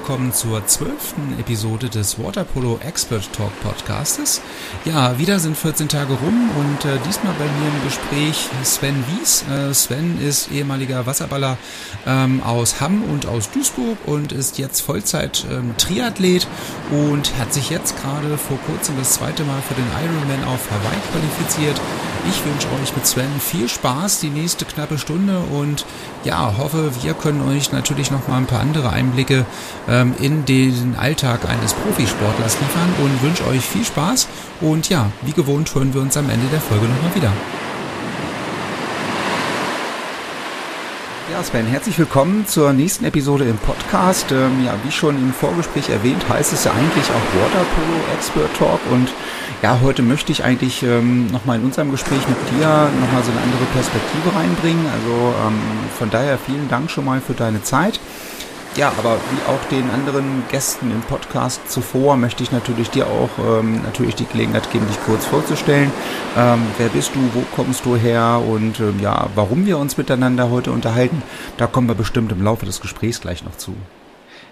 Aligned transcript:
Willkommen 0.00 0.32
zur 0.32 0.66
zwölften 0.66 1.38
Episode 1.38 1.90
des 1.90 2.18
Waterpolo 2.18 2.80
Expert 2.82 3.30
Talk 3.34 3.52
Podcastes. 3.60 4.40
Ja, 4.86 5.18
wieder 5.18 5.38
sind 5.38 5.58
14 5.58 5.88
Tage 5.88 6.14
rum 6.14 6.50
und 6.58 6.84
äh, 6.86 6.96
diesmal 7.06 7.34
bei 7.38 7.44
mir 7.44 7.68
im 7.68 7.84
Gespräch 7.84 8.48
Sven 8.64 9.04
Wies. 9.06 9.44
Äh, 9.50 9.74
Sven 9.74 10.18
ist 10.18 10.50
ehemaliger 10.50 11.04
Wasserballer 11.04 11.58
ähm, 12.06 12.42
aus 12.42 12.80
Hamm 12.80 13.04
und 13.04 13.26
aus 13.26 13.50
Duisburg 13.50 13.98
und 14.06 14.32
ist 14.32 14.56
jetzt 14.56 14.80
Vollzeit 14.80 15.44
ähm, 15.50 15.74
Triathlet 15.76 16.46
und 16.90 17.36
hat 17.38 17.52
sich 17.52 17.68
jetzt 17.68 18.00
gerade 18.00 18.38
vor 18.38 18.58
kurzem 18.66 18.96
das 18.96 19.12
zweite 19.12 19.44
Mal 19.44 19.60
für 19.60 19.74
den 19.74 19.86
Ironman 20.02 20.48
auf 20.48 20.70
Hawaii 20.70 21.00
qualifiziert. 21.12 21.78
Ich 22.28 22.44
wünsche 22.44 22.68
euch 22.80 22.94
mit 22.94 23.06
Sven 23.06 23.40
viel 23.40 23.68
Spaß 23.68 24.20
die 24.20 24.28
nächste 24.28 24.64
knappe 24.64 24.98
Stunde 24.98 25.38
und 25.38 25.86
ja, 26.24 26.54
hoffe, 26.58 26.90
wir 27.02 27.14
können 27.14 27.48
euch 27.48 27.72
natürlich 27.72 28.10
noch 28.10 28.28
mal 28.28 28.36
ein 28.36 28.46
paar 28.46 28.60
andere 28.60 28.90
Einblicke 28.90 29.46
ähm, 29.88 30.14
in 30.20 30.44
den 30.44 30.96
Alltag 30.98 31.48
eines 31.48 31.72
Profisportlers 31.74 32.58
liefern 32.60 32.92
und 33.02 33.22
wünsche 33.22 33.46
euch 33.46 33.62
viel 33.62 33.84
Spaß 33.84 34.28
und 34.60 34.88
ja, 34.88 35.10
wie 35.22 35.32
gewohnt 35.32 35.74
hören 35.74 35.94
wir 35.94 36.02
uns 36.02 36.16
am 36.16 36.28
Ende 36.28 36.46
der 36.48 36.60
Folge 36.60 36.86
nochmal 36.86 37.14
wieder. 37.14 37.32
Ja, 41.30 41.44
Sven, 41.44 41.66
herzlich 41.66 41.96
willkommen 41.96 42.44
zur 42.48 42.72
nächsten 42.72 43.04
Episode 43.04 43.44
im 43.44 43.56
Podcast. 43.56 44.32
Ähm, 44.32 44.64
ja, 44.64 44.74
wie 44.82 44.90
schon 44.90 45.16
im 45.16 45.32
Vorgespräch 45.32 45.88
erwähnt, 45.88 46.28
heißt 46.28 46.52
es 46.52 46.64
ja 46.64 46.72
eigentlich 46.72 47.04
auch 47.04 47.40
Waterpolo 47.40 48.00
Expert 48.16 48.52
Talk 48.58 48.80
und 48.90 49.12
ja, 49.62 49.78
heute 49.80 50.02
möchte 50.02 50.32
ich 50.32 50.42
eigentlich 50.42 50.82
ähm, 50.82 51.28
nochmal 51.28 51.58
in 51.58 51.66
unserem 51.66 51.92
Gespräch 51.92 52.26
mit 52.26 52.36
dir 52.50 52.90
nochmal 53.00 53.22
so 53.22 53.30
eine 53.30 53.42
andere 53.42 53.64
Perspektive 53.72 54.34
reinbringen. 54.34 54.84
Also 54.86 55.34
ähm, 55.46 55.60
von 55.96 56.10
daher 56.10 56.36
vielen 56.36 56.68
Dank 56.68 56.90
schon 56.90 57.04
mal 57.04 57.20
für 57.20 57.34
deine 57.34 57.62
Zeit. 57.62 58.00
Ja, 58.76 58.92
aber 58.96 59.16
wie 59.16 59.50
auch 59.50 59.64
den 59.68 59.90
anderen 59.90 60.44
Gästen 60.48 60.92
im 60.92 61.00
Podcast 61.00 61.68
zuvor 61.68 62.16
möchte 62.16 62.44
ich 62.44 62.52
natürlich 62.52 62.88
dir 62.88 63.08
auch 63.08 63.30
ähm, 63.38 63.82
natürlich 63.82 64.14
die 64.14 64.26
Gelegenheit 64.26 64.70
geben, 64.70 64.86
dich 64.86 65.02
kurz 65.04 65.26
vorzustellen. 65.26 65.90
Ähm, 66.38 66.62
wer 66.78 66.88
bist 66.88 67.12
du, 67.16 67.18
wo 67.34 67.42
kommst 67.56 67.84
du 67.84 67.96
her 67.96 68.40
und 68.48 68.78
ähm, 68.78 69.00
ja, 69.02 69.28
warum 69.34 69.66
wir 69.66 69.76
uns 69.76 69.98
miteinander 69.98 70.50
heute 70.50 70.70
unterhalten, 70.70 71.20
da 71.56 71.66
kommen 71.66 71.88
wir 71.88 71.96
bestimmt 71.96 72.30
im 72.30 72.44
Laufe 72.44 72.64
des 72.64 72.80
Gesprächs 72.80 73.20
gleich 73.20 73.44
noch 73.44 73.56
zu. 73.56 73.74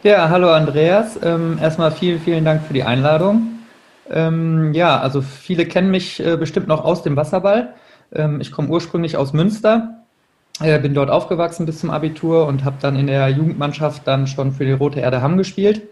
Ja, 0.03 0.29
hallo 0.29 0.51
Andreas. 0.51 1.19
Ähm, 1.23 1.59
erstmal 1.63 1.93
vielen, 1.93 2.21
vielen 2.21 2.45
Dank 2.45 2.63
für 2.65 2.75
die 2.75 2.83
Einladung. 2.83 3.61
Ähm, 4.11 4.75
ja, 4.75 4.99
also 4.99 5.23
viele 5.23 5.65
kennen 5.67 5.93
mich 5.93 6.25
äh, 6.25 6.37
bestimmt 6.37 6.67
noch 6.67 6.85
aus 6.85 7.05
dem 7.05 7.15
Wasserball. 7.15 7.75
Ähm, 8.13 8.41
ich 8.41 8.51
komme 8.51 8.69
ursprünglich 8.69 9.17
aus 9.17 9.33
Münster, 9.33 9.98
äh, 10.61 10.79
bin 10.79 10.95
dort 10.95 11.11
aufgewachsen 11.11 11.67
bis 11.67 11.81
zum 11.81 11.91
Abitur 11.91 12.47
und 12.47 12.65
habe 12.65 12.77
dann 12.81 12.97
in 12.97 13.07
der 13.07 13.29
Jugendmannschaft 13.29 14.07
dann 14.07 14.27
schon 14.27 14.53
für 14.53 14.65
die 14.65 14.73
Rote 14.73 15.01
Erde 15.01 15.23
Hamm 15.23 15.37
gespielt. 15.37 15.89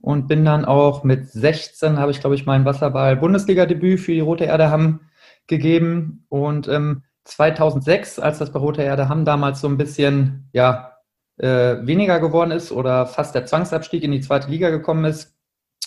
Und 0.00 0.28
bin 0.28 0.44
dann 0.44 0.64
auch 0.64 1.02
mit 1.02 1.28
16 1.28 1.98
habe 1.98 2.12
ich 2.12 2.20
glaube 2.20 2.36
ich 2.36 2.46
mein 2.46 2.64
Wasserball 2.64 3.16
Bundesliga-Debüt 3.16 3.98
für 3.98 4.12
die 4.12 4.20
Rote 4.20 4.44
Erde 4.44 4.70
Hamm 4.70 5.00
gegeben. 5.48 6.24
Und 6.28 6.68
ähm, 6.68 7.02
2006, 7.24 8.18
als 8.18 8.38
das 8.38 8.52
bei 8.52 8.60
Rote 8.60 8.82
Erde 8.82 9.08
Hamm 9.08 9.24
damals 9.24 9.60
so 9.60 9.68
ein 9.68 9.76
bisschen 9.76 10.48
ja 10.52 10.92
äh, 11.38 11.76
weniger 11.86 12.20
geworden 12.20 12.52
ist 12.52 12.72
oder 12.72 13.06
fast 13.06 13.34
der 13.34 13.46
Zwangsabstieg 13.46 14.02
in 14.02 14.12
die 14.12 14.20
zweite 14.20 14.50
Liga 14.50 14.70
gekommen 14.70 15.04
ist, 15.04 15.36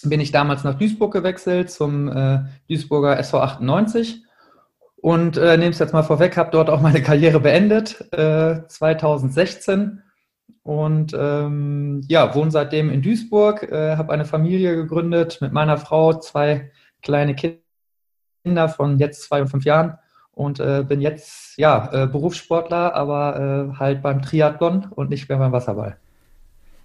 bin 0.03 0.19
ich 0.19 0.31
damals 0.31 0.63
nach 0.63 0.77
Duisburg 0.77 1.13
gewechselt 1.13 1.69
zum 1.69 2.09
äh, 2.09 2.39
Duisburger 2.67 3.17
SV 3.17 3.39
98 3.39 4.23
und 5.01 5.37
äh, 5.37 5.57
nehme 5.57 5.71
es 5.71 5.79
jetzt 5.79 5.93
mal 5.93 6.03
vorweg, 6.03 6.37
habe 6.37 6.51
dort 6.51 6.69
auch 6.69 6.81
meine 6.81 7.01
Karriere 7.01 7.39
beendet, 7.39 8.07
äh, 8.13 8.67
2016 8.67 10.03
und 10.63 11.15
ähm, 11.17 12.01
ja, 12.07 12.35
wohne 12.35 12.51
seitdem 12.51 12.91
in 12.91 13.01
Duisburg, 13.01 13.63
äh, 13.63 13.97
habe 13.97 14.13
eine 14.13 14.25
Familie 14.25 14.75
gegründet 14.75 15.39
mit 15.41 15.53
meiner 15.53 15.77
Frau, 15.77 16.13
zwei 16.13 16.71
kleine 17.01 17.35
Kinder 17.35 18.69
von 18.69 18.99
jetzt 18.99 19.23
zwei 19.23 19.41
und 19.41 19.47
fünf 19.47 19.65
Jahren 19.65 19.97
und 20.33 20.59
äh, 20.59 20.83
bin 20.87 21.01
jetzt 21.01 21.57
ja 21.57 21.89
äh, 21.91 22.07
Berufssportler, 22.07 22.93
aber 22.93 23.71
äh, 23.73 23.79
halt 23.79 24.03
beim 24.03 24.21
Triathlon 24.21 24.85
und 24.85 25.09
nicht 25.09 25.29
mehr 25.29 25.39
beim 25.39 25.51
Wasserball. 25.51 25.97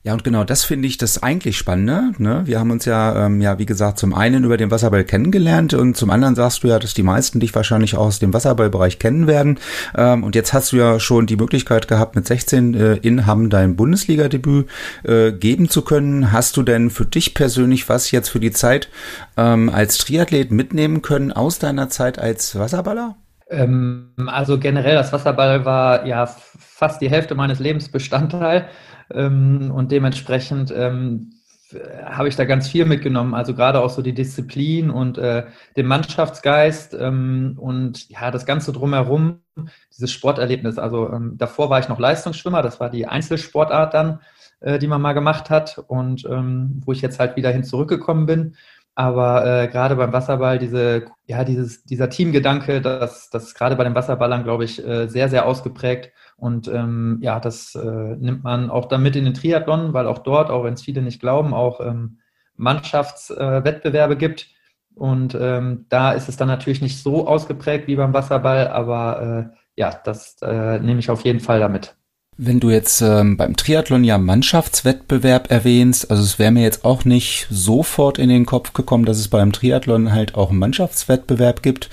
Ja, 0.07 0.13
und 0.13 0.23
genau 0.23 0.45
das 0.45 0.63
finde 0.63 0.87
ich 0.87 0.99
das 0.99 1.21
eigentlich 1.25 1.59
Spannende. 1.59 2.13
Ne? 2.19 2.43
Wir 2.45 2.61
haben 2.61 2.71
uns 2.71 2.85
ja, 2.85 3.27
ähm, 3.27 3.41
ja, 3.41 3.59
wie 3.59 3.67
gesagt, 3.67 3.99
zum 3.99 4.15
einen 4.15 4.45
über 4.45 4.57
den 4.57 4.71
Wasserball 4.71 5.03
kennengelernt 5.03 5.75
und 5.75 5.97
zum 5.97 6.11
anderen 6.11 6.37
sagst 6.37 6.63
du 6.63 6.69
ja, 6.69 6.79
dass 6.79 6.95
die 6.95 7.03
meisten 7.03 7.41
dich 7.41 7.53
wahrscheinlich 7.57 7.97
auch 7.97 8.07
aus 8.07 8.21
dem 8.21 8.33
Wasserballbereich 8.33 9.01
kennen 9.01 9.27
werden. 9.27 9.59
Ähm, 9.97 10.23
und 10.23 10.37
jetzt 10.37 10.53
hast 10.53 10.71
du 10.71 10.77
ja 10.77 11.01
schon 11.01 11.27
die 11.27 11.35
Möglichkeit 11.35 11.89
gehabt, 11.89 12.15
mit 12.15 12.25
16 12.25 12.75
äh, 12.75 12.95
in 12.99 13.27
Hamm 13.27 13.51
dein 13.51 13.75
Bundesliga-Debüt 13.75 14.69
äh, 15.03 15.33
geben 15.33 15.69
zu 15.69 15.83
können. 15.83 16.31
Hast 16.31 16.57
du 16.57 16.63
denn 16.63 16.91
für 16.91 17.05
dich 17.05 17.35
persönlich 17.35 17.89
was 17.89 18.13
jetzt 18.13 18.29
für 18.29 18.39
die 18.39 18.53
Zeit 18.53 18.89
ähm, 19.37 19.69
als 19.71 19.99
Triathlet 19.99 20.53
mitnehmen 20.53 21.03
können 21.03 21.33
aus 21.33 21.59
deiner 21.59 21.91
Zeit 21.91 22.21
als 22.21 22.57
Wasserballer? 22.57 23.17
Ähm, 23.49 24.13
also 24.27 24.59
generell, 24.59 24.95
das 24.95 25.13
Wasserball 25.13 25.65
war 25.65 26.07
ja 26.07 26.27
fast 26.27 27.01
die 27.01 27.11
Hälfte 27.11 27.35
meines 27.35 27.59
Lebens 27.59 27.89
Bestandteil. 27.91 28.69
Ähm, 29.13 29.71
und 29.73 29.93
dementsprechend 29.93 30.73
ähm, 30.77 31.31
habe 32.05 32.29
ich 32.29 32.37
da 32.37 32.45
ganz 32.45 32.69
viel 32.69 32.85
mitgenommen. 32.85 33.35
Also 33.35 33.55
gerade 33.55 33.81
auch 33.81 33.91
so 33.91 34.03
die 34.03 34.15
Disziplin 34.15 34.91
und 34.91 35.19
äh, 35.19 35.47
den 35.77 35.87
Mannschaftsgeist 35.87 36.95
ähm, 36.95 37.57
und 37.59 38.09
ja, 38.09 38.31
das 38.31 38.47
Ganze 38.47 38.73
drumherum, 38.73 39.41
dieses 39.93 40.13
Sporterlebnis. 40.13 40.79
Also 40.79 41.11
ähm, 41.13 41.35
davor 41.37 41.71
war 41.71 41.81
ich 41.81 41.89
noch 41.89 41.99
Leistungsschwimmer, 41.99 42.63
das 42.63 42.79
war 42.79 42.91
die 42.91 43.07
Einzelsportart 43.07 43.95
dann, 43.95 44.21
äh, 44.61 44.79
die 44.79 44.87
man 44.87 45.03
mal 45.03 45.13
gemacht 45.13 45.51
hat 45.51 45.83
und 45.89 46.25
ähm, 46.27 46.83
wo 46.85 46.93
ich 46.93 47.03
jetzt 47.03 47.19
halt 47.19 47.37
wieder 47.37 47.51
hin 47.51 47.65
zurückgekommen 47.65 48.27
bin. 48.27 48.57
Aber 48.99 49.45
äh, 49.45 49.69
gerade 49.69 49.95
beim 49.95 50.15
Wasserball, 50.15 50.59
diese, 50.59 51.05
ja, 51.27 51.45
dieses, 51.45 51.85
dieser 51.85 52.09
Teamgedanke, 52.09 52.81
das, 52.81 53.29
das 53.29 53.55
gerade 53.55 53.77
bei 53.77 53.85
den 53.85 53.95
Wasserballern, 53.95 54.43
glaube 54.43 54.65
ich, 54.65 54.83
äh, 54.85 55.07
sehr, 55.07 55.29
sehr 55.29 55.47
ausgeprägt. 55.47 56.13
Und 56.39 56.67
ähm, 56.69 57.19
ja, 57.21 57.39
das 57.39 57.75
äh, 57.75 58.17
nimmt 58.17 58.43
man 58.43 58.71
auch 58.71 58.87
damit 58.87 59.15
in 59.15 59.27
den 59.27 59.35
Triathlon, 59.35 59.93
weil 59.93 60.07
auch 60.07 60.21
dort, 60.21 60.51
auch 60.51 60.65
wenn 60.65 60.73
es 60.73 60.83
viele 60.83 61.03
nicht 61.03 61.21
glauben, 61.21 61.53
auch 61.53 61.81
ähm, 61.81 62.21
Mannschaftswettbewerbe 62.57 64.17
gibt. 64.17 64.49
Und 64.95 65.37
ähm, 65.39 65.85
da 65.91 66.13
ist 66.13 66.31
es 66.31 66.39
dann 66.39 66.49
natürlich 66.49 66.81
nicht 66.81 67.03
so 67.03 67.29
ausgeprägt 67.29 67.87
wie 67.89 67.97
beim 67.97 68.15
Wasserball, 68.15 68.69
aber 68.69 69.53
äh, 69.53 69.57
ja, 69.77 69.91
das 70.05 70.39
äh, 70.41 70.79
nehme 70.79 71.01
ich 71.01 71.11
auf 71.11 71.21
jeden 71.21 71.41
Fall 71.41 71.61
damit. 71.61 71.95
Wenn 72.39 72.61
du 72.61 72.69
jetzt 72.69 73.01
ähm, 73.01 73.39
beim 73.39 73.57
Triathlon 73.57 74.05
ja 74.05 74.19
Mannschaftswettbewerb 74.19 75.51
erwähnst, 75.51 76.11
also 76.11 76.23
es 76.23 76.39
wäre 76.39 76.53
mir 76.53 76.63
jetzt 76.63 76.85
auch 76.85 77.07
nicht 77.07 77.47
sofort 77.51 78.19
in 78.19 78.29
den 78.29 78.45
Kopf 78.45 78.75
gekommen, 78.75 79.07
dass 79.07 79.19
es 79.19 79.29
beim 79.29 79.53
Triathlon 79.53 80.13
halt 80.13 80.35
auch 80.35 80.51
einen 80.51 80.59
Mannschaftswettbewerb 80.59 81.63
gibt. 81.63 81.89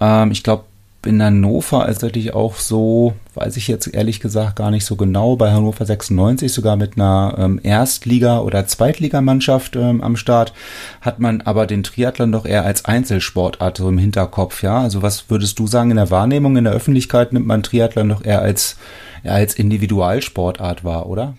Ähm, 0.00 0.30
ich 0.30 0.44
glaube, 0.44 0.64
in 1.04 1.22
Hannover 1.22 1.88
ist 1.88 2.02
natürlich 2.02 2.34
auch 2.34 2.56
so, 2.56 3.14
weiß 3.34 3.56
ich 3.56 3.66
jetzt 3.66 3.92
ehrlich 3.92 4.20
gesagt 4.20 4.56
gar 4.56 4.70
nicht 4.70 4.84
so 4.84 4.94
genau, 4.94 5.36
bei 5.36 5.50
Hannover 5.50 5.84
96 5.84 6.52
sogar 6.52 6.76
mit 6.76 6.96
einer 6.96 7.34
ähm, 7.38 7.60
Erstliga- 7.62 8.40
oder 8.40 8.66
Zweitligamannschaft 8.66 9.74
ähm, 9.74 10.00
am 10.00 10.16
Start, 10.16 10.52
hat 11.00 11.18
man 11.18 11.40
aber 11.40 11.66
den 11.66 11.82
Triathlon 11.82 12.30
doch 12.30 12.46
eher 12.46 12.64
als 12.64 12.84
Einzelsportart 12.84 13.78
so 13.78 13.88
im 13.88 13.98
Hinterkopf, 13.98 14.62
ja? 14.62 14.80
Also 14.80 15.02
was 15.02 15.28
würdest 15.28 15.58
du 15.58 15.66
sagen 15.66 15.90
in 15.90 15.96
der 15.96 16.10
Wahrnehmung 16.10 16.56
in 16.56 16.64
der 16.64 16.72
Öffentlichkeit 16.72 17.32
nimmt 17.32 17.46
man 17.46 17.62
Triathlon 17.62 18.08
doch 18.08 18.24
eher 18.24 18.42
als 18.42 18.76
als 19.24 19.54
Individualsportart 19.54 20.84
wahr, 20.84 21.08
oder? 21.08 21.34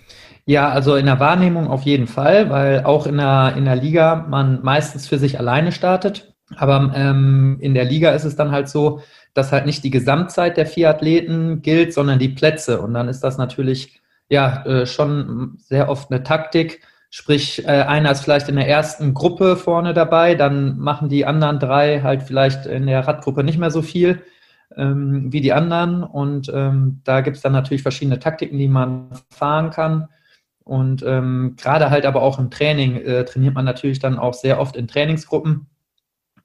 Ja, 0.46 0.70
also 0.70 0.96
in 0.96 1.06
der 1.06 1.20
Wahrnehmung 1.20 1.68
auf 1.68 1.82
jeden 1.82 2.06
Fall, 2.06 2.50
weil 2.50 2.84
auch 2.84 3.06
in 3.06 3.18
der, 3.18 3.54
in 3.56 3.64
der 3.64 3.76
Liga 3.76 4.26
man 4.28 4.60
meistens 4.62 5.06
für 5.06 5.18
sich 5.18 5.38
alleine 5.38 5.70
startet. 5.70 6.34
Aber 6.56 6.92
ähm, 6.96 7.58
in 7.60 7.74
der 7.74 7.84
Liga 7.84 8.10
ist 8.10 8.24
es 8.24 8.36
dann 8.36 8.50
halt 8.50 8.68
so, 8.68 9.00
dass 9.34 9.52
halt 9.52 9.66
nicht 9.66 9.84
die 9.84 9.90
Gesamtzeit 9.90 10.56
der 10.56 10.66
vier 10.66 10.90
Athleten 10.90 11.62
gilt, 11.62 11.94
sondern 11.94 12.18
die 12.18 12.30
Plätze. 12.30 12.80
Und 12.80 12.94
dann 12.94 13.08
ist 13.08 13.20
das 13.20 13.38
natürlich 13.38 14.00
ja 14.28 14.64
äh, 14.64 14.86
schon 14.86 15.54
sehr 15.58 15.88
oft 15.88 16.10
eine 16.10 16.22
Taktik. 16.22 16.80
Sprich, 17.10 17.64
äh, 17.66 17.82
einer 17.82 18.10
ist 18.10 18.22
vielleicht 18.22 18.48
in 18.48 18.56
der 18.56 18.68
ersten 18.68 19.14
Gruppe 19.14 19.56
vorne 19.56 19.94
dabei, 19.94 20.34
dann 20.34 20.78
machen 20.78 21.08
die 21.08 21.26
anderen 21.26 21.58
drei 21.58 22.00
halt 22.02 22.22
vielleicht 22.22 22.66
in 22.66 22.86
der 22.86 23.06
Radgruppe 23.06 23.44
nicht 23.44 23.58
mehr 23.58 23.70
so 23.70 23.82
viel 23.82 24.22
ähm, 24.76 25.32
wie 25.32 25.40
die 25.40 25.52
anderen. 25.52 26.02
Und 26.02 26.50
ähm, 26.54 27.00
da 27.04 27.20
gibt 27.20 27.36
es 27.36 27.42
dann 27.42 27.52
natürlich 27.52 27.82
verschiedene 27.82 28.18
Taktiken, 28.18 28.58
die 28.58 28.68
man 28.68 29.10
fahren 29.30 29.70
kann. 29.70 30.08
Und 30.64 31.02
ähm, 31.06 31.56
gerade 31.56 31.90
halt 31.90 32.06
aber 32.06 32.22
auch 32.22 32.38
im 32.38 32.50
Training 32.50 32.96
äh, 32.96 33.24
trainiert 33.24 33.54
man 33.54 33.64
natürlich 33.64 33.98
dann 33.98 34.18
auch 34.18 34.34
sehr 34.34 34.60
oft 34.60 34.76
in 34.76 34.86
Trainingsgruppen. 34.86 35.66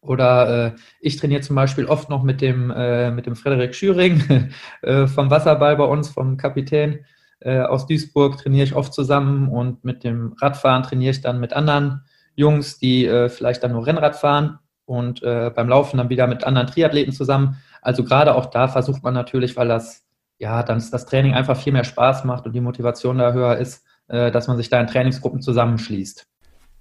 Oder 0.01 0.67
äh, 0.67 0.71
ich 1.01 1.17
trainiere 1.17 1.41
zum 1.41 1.55
Beispiel 1.55 1.85
oft 1.85 2.09
noch 2.09 2.23
mit 2.23 2.41
dem, 2.41 2.71
äh, 2.71 3.11
mit 3.11 3.25
dem 3.25 3.35
Frederik 3.35 3.75
Schüring 3.75 4.49
äh, 4.81 5.07
vom 5.07 5.29
Wasserball 5.29 5.75
bei 5.75 5.85
uns, 5.85 6.09
vom 6.09 6.37
Kapitän 6.37 7.05
äh, 7.39 7.59
aus 7.59 7.87
Duisburg, 7.87 8.37
trainiere 8.37 8.65
ich 8.65 8.75
oft 8.75 8.93
zusammen 8.93 9.49
und 9.49 9.83
mit 9.83 10.03
dem 10.03 10.33
Radfahren 10.41 10.83
trainiere 10.83 11.11
ich 11.11 11.21
dann 11.21 11.39
mit 11.39 11.53
anderen 11.53 12.01
Jungs, 12.35 12.77
die 12.77 13.05
äh, 13.05 13.29
vielleicht 13.29 13.63
dann 13.63 13.71
nur 13.71 13.85
Rennrad 13.87 14.15
fahren 14.15 14.59
und 14.85 15.23
äh, 15.23 15.51
beim 15.55 15.69
Laufen 15.69 15.97
dann 15.97 16.09
wieder 16.09 16.27
mit 16.27 16.43
anderen 16.43 16.67
Triathleten 16.67 17.13
zusammen. 17.13 17.57
Also 17.85 18.03
gerade 18.03 18.35
auch 18.35 18.47
da 18.47 18.67
versucht 18.67 19.03
man 19.03 19.13
natürlich, 19.13 19.55
weil 19.55 19.67
das 19.67 20.03
ja 20.39 20.63
dann 20.63 20.83
das 20.91 21.05
Training 21.05 21.33
einfach 21.33 21.55
viel 21.55 21.71
mehr 21.71 21.83
Spaß 21.83 22.25
macht 22.25 22.45
und 22.45 22.53
die 22.53 22.61
Motivation 22.61 23.19
da 23.19 23.31
höher 23.31 23.57
ist, 23.57 23.83
äh, 24.07 24.31
dass 24.31 24.47
man 24.47 24.57
sich 24.57 24.69
da 24.69 24.81
in 24.81 24.87
Trainingsgruppen 24.87 25.41
zusammenschließt. 25.41 26.25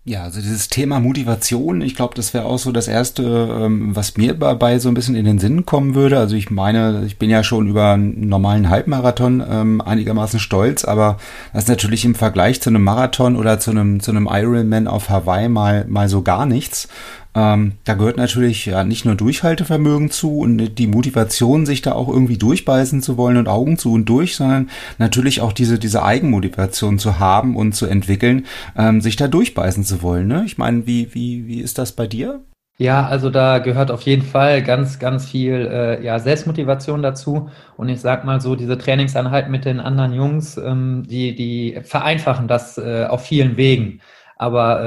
Ja, 0.06 0.24
also 0.24 0.40
dieses 0.40 0.68
Thema 0.68 1.00
Motivation, 1.00 1.80
ich 1.80 1.94
glaube, 1.94 2.14
das 2.14 2.34
wäre 2.34 2.44
auch 2.44 2.58
so 2.58 2.72
das 2.72 2.88
Erste, 2.88 3.22
ähm, 3.22 3.96
was 3.96 4.18
mir 4.18 4.34
dabei 4.34 4.78
so 4.78 4.90
ein 4.90 4.94
bisschen 4.94 5.14
in 5.14 5.24
den 5.24 5.38
Sinn 5.38 5.64
kommen 5.64 5.94
würde. 5.94 6.18
Also 6.18 6.36
ich 6.36 6.50
meine, 6.50 7.04
ich 7.06 7.18
bin 7.18 7.30
ja 7.30 7.42
schon 7.42 7.68
über 7.68 7.92
einen 7.92 8.28
normalen 8.28 8.68
Halbmarathon 8.68 9.42
ähm, 9.48 9.80
einigermaßen 9.80 10.40
stolz, 10.40 10.84
aber 10.84 11.16
das 11.54 11.64
ist 11.64 11.68
natürlich 11.70 12.04
im 12.04 12.14
Vergleich 12.14 12.60
zu 12.60 12.68
einem 12.68 12.84
Marathon 12.84 13.34
oder 13.34 13.58
zu 13.58 13.70
einem, 13.70 14.00
zu 14.00 14.10
einem 14.10 14.28
Ironman 14.30 14.88
auf 14.88 15.08
Hawaii 15.08 15.48
mal, 15.48 15.86
mal 15.86 16.10
so 16.10 16.20
gar 16.20 16.44
nichts. 16.44 16.88
Ähm, 17.34 17.72
da 17.84 17.94
gehört 17.94 18.16
natürlich 18.16 18.66
ja 18.66 18.84
nicht 18.84 19.04
nur 19.04 19.16
Durchhaltevermögen 19.16 20.10
zu 20.10 20.38
und 20.38 20.78
die 20.78 20.86
Motivation, 20.86 21.66
sich 21.66 21.82
da 21.82 21.92
auch 21.92 22.08
irgendwie 22.08 22.38
durchbeißen 22.38 23.02
zu 23.02 23.16
wollen 23.16 23.36
und 23.36 23.48
Augen 23.48 23.76
zu 23.76 23.92
und 23.92 24.04
durch, 24.08 24.36
sondern 24.36 24.70
natürlich 24.98 25.40
auch 25.40 25.52
diese, 25.52 25.78
diese 25.78 26.04
Eigenmotivation 26.04 26.98
zu 26.98 27.18
haben 27.18 27.56
und 27.56 27.74
zu 27.74 27.86
entwickeln, 27.86 28.46
ähm, 28.76 29.00
sich 29.00 29.16
da 29.16 29.26
durchbeißen 29.26 29.84
zu 29.84 30.02
wollen. 30.02 30.28
Ne? 30.28 30.44
Ich 30.46 30.58
meine, 30.58 30.86
wie, 30.86 31.12
wie, 31.14 31.46
wie 31.46 31.60
ist 31.60 31.78
das 31.78 31.92
bei 31.92 32.06
dir? 32.06 32.40
Ja, 32.76 33.06
also 33.06 33.30
da 33.30 33.58
gehört 33.58 33.92
auf 33.92 34.02
jeden 34.02 34.22
Fall 34.22 34.60
ganz, 34.62 34.98
ganz 34.98 35.26
viel 35.26 35.68
äh, 35.70 36.04
ja, 36.04 36.18
Selbstmotivation 36.18 37.02
dazu. 37.02 37.48
Und 37.76 37.88
ich 37.88 38.00
sag 38.00 38.24
mal 38.24 38.40
so, 38.40 38.56
diese 38.56 38.76
Trainingseinheit 38.76 39.48
mit 39.48 39.64
den 39.64 39.78
anderen 39.78 40.12
Jungs, 40.12 40.56
ähm, 40.56 41.04
die, 41.08 41.36
die 41.36 41.78
vereinfachen 41.84 42.48
das 42.48 42.76
äh, 42.76 43.04
auf 43.08 43.24
vielen 43.24 43.56
Wegen. 43.56 44.00
Aber 44.36 44.84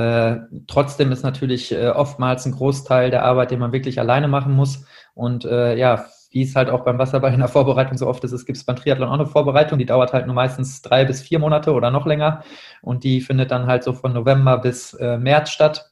äh, 0.50 0.58
trotzdem 0.68 1.12
ist 1.12 1.24
natürlich 1.24 1.72
äh, 1.72 1.88
oftmals 1.88 2.46
ein 2.46 2.52
Großteil 2.52 3.12
der 3.12 3.24
Arbeit, 3.24 3.52
den 3.52 3.60
man 3.60 3.72
wirklich 3.72 4.00
alleine 4.00 4.28
machen 4.28 4.54
muss. 4.54 4.86
Und 5.14 5.46
äh, 5.46 5.76
ja, 5.76 6.06
wie 6.32 6.44
es 6.44 6.56
halt 6.56 6.70
auch 6.70 6.84
beim 6.84 7.00
Wasserball 7.00 7.34
in 7.34 7.40
der 7.40 7.48
Vorbereitung 7.48 7.98
so 7.98 8.08
oft 8.08 8.24
ist, 8.24 8.34
es 8.34 8.46
gibt 8.46 8.64
beim 8.66 8.76
Triathlon 8.76 9.10
auch 9.10 9.14
eine 9.14 9.26
Vorbereitung, 9.26 9.80
die 9.80 9.86
dauert 9.86 10.14
halt 10.14 10.26
nur 10.26 10.36
meistens 10.36 10.82
drei 10.82 11.06
bis 11.06 11.22
vier 11.22 11.40
Monate 11.40 11.74
oder 11.74 11.92
noch 11.92 12.06
länger. 12.06 12.44
Und 12.82 13.04
die 13.04 13.22
findet 13.22 13.52
dann 13.52 13.68
halt 13.68 13.84
so 13.84 13.94
von 13.94 14.14
November 14.14 14.58
bis 14.58 14.94
äh, 14.94 15.18
März 15.18 15.50
statt 15.50 15.92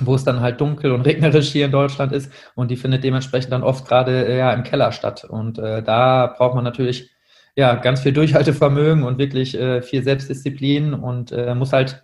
wo 0.00 0.14
es 0.14 0.24
dann 0.24 0.40
halt 0.40 0.60
dunkel 0.60 0.92
und 0.92 1.00
regnerisch 1.06 1.50
hier 1.50 1.66
in 1.66 1.72
Deutschland 1.72 2.12
ist 2.12 2.30
und 2.54 2.70
die 2.70 2.76
findet 2.76 3.04
dementsprechend 3.04 3.52
dann 3.52 3.62
oft 3.62 3.86
gerade 3.86 4.26
äh, 4.26 4.38
ja 4.38 4.52
im 4.52 4.62
Keller 4.62 4.92
statt 4.92 5.24
und 5.24 5.58
äh, 5.58 5.82
da 5.82 6.26
braucht 6.26 6.54
man 6.54 6.64
natürlich 6.64 7.10
ja 7.56 7.74
ganz 7.74 8.00
viel 8.00 8.12
Durchhaltevermögen 8.12 9.02
und 9.02 9.18
wirklich 9.18 9.58
äh, 9.58 9.82
viel 9.82 10.02
Selbstdisziplin 10.04 10.94
und 10.94 11.32
äh, 11.32 11.54
muss 11.54 11.72
halt 11.72 12.02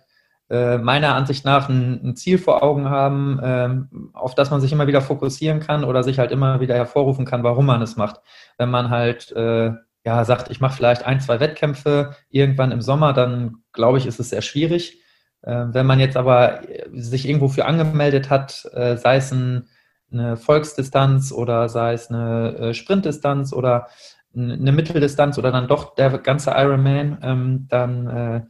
äh, 0.49 0.77
meiner 0.77 1.15
Ansicht 1.15 1.43
nach 1.43 1.69
ein, 1.69 1.99
ein, 2.03 2.15
Ziel 2.15 2.37
vor 2.37 2.61
Augen 2.61 2.89
haben, 2.89 3.39
ähm, 3.43 4.11
auf 4.13 4.35
das 4.35 4.51
man 4.51 4.61
sich 4.61 4.71
immer 4.71 4.85
wieder 4.85 5.01
fokussieren 5.01 5.59
kann 5.59 5.83
oder 5.83 6.03
sich 6.03 6.19
halt 6.19 6.31
immer 6.31 6.59
wieder 6.59 6.75
hervorrufen 6.75 7.25
kann, 7.25 7.43
warum 7.43 7.65
man 7.65 7.81
es 7.81 7.95
macht. 7.95 8.21
Wenn 8.57 8.69
man 8.69 8.91
halt 8.91 9.31
äh, 9.31 9.71
ja 10.05 10.23
sagt, 10.23 10.51
ich 10.51 10.61
mache 10.61 10.75
vielleicht 10.75 11.03
ein, 11.03 11.19
zwei 11.19 11.39
Wettkämpfe 11.39 12.15
irgendwann 12.29 12.71
im 12.71 12.81
Sommer, 12.81 13.11
dann 13.13 13.63
glaube 13.73 13.97
ich, 13.97 14.05
ist 14.05 14.19
es 14.19 14.29
sehr 14.29 14.43
schwierig. 14.43 15.01
Äh, 15.41 15.65
wenn 15.69 15.87
man 15.87 15.99
jetzt 15.99 16.15
aber 16.15 16.61
sich 16.93 17.27
irgendwo 17.27 17.47
für 17.47 17.65
angemeldet 17.65 18.29
hat, 18.29 18.65
äh, 18.73 18.97
sei 18.97 19.17
es 19.17 19.31
ein, 19.31 19.67
eine 20.11 20.37
Volksdistanz 20.37 21.31
oder 21.31 21.69
sei 21.69 21.93
es 21.93 22.09
eine 22.11 22.55
äh, 22.57 22.73
Sprintdistanz 22.75 23.51
oder 23.51 23.87
eine 24.35 24.71
Mitteldistanz 24.71 25.39
oder 25.39 25.51
dann 25.51 25.67
doch 25.67 25.95
der 25.95 26.19
ganze 26.19 26.51
Ironman, 26.51 27.17
ähm, 27.23 27.67
dann 27.69 28.49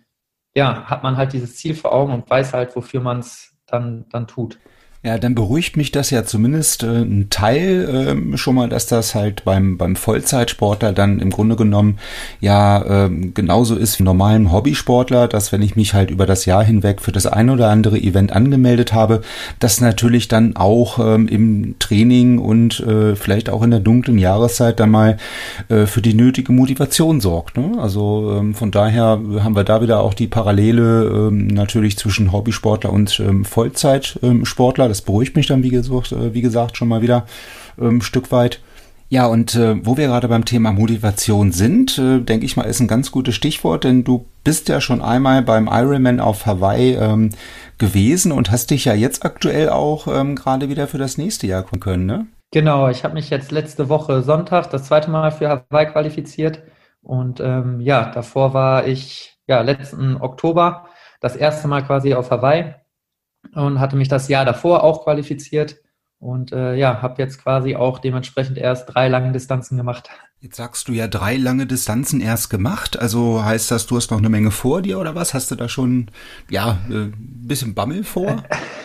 ja, 0.55 0.85
hat 0.85 1.03
man 1.03 1.17
halt 1.17 1.33
dieses 1.33 1.57
Ziel 1.57 1.75
vor 1.75 1.93
Augen 1.93 2.13
und 2.13 2.29
weiß 2.29 2.53
halt, 2.53 2.75
wofür 2.75 3.01
man 3.01 3.19
es 3.19 3.55
dann, 3.65 4.07
dann 4.09 4.25
tut. 4.27 4.57
Ja, 5.05 5.19
dann 5.19 5.35
beruhigt 5.35 5.77
mich 5.77 5.91
das 5.91 6.09
ja 6.09 6.23
zumindest 6.23 6.81
äh, 6.81 6.87
ein 6.87 7.27
Teil 7.29 8.17
äh, 8.33 8.37
schon 8.39 8.55
mal, 8.55 8.69
dass 8.69 8.87
das 8.87 9.13
halt 9.13 9.45
beim, 9.45 9.77
beim 9.77 9.95
Vollzeitsportler 9.95 10.93
dann 10.93 11.19
im 11.19 11.29
Grunde 11.29 11.55
genommen 11.55 11.99
ja 12.41 13.05
äh, 13.05 13.09
genauso 13.11 13.75
ist 13.75 13.99
wie 13.99 14.03
normalem 14.03 14.51
Hobbysportler, 14.51 15.27
dass 15.27 15.51
wenn 15.51 15.61
ich 15.61 15.75
mich 15.75 15.93
halt 15.93 16.09
über 16.09 16.25
das 16.25 16.45
Jahr 16.45 16.63
hinweg 16.63 17.01
für 17.01 17.11
das 17.11 17.27
ein 17.27 17.51
oder 17.51 17.69
andere 17.69 17.99
Event 17.99 18.33
angemeldet 18.33 18.93
habe, 18.93 19.21
das 19.59 19.79
natürlich 19.79 20.27
dann 20.27 20.55
auch 20.55 20.97
ähm, 20.97 21.27
im 21.27 21.75
Training 21.77 22.39
und 22.39 22.79
äh, 22.79 23.15
vielleicht 23.15 23.51
auch 23.51 23.61
in 23.61 23.69
der 23.69 23.81
dunklen 23.81 24.17
Jahreszeit 24.17 24.79
dann 24.79 24.89
mal 24.89 25.17
äh, 25.69 25.85
für 25.85 26.01
die 26.01 26.15
nötige 26.15 26.51
Motivation 26.51 27.21
sorgt. 27.21 27.59
Ne? 27.59 27.73
Also 27.77 28.37
ähm, 28.39 28.55
von 28.55 28.71
daher 28.71 29.19
haben 29.43 29.55
wir 29.55 29.65
da 29.65 29.83
wieder 29.83 29.99
auch 29.99 30.15
die 30.15 30.25
Parallele 30.25 31.27
ähm, 31.29 31.45
natürlich 31.45 31.95
zwischen 31.95 32.31
Hobbysportler 32.31 32.91
und 32.91 33.19
ähm, 33.19 33.45
Vollzeitsportler. 33.45 34.94
Das 34.95 35.01
beruhigt 35.01 35.35
mich 35.35 35.47
dann, 35.47 35.61
wie 35.61 35.71
gesagt, 35.71 36.13
äh, 36.13 36.33
wie 36.33 36.41
gesagt 36.41 36.77
schon 36.77 36.87
mal 36.87 37.01
wieder 37.01 37.25
ähm, 37.77 37.97
ein 37.97 38.01
Stück 38.01 38.31
weit. 38.31 38.61
Ja, 39.09 39.25
und 39.27 39.53
äh, 39.55 39.85
wo 39.85 39.97
wir 39.97 40.07
gerade 40.07 40.29
beim 40.29 40.45
Thema 40.45 40.71
Motivation 40.71 41.51
sind, 41.51 41.97
äh, 41.99 42.21
denke 42.21 42.45
ich 42.45 42.55
mal, 42.55 42.63
ist 42.63 42.79
ein 42.79 42.87
ganz 42.87 43.11
gutes 43.11 43.35
Stichwort, 43.35 43.83
denn 43.83 44.05
du 44.05 44.25
bist 44.45 44.69
ja 44.69 44.79
schon 44.79 45.01
einmal 45.01 45.41
beim 45.41 45.67
Ironman 45.69 46.21
auf 46.21 46.45
Hawaii 46.45 46.95
ähm, 46.95 47.31
gewesen 47.77 48.31
und 48.31 48.51
hast 48.51 48.71
dich 48.71 48.85
ja 48.85 48.93
jetzt 48.93 49.25
aktuell 49.25 49.69
auch 49.69 50.07
ähm, 50.07 50.35
gerade 50.35 50.69
wieder 50.69 50.87
für 50.87 50.97
das 50.97 51.17
nächste 51.17 51.45
Jahr 51.45 51.63
kommen 51.63 51.81
können, 51.81 52.05
ne? 52.05 52.27
Genau, 52.51 52.87
ich 52.87 53.03
habe 53.03 53.15
mich 53.15 53.29
jetzt 53.29 53.51
letzte 53.51 53.89
Woche 53.89 54.21
Sonntag 54.21 54.69
das 54.69 54.85
zweite 54.85 55.11
Mal 55.11 55.31
für 55.31 55.49
Hawaii 55.49 55.87
qualifiziert 55.87 56.63
und 57.01 57.41
ähm, 57.41 57.81
ja, 57.81 58.11
davor 58.11 58.53
war 58.53 58.87
ich 58.87 59.37
ja 59.45 59.59
letzten 59.61 60.15
Oktober 60.15 60.85
das 61.19 61.35
erste 61.35 61.67
Mal 61.67 61.83
quasi 61.83 62.13
auf 62.13 62.31
Hawaii 62.31 62.73
und 63.55 63.79
hatte 63.79 63.95
mich 63.95 64.07
das 64.07 64.27
Jahr 64.27 64.45
davor 64.45 64.83
auch 64.83 65.03
qualifiziert 65.03 65.77
und 66.19 66.51
äh, 66.51 66.75
ja, 66.75 67.01
habe 67.01 67.21
jetzt 67.21 67.41
quasi 67.41 67.75
auch 67.75 67.99
dementsprechend 67.99 68.57
erst 68.57 68.93
drei 68.93 69.07
lange 69.07 69.31
Distanzen 69.31 69.77
gemacht. 69.77 70.09
Jetzt 70.39 70.57
sagst 70.57 70.87
du 70.87 70.91
ja 70.91 71.07
drei 71.07 71.37
lange 71.37 71.65
Distanzen 71.65 72.21
erst 72.21 72.49
gemacht. 72.49 72.99
Also 72.99 73.43
heißt 73.43 73.71
das, 73.71 73.87
du 73.87 73.95
hast 73.95 74.11
noch 74.11 74.19
eine 74.19 74.29
Menge 74.29 74.51
vor 74.51 74.81
dir 74.81 74.99
oder 74.99 75.15
was? 75.15 75.33
Hast 75.33 75.49
du 75.51 75.55
da 75.55 75.67
schon 75.69 76.11
ja 76.49 76.77
ein 76.87 77.13
äh, 77.13 77.47
bisschen 77.47 77.73
Bammel 77.73 78.03
vor? 78.03 78.43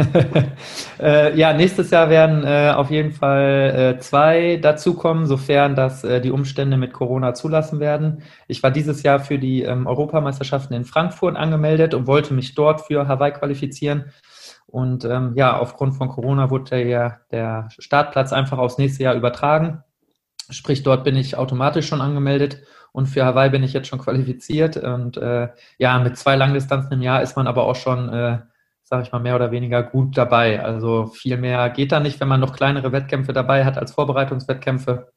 äh, 1.00 1.36
ja, 1.36 1.52
nächstes 1.52 1.90
Jahr 1.90 2.10
werden 2.10 2.44
äh, 2.44 2.72
auf 2.74 2.90
jeden 2.90 3.12
Fall 3.12 3.96
äh, 3.96 4.00
zwei 4.00 4.56
dazukommen, 4.56 5.26
sofern 5.26 5.74
das 5.74 6.04
äh, 6.04 6.20
die 6.20 6.30
Umstände 6.30 6.76
mit 6.76 6.92
Corona 6.92 7.34
zulassen 7.34 7.80
werden. 7.80 8.22
Ich 8.48 8.62
war 8.62 8.70
dieses 8.70 9.02
Jahr 9.02 9.20
für 9.20 9.38
die 9.38 9.62
ähm, 9.62 9.86
Europameisterschaften 9.86 10.74
in 10.74 10.84
Frankfurt 10.84 11.36
angemeldet 11.36 11.94
und 11.94 12.06
wollte 12.06 12.34
mich 12.34 12.54
dort 12.54 12.82
für 12.82 13.08
Hawaii 13.08 13.32
qualifizieren. 13.32 14.12
Und 14.66 15.04
ähm, 15.04 15.32
ja, 15.34 15.58
aufgrund 15.58 15.94
von 15.94 16.08
Corona 16.08 16.50
wurde 16.50 16.84
der, 16.84 17.20
der 17.30 17.68
Startplatz 17.78 18.32
einfach 18.32 18.58
aufs 18.58 18.78
nächste 18.78 19.02
Jahr 19.02 19.14
übertragen. 19.14 19.82
Sprich, 20.48 20.82
dort 20.82 21.04
bin 21.04 21.16
ich 21.16 21.36
automatisch 21.36 21.88
schon 21.88 22.00
angemeldet 22.00 22.62
und 22.92 23.06
für 23.06 23.24
Hawaii 23.24 23.50
bin 23.50 23.62
ich 23.62 23.72
jetzt 23.72 23.88
schon 23.88 23.98
qualifiziert. 23.98 24.76
Und 24.76 25.16
äh, 25.16 25.48
ja, 25.78 25.98
mit 25.98 26.16
zwei 26.16 26.36
Langdistanzen 26.36 26.92
im 26.92 27.02
Jahr 27.02 27.22
ist 27.22 27.36
man 27.36 27.46
aber 27.46 27.64
auch 27.64 27.76
schon 27.76 28.08
äh, 28.08 28.38
sage 28.90 29.04
ich 29.04 29.12
mal, 29.12 29.20
mehr 29.20 29.36
oder 29.36 29.52
weniger 29.52 29.84
gut 29.84 30.18
dabei. 30.18 30.62
Also 30.62 31.06
viel 31.06 31.36
mehr 31.36 31.70
geht 31.70 31.92
da 31.92 32.00
nicht, 32.00 32.18
wenn 32.20 32.28
man 32.28 32.40
noch 32.40 32.54
kleinere 32.54 32.90
Wettkämpfe 32.90 33.32
dabei 33.32 33.64
hat 33.64 33.78
als 33.78 33.92
Vorbereitungswettkämpfe 33.92 35.12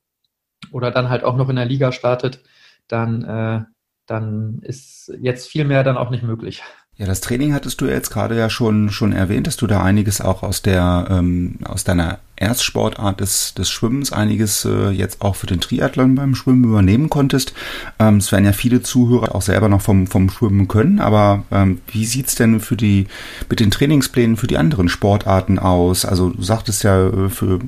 oder 0.71 0.91
dann 0.91 1.09
halt 1.09 1.23
auch 1.23 1.35
noch 1.35 1.49
in 1.49 1.55
der 1.55 1.65
Liga 1.65 1.91
startet, 1.91 2.43
dann, 2.87 3.23
äh, 3.23 3.65
dann 4.05 4.59
ist 4.61 5.11
jetzt 5.19 5.49
viel 5.49 5.65
mehr 5.65 5.83
dann 5.83 5.97
auch 5.97 6.11
nicht 6.11 6.23
möglich. 6.23 6.61
Ja, 6.95 7.07
das 7.07 7.21
Training 7.21 7.55
hattest 7.55 7.81
du 7.81 7.87
jetzt 7.87 8.11
gerade 8.11 8.37
ja 8.37 8.51
schon 8.51 8.91
schon 8.91 9.13
erwähnt, 9.13 9.47
dass 9.47 9.57
du 9.57 9.65
da 9.65 9.81
einiges 9.81 10.21
auch 10.21 10.43
aus 10.43 10.61
der 10.61 11.07
ähm, 11.09 11.57
aus 11.65 11.83
deiner 11.83 12.19
Erstsportart 12.35 13.19
des, 13.19 13.53
des 13.53 13.69
Schwimmens 13.69 14.11
einiges 14.11 14.65
äh, 14.65 14.89
jetzt 14.89 15.21
auch 15.21 15.35
für 15.35 15.45
den 15.45 15.61
Triathlon 15.61 16.15
beim 16.15 16.33
Schwimmen 16.33 16.63
übernehmen 16.63 17.09
konntest. 17.09 17.53
Ähm, 17.99 18.17
es 18.17 18.31
werden 18.31 18.45
ja 18.45 18.53
viele 18.53 18.81
Zuhörer 18.81 19.35
auch 19.35 19.43
selber 19.43 19.69
noch 19.69 19.81
vom, 19.81 20.07
vom 20.07 20.29
Schwimmen 20.29 20.67
können, 20.67 20.99
aber 20.99 21.43
ähm, 21.51 21.79
wie 21.87 22.05
sieht's 22.05 22.33
denn 22.35 22.59
für 22.59 22.75
die, 22.75 23.05
mit 23.49 23.59
den 23.59 23.69
Trainingsplänen 23.69 24.35
für 24.35 24.47
die 24.47 24.57
anderen 24.57 24.89
Sportarten 24.89 25.59
aus? 25.59 26.05
Also 26.05 26.29
du 26.29 26.41
sagtest 26.41 26.83
ja, 26.83 27.07
äh, 27.07 27.29
für 27.29 27.59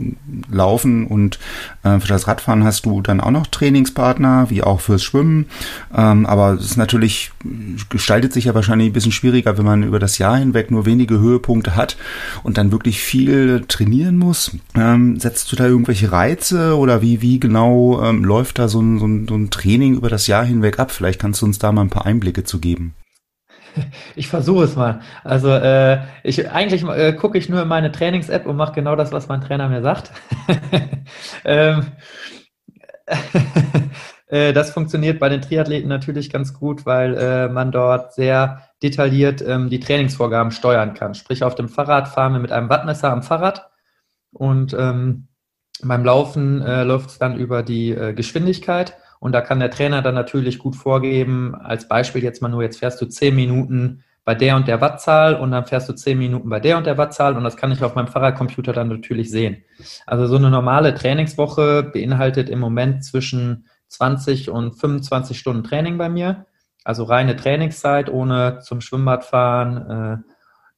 Laufen 0.51 1.05
und 1.05 1.39
äh, 1.83 1.99
für 1.99 2.07
das 2.07 2.27
Radfahren 2.27 2.63
hast 2.63 2.87
du 2.87 3.01
dann 3.01 3.21
auch 3.21 3.31
noch 3.31 3.45
Trainingspartner, 3.45 4.49
wie 4.49 4.63
auch 4.63 4.81
fürs 4.81 5.03
Schwimmen. 5.03 5.45
Ähm, 5.95 6.25
aber 6.25 6.53
es 6.53 6.65
ist 6.65 6.77
natürlich, 6.77 7.31
gestaltet 7.89 8.33
sich 8.33 8.45
ja 8.45 8.55
wahrscheinlich 8.55 8.89
ein 8.89 8.93
bisschen 8.93 9.11
schwieriger, 9.11 9.59
wenn 9.59 9.65
man 9.65 9.83
über 9.83 9.99
das 9.99 10.17
Jahr 10.17 10.37
hinweg 10.37 10.71
nur 10.71 10.87
wenige 10.87 11.19
Höhepunkte 11.19 11.75
hat 11.75 11.97
und 12.41 12.57
dann 12.57 12.71
wirklich 12.71 12.99
viel 12.99 13.63
trainieren 13.67 14.17
muss 14.17 14.54
Ähm, 14.75 15.19
setzt 15.19 15.51
du 15.51 15.55
da 15.55 15.65
irgendwelche 15.65 16.11
Reize 16.11 16.77
oder 16.77 17.01
wie, 17.01 17.21
wie 17.21 17.39
genau 17.39 18.01
ähm, 18.03 18.23
läuft 18.23 18.59
da 18.59 18.67
so 18.67 18.81
ein, 18.81 18.99
so, 18.99 19.07
ein, 19.07 19.27
so 19.27 19.35
ein 19.35 19.49
Training 19.49 19.95
über 19.95 20.09
das 20.09 20.27
Jahr 20.27 20.45
hinweg 20.45 20.79
ab? 20.79 20.91
Vielleicht 20.91 21.19
kannst 21.19 21.41
du 21.41 21.45
uns 21.45 21.59
da 21.59 21.71
mal 21.71 21.81
ein 21.81 21.89
paar 21.89 22.05
Einblicke 22.05 22.43
zu 22.43 22.59
geben. 22.59 22.95
Ich 24.15 24.29
versuche 24.29 24.63
es 24.63 24.75
mal. 24.75 25.01
Also 25.25 25.49
äh, 25.49 25.99
ich 26.23 26.49
eigentlich 26.49 26.83
äh, 26.83 27.11
gucke 27.13 27.37
ich 27.37 27.49
nur 27.49 27.61
in 27.61 27.67
meine 27.67 27.91
Trainings-App 27.91 28.45
und 28.45 28.55
mache 28.55 28.73
genau 28.73 28.95
das, 28.95 29.11
was 29.11 29.27
mein 29.27 29.41
Trainer 29.41 29.67
mir 29.67 29.81
sagt. 29.81 30.11
ähm, 31.43 31.83
äh, 34.27 34.53
das 34.53 34.71
funktioniert 34.71 35.19
bei 35.19 35.29
den 35.29 35.41
Triathleten 35.41 35.89
natürlich 35.89 36.29
ganz 36.29 36.53
gut, 36.53 36.85
weil 36.85 37.15
äh, 37.15 37.47
man 37.49 37.71
dort 37.71 38.13
sehr 38.13 38.61
detailliert 38.81 39.43
ähm, 39.45 39.69
die 39.69 39.79
Trainingsvorgaben 39.79 40.51
steuern 40.51 40.93
kann. 40.93 41.15
Sprich, 41.15 41.43
auf 41.43 41.55
dem 41.55 41.69
Fahrrad 41.69 42.07
fahren 42.07 42.33
wir 42.33 42.39
mit 42.39 42.51
einem 42.51 42.69
Wattmesser 42.69 43.11
am 43.11 43.23
Fahrrad 43.23 43.69
und 44.35 44.75
ähm, 44.77 45.27
beim 45.83 46.05
Laufen 46.05 46.61
äh, 46.61 46.83
läuft 46.83 47.09
es 47.09 47.17
dann 47.17 47.37
über 47.37 47.63
die 47.63 47.91
äh, 47.91 48.13
Geschwindigkeit 48.13 48.97
und 49.19 49.31
da 49.31 49.41
kann 49.41 49.59
der 49.59 49.71
Trainer 49.71 50.01
dann 50.01 50.15
natürlich 50.15 50.59
gut 50.59 50.75
vorgeben, 50.75 51.55
als 51.55 51.87
Beispiel 51.87 52.23
jetzt 52.23 52.41
mal 52.41 52.49
nur, 52.49 52.63
jetzt 52.63 52.79
fährst 52.79 53.01
du 53.01 53.05
zehn 53.05 53.35
Minuten 53.35 54.03
bei 54.23 54.35
der 54.35 54.55
und 54.55 54.67
der 54.67 54.81
Wattzahl 54.81 55.35
und 55.35 55.51
dann 55.51 55.65
fährst 55.65 55.87
du 55.87 55.93
zehn 55.93 56.17
Minuten 56.17 56.49
bei 56.49 56.59
der 56.59 56.77
und 56.77 56.85
der 56.85 56.97
Wattzahl 56.97 57.37
und 57.37 57.43
das 57.43 57.57
kann 57.57 57.71
ich 57.71 57.83
auf 57.83 57.95
meinem 57.95 58.07
Fahrradcomputer 58.07 58.73
dann 58.73 58.89
natürlich 58.89 59.31
sehen. 59.31 59.63
Also 60.05 60.27
so 60.27 60.35
eine 60.35 60.49
normale 60.49 60.95
Trainingswoche 60.95 61.83
beinhaltet 61.83 62.49
im 62.49 62.59
Moment 62.59 63.03
zwischen 63.03 63.67
20 63.87 64.49
und 64.49 64.73
25 64.73 65.37
Stunden 65.37 65.63
Training 65.63 65.97
bei 65.97 66.09
mir. 66.09 66.47
Also 66.83 67.03
reine 67.03 67.35
Trainingszeit, 67.35 68.09
ohne 68.09 68.59
zum 68.59 68.81
Schwimmbad 68.81 69.25
fahren, 69.25 70.23
äh, 70.25 70.34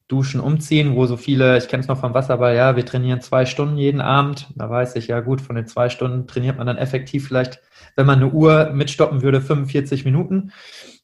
duschen, 0.08 0.40
umziehen, 0.40 0.96
wo 0.96 1.06
so 1.06 1.16
viele, 1.18 1.58
ich 1.58 1.68
kenne 1.68 1.82
es 1.82 1.88
noch 1.88 2.00
vom 2.00 2.14
Wasserball, 2.14 2.56
ja, 2.56 2.76
wir 2.76 2.86
trainieren 2.86 3.20
zwei 3.20 3.44
Stunden 3.44 3.76
jeden 3.76 4.00
Abend. 4.00 4.48
Da 4.56 4.68
weiß 4.68 4.96
ich, 4.96 5.06
ja 5.06 5.20
gut, 5.20 5.42
von 5.42 5.54
den 5.54 5.66
zwei 5.66 5.90
Stunden 5.90 6.26
trainiert 6.26 6.56
man 6.56 6.66
dann 6.66 6.78
effektiv 6.78 7.28
vielleicht, 7.28 7.60
wenn 7.94 8.06
man 8.06 8.18
eine 8.18 8.30
Uhr 8.30 8.70
mitstoppen 8.72 9.22
würde, 9.22 9.42
45 9.42 10.06
Minuten, 10.06 10.52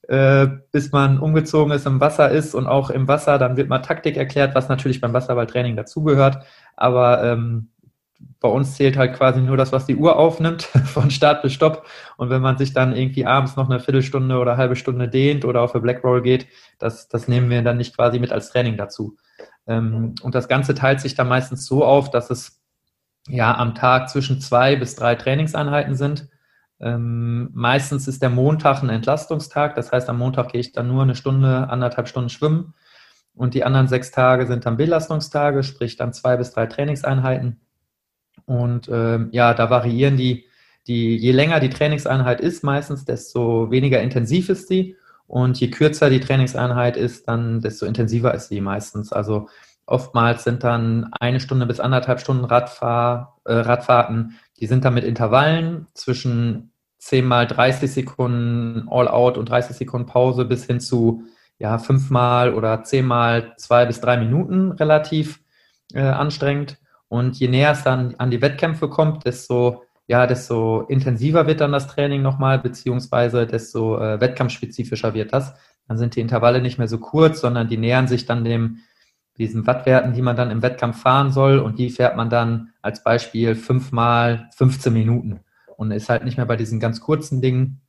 äh, 0.09 0.47
bis 0.73 0.91
man 0.91 1.19
umgezogen 1.19 1.73
ist, 1.73 1.87
im 1.87 2.01
Wasser 2.01 2.31
ist 2.31 2.55
und 2.55 2.67
auch 2.67 2.89
im 2.89 3.07
Wasser, 3.07 3.39
dann 3.39 3.59
wird 3.59 3.69
mal 3.69 3.81
Taktik 3.81 4.17
erklärt, 4.17 4.55
was 4.55 4.69
natürlich 4.69 5.03
beim 5.03 5.13
Wasserballtraining 5.13 5.77
dazugehört. 5.77 6.45
Aber 6.75 7.23
ähm, 7.23 7.69
bei 8.41 8.49
uns 8.49 8.77
zählt 8.77 8.97
halt 8.97 9.15
quasi 9.15 9.41
nur 9.41 9.57
das, 9.57 9.73
was 9.73 9.87
die 9.87 9.97
Uhr 9.97 10.17
aufnimmt, 10.17 10.63
von 10.85 11.11
Start 11.11 11.43
bis 11.43 11.53
Stopp. 11.53 11.87
Und 12.17 12.31
wenn 12.31 12.43
man 12.43 12.59
sich 12.59 12.73
dann 12.73 12.95
irgendwie 12.95 13.27
abends 13.27 13.57
noch 13.57 13.69
eine 13.69 13.81
Viertelstunde 13.81 14.39
oder 14.39 14.53
eine 14.53 14.59
halbe 14.59 14.77
Stunde 14.77 15.09
dehnt 15.09 15.45
oder 15.45 15.63
auf 15.63 15.75
eine 15.75 15.83
Black 15.83 16.05
Roll 16.05 16.23
geht, 16.23 16.47
das, 16.79 17.09
das 17.09 17.29
nehmen 17.29 17.51
wir 17.51 17.63
dann 17.63 17.77
nicht 17.77 17.97
quasi 17.97 18.19
mit 18.19 18.33
als 18.33 18.51
Training 18.51 18.77
dazu. 18.77 19.17
Ähm, 19.67 20.15
und 20.23 20.35
das 20.35 20.49
Ganze 20.49 20.75
teilt 20.75 21.01
sich 21.01 21.15
dann 21.15 21.29
meistens 21.29 21.67
so 21.67 21.85
auf, 21.85 22.11
dass 22.11 22.31
es 22.31 22.61
ja 23.29 23.57
am 23.57 23.75
Tag 23.75 24.09
zwischen 24.11 24.41
zwei 24.41 24.77
bis 24.77 24.97
drei 24.97 25.15
Trainingseinheiten 25.15 25.95
sind. 25.95 26.29
Ähm, 26.81 27.51
meistens 27.55 28.09
ist 28.09 28.21
der 28.23 28.31
Montag 28.31 28.83
ein 28.83 28.91
Entlastungstag. 28.91 29.75
Das 29.75 29.93
heißt, 29.93 30.09
am 30.09 30.19
Montag 30.19 30.53
gehe 30.53 30.61
ich 30.61 30.73
dann 30.73 30.89
nur 30.89 31.03
eine 31.03 31.15
Stunde, 31.15 31.69
anderthalb 31.71 32.09
Stunden 32.09 32.29
schwimmen. 32.29 32.75
Und 33.35 33.55
die 33.55 33.65
anderen 33.65 33.89
sechs 33.89 34.11
Tage 34.11 34.47
sind 34.47 34.65
dann 34.65 34.77
Belastungstage, 34.77 35.63
sprich 35.63 35.97
dann 35.97 36.13
zwei 36.13 36.37
bis 36.37 36.53
drei 36.53 36.67
Trainingseinheiten. 36.67 37.61
Und 38.47 38.89
ähm, 38.93 39.29
ja, 39.33 39.55
da 39.55 39.71
variieren 39.71 40.17
die, 40.17 40.45
die, 40.87 41.17
je 41.17 41.33
länger 41.33 41.61
die 41.61 41.71
Trainingseinheit 41.71 42.41
ist, 42.41 42.63
meistens, 42.63 43.05
desto 43.05 43.71
weniger 43.71 44.03
intensiv 44.03 44.49
ist 44.49 44.69
sie. 44.69 44.97
Und 45.27 45.59
je 45.59 45.71
kürzer 45.71 46.11
die 46.11 46.21
Trainingseinheit 46.21 46.97
ist, 46.97 47.29
dann 47.29 47.61
desto 47.61 47.87
intensiver 47.87 48.35
ist 48.35 48.49
sie 48.49 48.61
meistens. 48.61 49.13
Also 49.13 49.49
oftmals 49.87 50.45
sind 50.45 50.65
dann 50.65 51.11
eine 51.19 51.41
Stunde 51.41 51.67
bis 51.67 51.81
anderthalb 51.81 52.21
Stunden 52.21 52.45
Radfahr, 52.45 53.39
äh, 53.45 53.55
Radfahrten, 53.55 54.39
die 54.61 54.67
sind 54.67 54.85
dann 54.85 54.95
mit 54.95 55.05
Intervallen 55.05 55.87
zwischen 55.95 56.71
10 56.99 57.27
mal 57.27 57.47
30 57.47 57.91
Sekunden 57.93 58.89
All-Out 58.89 59.37
und 59.37 59.49
30 59.49 59.77
Sekunden 59.77 60.07
Pause 60.07 60.45
bis 60.45 60.65
hin 60.65 60.81
zu 60.81 61.25
ja, 61.59 61.79
fünfmal 61.79 62.55
oder 62.55 62.83
zehnmal 62.83 63.55
zwei 63.57 63.87
bis 63.87 64.01
drei 64.01 64.17
Minuten 64.17 64.73
relativ 64.73 65.41
äh, 65.93 66.01
anstrengend. 66.01 66.79
Und 67.15 67.39
je 67.39 67.47
näher 67.47 67.71
es 67.71 67.85
dann 67.85 68.17
an 68.17 68.33
die 68.33 68.43
Wettkämpfe 68.43 68.89
kommt, 68.89 69.25
desto, 69.25 69.85
ja, 70.09 70.27
desto 70.27 70.81
intensiver 70.89 71.47
wird 71.47 71.61
dann 71.61 71.71
das 71.71 71.87
Training 71.87 72.23
nochmal, 72.23 72.59
beziehungsweise 72.59 73.47
desto 73.47 74.01
äh, 74.01 74.21
wettkampfspezifischer 74.21 75.15
wird 75.15 75.33
das. 75.33 75.55
Dann 75.87 75.97
sind 75.97 76.17
die 76.17 76.21
Intervalle 76.21 76.61
nicht 76.61 76.77
mehr 76.77 76.89
so 76.89 76.99
kurz, 76.99 77.41
sondern 77.41 77.69
die 77.69 77.77
nähern 77.77 78.09
sich 78.09 78.27
dann 78.27 78.45
dem, 78.45 78.79
diesen 79.39 79.65
Wattwerten, 79.65 80.13
die 80.13 80.23
man 80.23 80.35
dann 80.35 80.51
im 80.51 80.61
Wettkampf 80.63 81.03
fahren 81.03 81.31
soll. 81.31 81.61
Und 81.61 81.79
die 81.79 81.91
fährt 81.91 82.17
man 82.17 82.31
dann 82.31 82.73
als 82.83 83.05
Beispiel 83.05 83.55
fünfmal 83.55 84.51
15 84.57 84.93
Minuten 84.93 85.39
und 85.77 85.93
ist 85.93 86.09
halt 86.09 86.25
nicht 86.25 86.37
mehr 86.37 86.47
bei 86.47 86.57
diesen 86.57 86.81
ganz 86.81 87.01
kurzen 87.01 87.41
Dingen. 87.41 87.81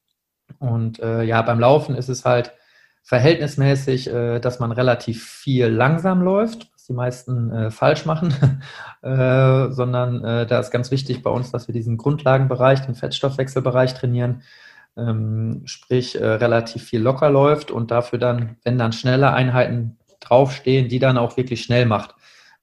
Und 0.60 1.00
äh, 1.00 1.24
ja, 1.24 1.41
beim 1.41 1.60
Laufen 1.60 1.96
ist 1.96 2.10
es 2.10 2.25
halt 2.25 2.53
verhältnismäßig, 3.01 4.08
äh, 4.08 4.39
dass 4.39 4.60
man 4.60 4.72
relativ 4.72 5.24
viel 5.24 5.65
langsam 5.65 6.22
läuft, 6.22 6.70
die 6.88 6.94
meisten 6.94 7.51
äh, 7.51 7.72
falsch 7.72 8.06
machen, 8.06 8.34
äh, 9.01 9.72
sondern 9.72 10.24
äh, 10.24 10.46
da 10.46 10.60
ist 10.60 10.72
ganz 10.72 10.92
wichtig 10.92 11.24
bei 11.24 11.30
uns, 11.30 11.51
dass 11.51 11.68
wir 11.68 11.74
diesen 11.74 11.98
Grundlagenbereich, 11.98 12.82
den 12.82 12.96
Fettstoffwechselbereich 12.96 13.94
trainieren, 13.94 14.44
ähm, 14.98 15.63
sprich 15.65 16.20
äh, 16.20 16.25
relativ 16.25 16.84
viel 16.84 17.01
locker 17.01 17.30
läuft 17.30 17.72
und 17.72 17.92
dafür 17.92 18.20
dann, 18.20 18.58
wenn 18.63 18.77
dann 18.77 18.94
schnelle 18.94 19.34
Einheiten 19.34 19.98
draufstehen, 20.20 20.88
die 20.89 21.00
dann 21.00 21.18
auch 21.18 21.38
wirklich 21.38 21.63
schnell 21.63 21.86
macht 21.86 22.15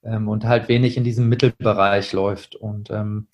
ähm, 0.03 0.27
und 0.27 0.45
halt 0.45 0.67
wenig 0.67 0.97
in 0.97 1.03
diesem 1.03 1.29
Mittelbereich 1.29 2.11
läuft. 2.13 2.55
Und 2.55 2.89
ähm, 2.89 3.27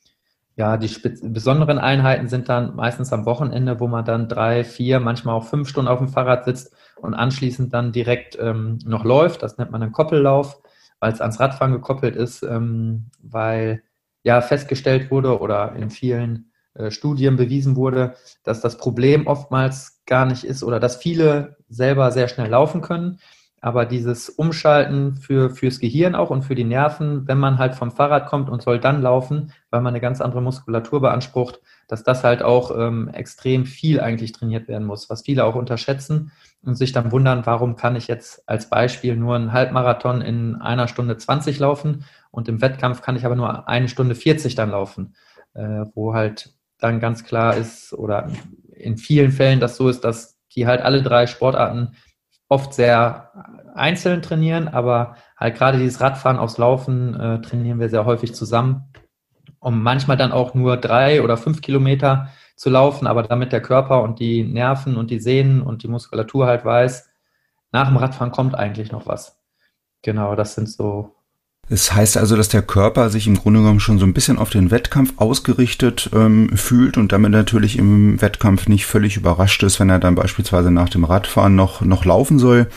ja, 0.55 0.75
die 0.75 0.89
besonderen 1.23 1.79
Einheiten 1.79 2.27
sind 2.27 2.49
dann 2.49 2.75
meistens 2.75 3.13
am 3.13 3.25
Wochenende, 3.25 3.79
wo 3.79 3.87
man 3.87 4.03
dann 4.03 4.27
drei, 4.27 4.65
vier, 4.65 4.99
manchmal 4.99 5.35
auch 5.35 5.45
fünf 5.45 5.69
Stunden 5.69 5.87
auf 5.87 5.99
dem 5.99 6.09
Fahrrad 6.09 6.43
sitzt 6.43 6.75
und 6.97 7.13
anschließend 7.13 7.73
dann 7.73 7.93
direkt 7.93 8.37
ähm, 8.39 8.79
noch 8.85 9.05
läuft. 9.05 9.41
Das 9.41 9.57
nennt 9.57 9.71
man 9.71 9.81
einen 9.81 9.93
Koppellauf 9.93 10.61
weil 10.99 11.13
es 11.13 11.21
ans 11.21 11.39
Radfahren 11.39 11.73
gekoppelt 11.73 12.15
ist, 12.15 12.43
ähm, 12.43 13.05
weil 13.21 13.83
ja 14.23 14.41
festgestellt 14.41 15.11
wurde 15.11 15.39
oder 15.39 15.75
in 15.75 15.89
vielen 15.89 16.51
äh, 16.73 16.91
Studien 16.91 17.35
bewiesen 17.35 17.75
wurde, 17.75 18.15
dass 18.43 18.61
das 18.61 18.77
Problem 18.77 19.27
oftmals 19.27 20.01
gar 20.05 20.25
nicht 20.25 20.43
ist 20.43 20.63
oder 20.63 20.79
dass 20.79 20.97
viele 20.97 21.57
selber 21.69 22.11
sehr 22.11 22.27
schnell 22.27 22.49
laufen 22.49 22.81
können, 22.81 23.19
aber 23.61 23.85
dieses 23.85 24.29
Umschalten 24.29 25.15
für, 25.15 25.49
fürs 25.49 25.79
Gehirn 25.79 26.15
auch 26.15 26.29
und 26.29 26.43
für 26.43 26.55
die 26.55 26.63
Nerven, 26.63 27.27
wenn 27.27 27.37
man 27.37 27.57
halt 27.57 27.75
vom 27.75 27.91
Fahrrad 27.91 28.27
kommt 28.27 28.49
und 28.49 28.61
soll 28.61 28.79
dann 28.79 29.01
laufen, 29.01 29.51
weil 29.69 29.81
man 29.81 29.93
eine 29.93 30.01
ganz 30.01 30.21
andere 30.21 30.41
Muskulatur 30.41 31.01
beansprucht, 31.01 31.59
dass 31.89 32.03
das 32.03 32.23
halt 32.23 32.43
auch 32.43 32.71
ähm, 32.77 33.09
extrem 33.09 33.65
viel 33.65 33.99
eigentlich 33.99 34.31
trainiert 34.31 34.67
werden 34.67 34.85
muss, 34.85 35.09
was 35.09 35.23
viele 35.23 35.43
auch 35.43 35.55
unterschätzen 35.55 36.31
und 36.63 36.75
sich 36.75 36.91
dann 36.91 37.11
wundern, 37.11 37.45
warum 37.45 37.75
kann 37.75 37.95
ich 37.95 38.07
jetzt 38.07 38.47
als 38.47 38.69
Beispiel 38.69 39.15
nur 39.15 39.35
einen 39.35 39.51
Halbmarathon 39.51 40.21
in 40.21 40.55
einer 40.55 40.87
Stunde 40.87 41.17
20 41.17 41.57
laufen 41.59 42.05
und 42.31 42.47
im 42.47 42.61
Wettkampf 42.61 43.01
kann 43.01 43.15
ich 43.15 43.25
aber 43.25 43.35
nur 43.35 43.67
eine 43.67 43.89
Stunde 43.89 44.13
40 44.13 44.53
dann 44.53 44.69
laufen, 44.69 45.15
äh, 45.55 45.85
wo 45.95 46.13
halt 46.13 46.53
dann 46.77 46.99
ganz 46.99 47.23
klar 47.23 47.57
ist 47.57 47.91
oder 47.91 48.29
in 48.71 48.97
vielen 48.97 49.31
Fällen 49.31 49.59
das 49.59 49.75
so 49.75 49.89
ist, 49.89 50.03
dass 50.03 50.37
die 50.55 50.67
halt 50.67 50.81
alle 50.81 51.01
drei 51.01 51.25
Sportarten 51.25 51.95
oft 52.49 52.73
sehr 52.73 53.31
einzeln 53.73 54.21
trainieren, 54.21 54.67
aber 54.67 55.15
halt 55.37 55.55
gerade 55.55 55.79
dieses 55.79 56.01
Radfahren 56.01 56.37
aufs 56.37 56.57
Laufen 56.57 57.19
äh, 57.19 57.41
trainieren 57.41 57.79
wir 57.79 57.89
sehr 57.89 58.05
häufig 58.05 58.33
zusammen, 58.35 58.91
um 59.59 59.81
manchmal 59.81 60.17
dann 60.17 60.31
auch 60.31 60.53
nur 60.53 60.77
drei 60.77 61.21
oder 61.21 61.37
fünf 61.37 61.61
Kilometer 61.61 62.29
zu 62.55 62.69
laufen, 62.69 63.07
aber 63.07 63.23
damit 63.23 63.51
der 63.51 63.61
Körper 63.61 64.03
und 64.03 64.19
die 64.19 64.43
Nerven 64.43 64.97
und 64.97 65.11
die 65.11 65.19
Sehnen 65.19 65.61
und 65.61 65.83
die 65.83 65.87
Muskulatur 65.87 66.47
halt 66.47 66.65
weiß, 66.65 67.09
nach 67.71 67.87
dem 67.87 67.97
Radfahren 67.97 68.31
kommt 68.31 68.55
eigentlich 68.55 68.91
noch 68.91 69.07
was. 69.07 69.39
Genau, 70.01 70.35
das 70.35 70.55
sind 70.55 70.69
so 70.69 71.15
es 71.69 71.93
heißt 71.93 72.17
also, 72.17 72.35
dass 72.35 72.49
der 72.49 72.63
Körper 72.63 73.09
sich 73.09 73.27
im 73.27 73.35
Grunde 73.35 73.59
genommen 73.59 73.79
schon 73.79 73.99
so 73.99 74.05
ein 74.05 74.13
bisschen 74.13 74.39
auf 74.39 74.49
den 74.49 74.71
Wettkampf 74.71 75.13
ausgerichtet 75.17 76.09
ähm, 76.13 76.49
fühlt 76.57 76.97
und 76.97 77.11
damit 77.11 77.31
natürlich 77.31 77.77
im 77.77 78.19
Wettkampf 78.21 78.67
nicht 78.67 78.87
völlig 78.87 79.17
überrascht 79.17 79.61
ist, 79.61 79.79
wenn 79.79 79.89
er 79.89 79.99
dann 79.99 80.15
beispielsweise 80.15 80.71
nach 80.71 80.89
dem 80.89 81.03
Radfahren 81.03 81.55
noch, 81.55 81.81
noch 81.81 82.05
laufen 82.05 82.39
soll. 82.39 82.67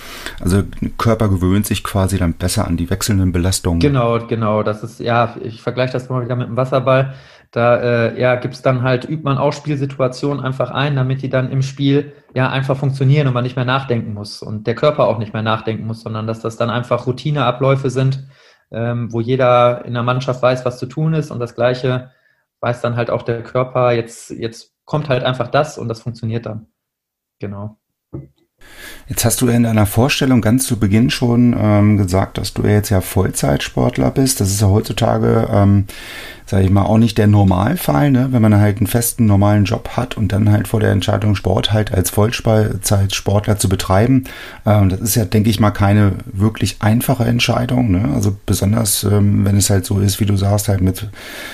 Also 0.40 0.62
Körper 0.98 1.28
gewöhnt 1.28 1.66
sich 1.66 1.82
quasi 1.82 2.18
dann 2.18 2.34
besser 2.34 2.66
an 2.66 2.76
die 2.76 2.90
wechselnden 2.90 3.32
Belastungen. 3.32 3.80
Genau, 3.80 4.26
genau. 4.26 4.62
Das 4.62 4.82
ist, 4.82 5.00
ja, 5.00 5.36
ich 5.42 5.62
vergleiche 5.62 5.94
das 5.94 6.10
mal 6.10 6.22
wieder 6.22 6.36
mit 6.36 6.48
dem 6.48 6.56
Wasserball. 6.56 7.14
Da 7.50 7.76
äh, 7.76 8.20
ja, 8.20 8.36
gibt's 8.36 8.62
dann 8.62 8.82
halt, 8.82 9.04
übt 9.04 9.24
man 9.24 9.38
auch 9.38 9.52
Spielsituationen 9.52 10.42
einfach 10.42 10.70
ein, 10.70 10.96
damit 10.96 11.22
die 11.22 11.28
dann 11.28 11.50
im 11.50 11.62
Spiel 11.62 12.12
ja 12.34 12.50
einfach 12.50 12.76
funktionieren 12.76 13.26
und 13.28 13.34
man 13.34 13.44
nicht 13.44 13.56
mehr 13.56 13.66
nachdenken 13.66 14.14
muss 14.14 14.42
und 14.42 14.66
der 14.66 14.74
Körper 14.74 15.06
auch 15.06 15.18
nicht 15.18 15.34
mehr 15.34 15.42
nachdenken 15.42 15.86
muss, 15.86 16.00
sondern 16.00 16.26
dass 16.26 16.40
das 16.40 16.56
dann 16.56 16.70
einfach 16.70 17.06
Routineabläufe 17.06 17.90
sind, 17.90 18.24
ähm, 18.72 19.12
wo 19.12 19.20
jeder 19.20 19.84
in 19.84 19.94
der 19.94 20.02
Mannschaft 20.02 20.42
weiß, 20.42 20.64
was 20.64 20.78
zu 20.78 20.86
tun 20.86 21.14
ist 21.14 21.30
und 21.30 21.38
das 21.38 21.54
Gleiche 21.54 22.10
weiß 22.60 22.80
dann 22.80 22.96
halt 22.96 23.10
auch 23.10 23.22
der 23.22 23.42
Körper, 23.42 23.92
jetzt, 23.92 24.30
jetzt 24.30 24.72
kommt 24.84 25.08
halt 25.08 25.24
einfach 25.24 25.48
das 25.48 25.78
und 25.78 25.88
das 25.88 26.00
funktioniert 26.00 26.46
dann. 26.46 26.66
Genau. 27.38 27.76
Jetzt 29.08 29.24
hast 29.24 29.40
du 29.40 29.48
in 29.48 29.64
deiner 29.64 29.86
Vorstellung 29.86 30.40
ganz 30.40 30.66
zu 30.66 30.78
Beginn 30.78 31.10
schon 31.10 31.54
ähm, 31.58 31.96
gesagt, 31.96 32.38
dass 32.38 32.54
du 32.54 32.62
jetzt 32.62 32.90
ja 32.90 33.00
Vollzeitsportler 33.00 34.10
bist. 34.12 34.40
Das 34.40 34.48
ist 34.48 34.60
ja 34.60 34.68
heutzutage, 34.68 35.48
ähm, 35.50 35.86
sage 36.52 36.64
ich 36.64 36.70
mal, 36.70 36.82
auch 36.82 36.98
nicht 36.98 37.16
der 37.16 37.28
Normalfall, 37.28 38.10
ne? 38.10 38.28
wenn 38.30 38.42
man 38.42 38.60
halt 38.60 38.76
einen 38.76 38.86
festen 38.86 39.24
normalen 39.24 39.64
Job 39.64 39.96
hat 39.96 40.18
und 40.18 40.32
dann 40.32 40.52
halt 40.52 40.68
vor 40.68 40.80
der 40.80 40.90
Entscheidung 40.90 41.34
Sport 41.34 41.72
halt 41.72 41.94
als 41.94 42.10
Vollzeitsportler 42.10 43.56
zu 43.56 43.70
betreiben. 43.70 44.24
Ähm, 44.66 44.90
das 44.90 45.00
ist 45.00 45.14
ja, 45.14 45.24
denke 45.24 45.48
ich 45.48 45.60
mal, 45.60 45.70
keine 45.70 46.12
wirklich 46.26 46.76
einfache 46.80 47.24
Entscheidung. 47.24 47.90
Ne? 47.90 48.10
Also 48.14 48.36
besonders, 48.44 49.02
ähm, 49.02 49.46
wenn 49.46 49.56
es 49.56 49.70
halt 49.70 49.86
so 49.86 49.98
ist, 49.98 50.20
wie 50.20 50.26
du 50.26 50.36
sagst, 50.36 50.68
halt 50.68 50.82
mit 50.82 51.08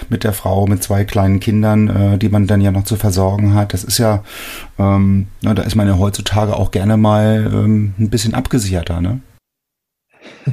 mit 0.08 0.24
der 0.24 0.32
Frau, 0.32 0.66
mit 0.66 0.82
zwei 0.82 1.04
kleinen 1.04 1.38
Kindern, 1.38 1.88
äh, 2.14 2.18
die 2.18 2.28
man 2.28 2.48
dann 2.48 2.60
ja 2.60 2.72
noch 2.72 2.82
zu 2.82 2.96
versorgen 2.96 3.54
hat. 3.54 3.74
Das 3.74 3.84
ist 3.84 3.98
ja, 3.98 4.24
ähm, 4.80 5.28
na, 5.42 5.54
da 5.54 5.62
ist 5.62 5.76
man 5.76 5.86
ja 5.86 5.96
heutzutage 5.96 6.56
auch 6.56 6.72
gerne 6.72 6.96
mal 6.96 7.48
ähm, 7.52 7.94
ein 8.00 8.10
bisschen 8.10 8.34
abgesicherter, 8.34 9.00
ne? 9.00 9.20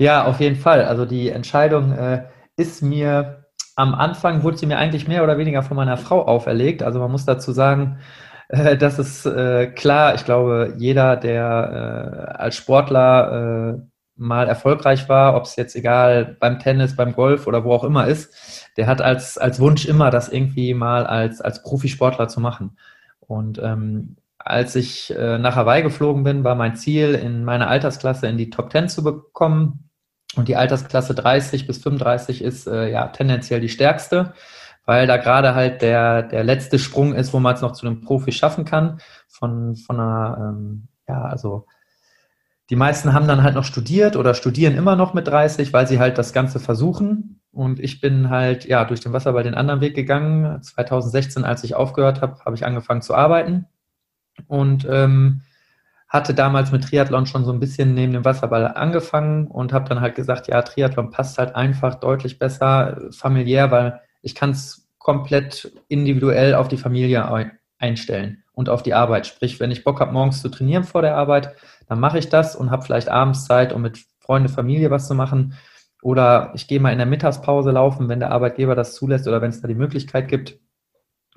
Ja, 0.00 0.26
auf 0.26 0.38
jeden 0.38 0.54
Fall. 0.54 0.84
Also 0.84 1.04
die 1.04 1.28
Entscheidung 1.28 1.90
äh, 1.90 2.22
ist 2.58 2.82
mir 2.82 3.44
am 3.78 3.94
Anfang 3.94 4.42
wurde 4.42 4.56
sie 4.58 4.66
mir 4.66 4.76
eigentlich 4.76 5.06
mehr 5.06 5.22
oder 5.22 5.38
weniger 5.38 5.62
von 5.62 5.76
meiner 5.76 5.96
Frau 5.96 6.26
auferlegt. 6.26 6.82
Also 6.82 6.98
man 6.98 7.12
muss 7.12 7.24
dazu 7.24 7.52
sagen, 7.52 7.98
äh, 8.48 8.76
das 8.76 8.98
ist 8.98 9.24
äh, 9.24 9.68
klar. 9.68 10.16
Ich 10.16 10.24
glaube, 10.24 10.74
jeder, 10.76 11.16
der 11.16 12.32
äh, 12.36 12.38
als 12.38 12.56
Sportler 12.56 13.76
äh, 13.78 13.80
mal 14.16 14.48
erfolgreich 14.48 15.08
war, 15.08 15.36
ob 15.36 15.44
es 15.44 15.54
jetzt 15.54 15.76
egal 15.76 16.36
beim 16.40 16.58
Tennis, 16.58 16.96
beim 16.96 17.14
Golf 17.14 17.46
oder 17.46 17.62
wo 17.62 17.72
auch 17.72 17.84
immer 17.84 18.08
ist, 18.08 18.68
der 18.76 18.88
hat 18.88 19.00
als, 19.00 19.38
als 19.38 19.60
Wunsch 19.60 19.86
immer, 19.86 20.10
das 20.10 20.28
irgendwie 20.28 20.74
mal 20.74 21.06
als, 21.06 21.40
als 21.40 21.62
Profisportler 21.62 22.26
zu 22.26 22.40
machen. 22.40 22.76
Und 23.20 23.60
ähm, 23.62 24.16
als 24.38 24.74
ich 24.74 25.14
äh, 25.16 25.38
nach 25.38 25.54
Hawaii 25.54 25.82
geflogen 25.82 26.24
bin, 26.24 26.42
war 26.42 26.56
mein 26.56 26.74
Ziel, 26.74 27.14
in 27.14 27.44
meiner 27.44 27.68
Altersklasse 27.68 28.26
in 28.26 28.38
die 28.38 28.50
Top 28.50 28.72
10 28.72 28.88
zu 28.88 29.04
bekommen. 29.04 29.87
Und 30.36 30.48
die 30.48 30.56
Altersklasse 30.56 31.14
30 31.14 31.66
bis 31.66 31.78
35 31.78 32.42
ist 32.42 32.66
äh, 32.66 32.90
ja 32.90 33.08
tendenziell 33.08 33.60
die 33.60 33.68
stärkste, 33.68 34.34
weil 34.84 35.06
da 35.06 35.16
gerade 35.16 35.54
halt 35.54 35.82
der, 35.82 36.22
der 36.22 36.44
letzte 36.44 36.78
Sprung 36.78 37.14
ist, 37.14 37.32
wo 37.32 37.40
man 37.40 37.54
es 37.54 37.60
noch 37.60 37.72
zu 37.72 37.86
einem 37.86 38.00
Profi 38.02 38.32
schaffen 38.32 38.64
kann. 38.64 39.00
Von, 39.26 39.76
von 39.76 39.98
einer, 39.98 40.36
ähm, 40.38 40.88
ja, 41.08 41.22
also 41.22 41.66
die 42.70 42.76
meisten 42.76 43.14
haben 43.14 43.26
dann 43.26 43.42
halt 43.42 43.54
noch 43.54 43.64
studiert 43.64 44.16
oder 44.16 44.34
studieren 44.34 44.76
immer 44.76 44.96
noch 44.96 45.14
mit 45.14 45.26
30, 45.26 45.72
weil 45.72 45.86
sie 45.86 45.98
halt 45.98 46.18
das 46.18 46.32
Ganze 46.32 46.60
versuchen. 46.60 47.40
Und 47.50 47.80
ich 47.80 48.00
bin 48.00 48.28
halt 48.28 48.66
ja 48.66 48.84
durch 48.84 49.00
den 49.00 49.12
Wasserball 49.12 49.42
den 49.42 49.54
anderen 49.54 49.80
Weg 49.80 49.94
gegangen. 49.94 50.62
2016, 50.62 51.44
als 51.44 51.64
ich 51.64 51.74
aufgehört 51.74 52.20
habe, 52.20 52.44
habe 52.44 52.54
ich 52.54 52.66
angefangen 52.66 53.00
zu 53.00 53.14
arbeiten 53.14 53.66
und 54.46 54.86
ähm, 54.88 55.42
hatte 56.08 56.32
damals 56.32 56.72
mit 56.72 56.84
Triathlon 56.84 57.26
schon 57.26 57.44
so 57.44 57.52
ein 57.52 57.60
bisschen 57.60 57.94
neben 57.94 58.14
dem 58.14 58.24
Wasserball 58.24 58.66
angefangen 58.66 59.46
und 59.46 59.72
habe 59.72 59.88
dann 59.88 60.00
halt 60.00 60.14
gesagt, 60.14 60.48
ja, 60.48 60.62
Triathlon 60.62 61.10
passt 61.10 61.38
halt 61.38 61.54
einfach 61.54 61.96
deutlich 61.96 62.38
besser, 62.38 62.98
familiär, 63.10 63.70
weil 63.70 64.00
ich 64.22 64.34
kann 64.34 64.50
es 64.50 64.88
komplett 64.98 65.70
individuell 65.88 66.54
auf 66.54 66.68
die 66.68 66.78
Familie 66.78 67.52
einstellen 67.78 68.42
und 68.52 68.68
auf 68.68 68.82
die 68.82 68.94
Arbeit. 68.94 69.26
Sprich, 69.26 69.60
wenn 69.60 69.70
ich 69.70 69.84
Bock 69.84 70.00
habe, 70.00 70.12
morgens 70.12 70.40
zu 70.40 70.48
trainieren 70.48 70.84
vor 70.84 71.02
der 71.02 71.16
Arbeit, 71.16 71.54
dann 71.88 72.00
mache 72.00 72.18
ich 72.18 72.28
das 72.28 72.56
und 72.56 72.70
habe 72.70 72.84
vielleicht 72.84 73.08
abends 73.08 73.44
Zeit, 73.44 73.72
um 73.72 73.82
mit 73.82 74.04
Freunde, 74.20 74.48
Familie 74.48 74.90
was 74.90 75.08
zu 75.08 75.14
machen. 75.14 75.54
Oder 76.02 76.52
ich 76.54 76.68
gehe 76.68 76.80
mal 76.80 76.92
in 76.92 76.98
der 76.98 77.06
Mittagspause 77.06 77.70
laufen, 77.70 78.08
wenn 78.08 78.20
der 78.20 78.30
Arbeitgeber 78.30 78.74
das 78.74 78.94
zulässt 78.94 79.28
oder 79.28 79.42
wenn 79.42 79.50
es 79.50 79.60
da 79.60 79.68
die 79.68 79.74
Möglichkeit 79.74 80.28
gibt. 80.28 80.58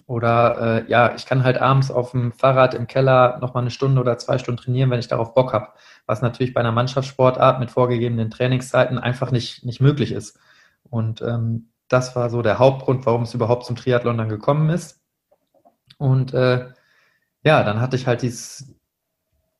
Oder 0.05 0.83
äh, 0.85 0.89
ja, 0.89 1.13
ich 1.15 1.25
kann 1.25 1.43
halt 1.43 1.57
abends 1.59 1.91
auf 1.91 2.11
dem 2.11 2.31
Fahrrad 2.31 2.73
im 2.73 2.87
Keller 2.87 3.37
nochmal 3.39 3.63
eine 3.63 3.71
Stunde 3.71 4.01
oder 4.01 4.17
zwei 4.17 4.37
Stunden 4.37 4.61
trainieren, 4.61 4.89
wenn 4.89 4.99
ich 4.99 5.07
darauf 5.07 5.33
Bock 5.33 5.53
habe. 5.53 5.69
Was 6.05 6.21
natürlich 6.21 6.53
bei 6.53 6.59
einer 6.61 6.71
Mannschaftssportart 6.71 7.59
mit 7.59 7.71
vorgegebenen 7.71 8.29
Trainingszeiten 8.29 8.97
einfach 8.97 9.31
nicht, 9.31 9.65
nicht 9.65 9.81
möglich 9.81 10.11
ist. 10.11 10.39
Und 10.89 11.21
ähm, 11.21 11.69
das 11.87 12.15
war 12.15 12.29
so 12.29 12.41
der 12.41 12.59
Hauptgrund, 12.59 13.05
warum 13.05 13.23
es 13.23 13.33
überhaupt 13.33 13.65
zum 13.65 13.75
Triathlon 13.75 14.17
dann 14.17 14.29
gekommen 14.29 14.69
ist. 14.69 15.01
Und 15.97 16.33
äh, 16.33 16.69
ja, 17.43 17.63
dann 17.63 17.81
hatte 17.81 17.95
ich 17.95 18.07
halt 18.07 18.21
dieses, 18.21 18.75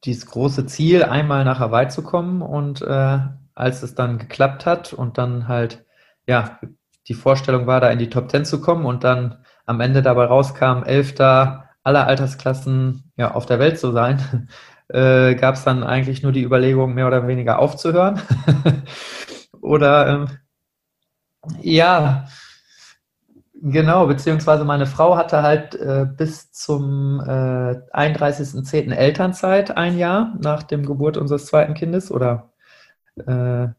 dieses 0.03 0.25
große 0.25 0.65
Ziel, 0.65 1.03
einmal 1.03 1.45
nach 1.45 1.59
Hawaii 1.59 1.89
zu 1.89 2.03
kommen. 2.03 2.41
Und 2.41 2.81
äh, 2.81 3.19
als 3.53 3.83
es 3.83 3.95
dann 3.95 4.17
geklappt 4.17 4.65
hat 4.65 4.93
und 4.93 5.17
dann 5.17 5.47
halt, 5.47 5.85
ja, 6.27 6.59
die 7.07 7.13
Vorstellung 7.13 7.67
war, 7.67 7.81
da 7.81 7.89
in 7.89 7.99
die 7.99 8.09
Top 8.09 8.29
Ten 8.29 8.45
zu 8.45 8.61
kommen 8.61 8.85
und 8.85 9.03
dann 9.03 9.40
am 9.71 9.79
Ende 9.79 10.01
dabei 10.01 10.25
rauskam, 10.25 10.83
Elfter 10.83 11.69
aller 11.83 12.05
Altersklassen 12.05 13.11
ja, 13.15 13.31
auf 13.33 13.45
der 13.45 13.59
Welt 13.59 13.79
zu 13.79 13.91
sein, 13.91 14.47
äh, 14.89 15.33
gab 15.35 15.55
es 15.55 15.63
dann 15.63 15.83
eigentlich 15.83 16.21
nur 16.21 16.33
die 16.33 16.43
Überlegung, 16.43 16.93
mehr 16.93 17.07
oder 17.07 17.27
weniger 17.27 17.59
aufzuhören. 17.59 18.21
oder 19.61 20.07
ähm, 20.07 20.27
ja, 21.61 22.25
genau, 23.53 24.07
beziehungsweise 24.07 24.65
meine 24.65 24.85
Frau 24.85 25.15
hatte 25.15 25.41
halt 25.41 25.73
äh, 25.75 26.05
bis 26.05 26.51
zum 26.51 27.21
äh, 27.21 27.79
31.10. 27.93 28.93
Elternzeit 28.93 29.77
ein 29.77 29.97
Jahr 29.97 30.35
nach 30.39 30.63
dem 30.63 30.85
Geburt 30.85 31.17
unseres 31.17 31.45
zweiten 31.45 31.73
Kindes 31.73 32.11
oder 32.11 32.51
äh, 33.25 33.69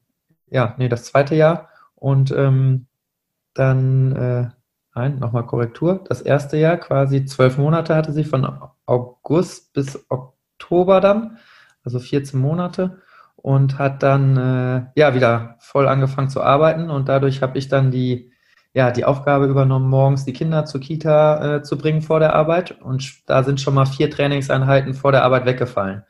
ja, 0.48 0.74
nee, 0.78 0.88
das 0.88 1.05
zweite 1.05 1.35
Jahr. 1.35 1.68
Und 1.94 2.31
ähm, 2.33 2.87
dann 3.55 4.16
äh, 4.16 4.62
Nein, 4.94 5.18
nochmal 5.18 5.46
Korrektur. 5.46 6.05
Das 6.09 6.20
erste 6.20 6.57
Jahr 6.57 6.76
quasi 6.76 7.24
zwölf 7.24 7.57
Monate 7.57 7.94
hatte 7.94 8.12
sie 8.12 8.24
von 8.24 8.46
August 8.85 9.72
bis 9.72 10.05
Oktober 10.11 11.00
dann, 11.00 11.38
also 11.83 11.98
14 11.98 12.38
Monate 12.38 13.00
und 13.37 13.78
hat 13.78 14.02
dann 14.02 14.37
äh, 14.37 14.87
ja 14.94 15.14
wieder 15.14 15.57
voll 15.61 15.88
angefangen 15.88 16.28
zu 16.28 16.42
arbeiten. 16.42 16.90
Und 16.90 17.09
dadurch 17.09 17.42
habe 17.42 17.59
ich 17.59 17.68
dann 17.68 17.90
die 17.90 18.33
ja 18.74 18.90
die 18.90 19.05
Aufgabe 19.05 19.46
übernommen, 19.46 19.88
morgens 19.88 20.24
die 20.24 20.33
Kinder 20.33 20.64
zur 20.64 20.81
Kita 20.81 21.57
äh, 21.57 21.62
zu 21.62 21.76
bringen 21.78 22.02
vor 22.02 22.20
der 22.20 22.35
Arbeit. 22.35 22.81
Und 22.81 23.28
da 23.28 23.42
sind 23.42 23.61
schon 23.61 23.74
mal 23.74 23.87
vier 23.87 24.11
Trainingseinheiten 24.11 24.94
vor 24.94 25.12
der 25.12 25.24
Arbeit 25.24 25.46
weggefallen. 25.46 26.05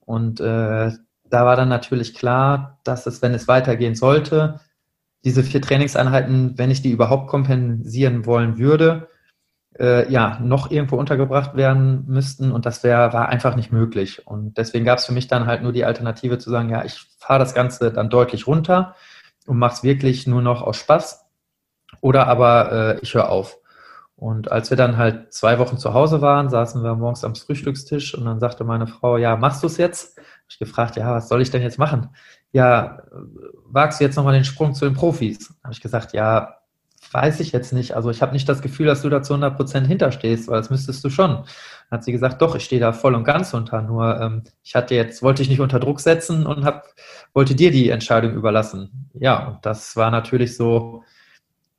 Und 0.00 0.40
äh, 0.40 0.92
da 1.30 1.44
war 1.46 1.56
dann 1.56 1.68
natürlich 1.68 2.14
klar, 2.14 2.78
dass 2.84 3.06
es, 3.06 3.22
wenn 3.22 3.34
es 3.34 3.48
weitergehen 3.48 3.94
sollte, 3.94 4.60
diese 5.24 5.42
vier 5.42 5.62
Trainingseinheiten, 5.62 6.58
wenn 6.58 6.70
ich 6.70 6.82
die 6.82 6.90
überhaupt 6.90 7.28
kompensieren 7.28 8.26
wollen 8.26 8.58
würde, 8.58 9.08
äh, 9.78 10.10
ja, 10.10 10.38
noch 10.40 10.70
irgendwo 10.70 10.96
untergebracht 10.96 11.56
werden 11.56 12.04
müssten 12.06 12.52
und 12.52 12.66
das 12.66 12.84
wäre 12.84 13.12
war 13.12 13.28
einfach 13.28 13.56
nicht 13.56 13.72
möglich. 13.72 14.26
Und 14.26 14.56
deswegen 14.58 14.84
gab 14.84 14.98
es 14.98 15.06
für 15.06 15.12
mich 15.12 15.26
dann 15.26 15.46
halt 15.46 15.62
nur 15.62 15.72
die 15.72 15.84
Alternative 15.84 16.38
zu 16.38 16.50
sagen, 16.50 16.68
ja, 16.68 16.84
ich 16.84 17.06
fahre 17.18 17.40
das 17.40 17.54
Ganze 17.54 17.92
dann 17.92 18.10
deutlich 18.10 18.46
runter 18.46 18.94
und 19.46 19.58
mache 19.58 19.74
es 19.74 19.82
wirklich 19.82 20.26
nur 20.26 20.42
noch 20.42 20.62
aus 20.62 20.76
Spaß 20.76 21.24
oder 22.00 22.26
aber 22.28 22.72
äh, 22.72 23.00
ich 23.00 23.14
höre 23.14 23.30
auf. 23.30 23.58
Und 24.16 24.52
als 24.52 24.70
wir 24.70 24.76
dann 24.76 24.96
halt 24.96 25.32
zwei 25.32 25.58
Wochen 25.58 25.76
zu 25.76 25.92
Hause 25.92 26.20
waren, 26.20 26.48
saßen 26.48 26.82
wir 26.84 26.94
morgens 26.94 27.24
am 27.24 27.34
Frühstückstisch 27.34 28.14
und 28.14 28.24
dann 28.24 28.38
sagte 28.38 28.64
meine 28.64 28.86
Frau, 28.86 29.16
ja, 29.16 29.36
machst 29.36 29.62
du 29.62 29.66
es 29.66 29.76
jetzt? 29.76 30.16
Hab 30.18 30.24
ich 30.48 30.58
gefragt, 30.58 30.96
ja, 30.96 31.12
was 31.12 31.28
soll 31.28 31.42
ich 31.42 31.50
denn 31.50 31.62
jetzt 31.62 31.78
machen? 31.78 32.10
Ja, 32.54 33.02
wagst 33.66 33.98
du 33.98 34.04
jetzt 34.04 34.14
nochmal 34.14 34.34
den 34.34 34.44
Sprung 34.44 34.74
zu 34.74 34.84
den 34.84 34.94
Profis? 34.94 35.52
Habe 35.64 35.74
ich 35.74 35.80
gesagt, 35.80 36.12
ja, 36.12 36.58
weiß 37.10 37.40
ich 37.40 37.50
jetzt 37.50 37.72
nicht. 37.72 37.94
Also 37.96 38.10
ich 38.10 38.22
habe 38.22 38.32
nicht 38.32 38.48
das 38.48 38.62
Gefühl, 38.62 38.86
dass 38.86 39.02
du 39.02 39.08
da 39.08 39.24
zu 39.24 39.34
100 39.34 39.56
Prozent 39.56 39.88
hinterstehst, 39.88 40.46
weil 40.46 40.58
das 40.58 40.70
müsstest 40.70 41.02
du 41.02 41.10
schon. 41.10 41.30
Dann 41.30 41.46
hat 41.90 42.04
sie 42.04 42.12
gesagt, 42.12 42.40
doch, 42.40 42.54
ich 42.54 42.64
stehe 42.64 42.80
da 42.80 42.92
voll 42.92 43.16
und 43.16 43.24
ganz 43.24 43.52
unter. 43.54 43.82
Nur 43.82 44.20
ähm, 44.20 44.42
ich 44.62 44.76
hatte 44.76 44.94
jetzt, 44.94 45.20
wollte 45.20 45.42
ich 45.42 45.48
nicht 45.48 45.60
unter 45.60 45.80
Druck 45.80 45.98
setzen 45.98 46.46
und 46.46 46.64
hab, 46.64 46.86
wollte 47.32 47.56
dir 47.56 47.72
die 47.72 47.90
Entscheidung 47.90 48.34
überlassen. 48.34 49.10
Ja, 49.14 49.48
und 49.48 49.66
das 49.66 49.96
war 49.96 50.12
natürlich 50.12 50.56
so, 50.56 51.02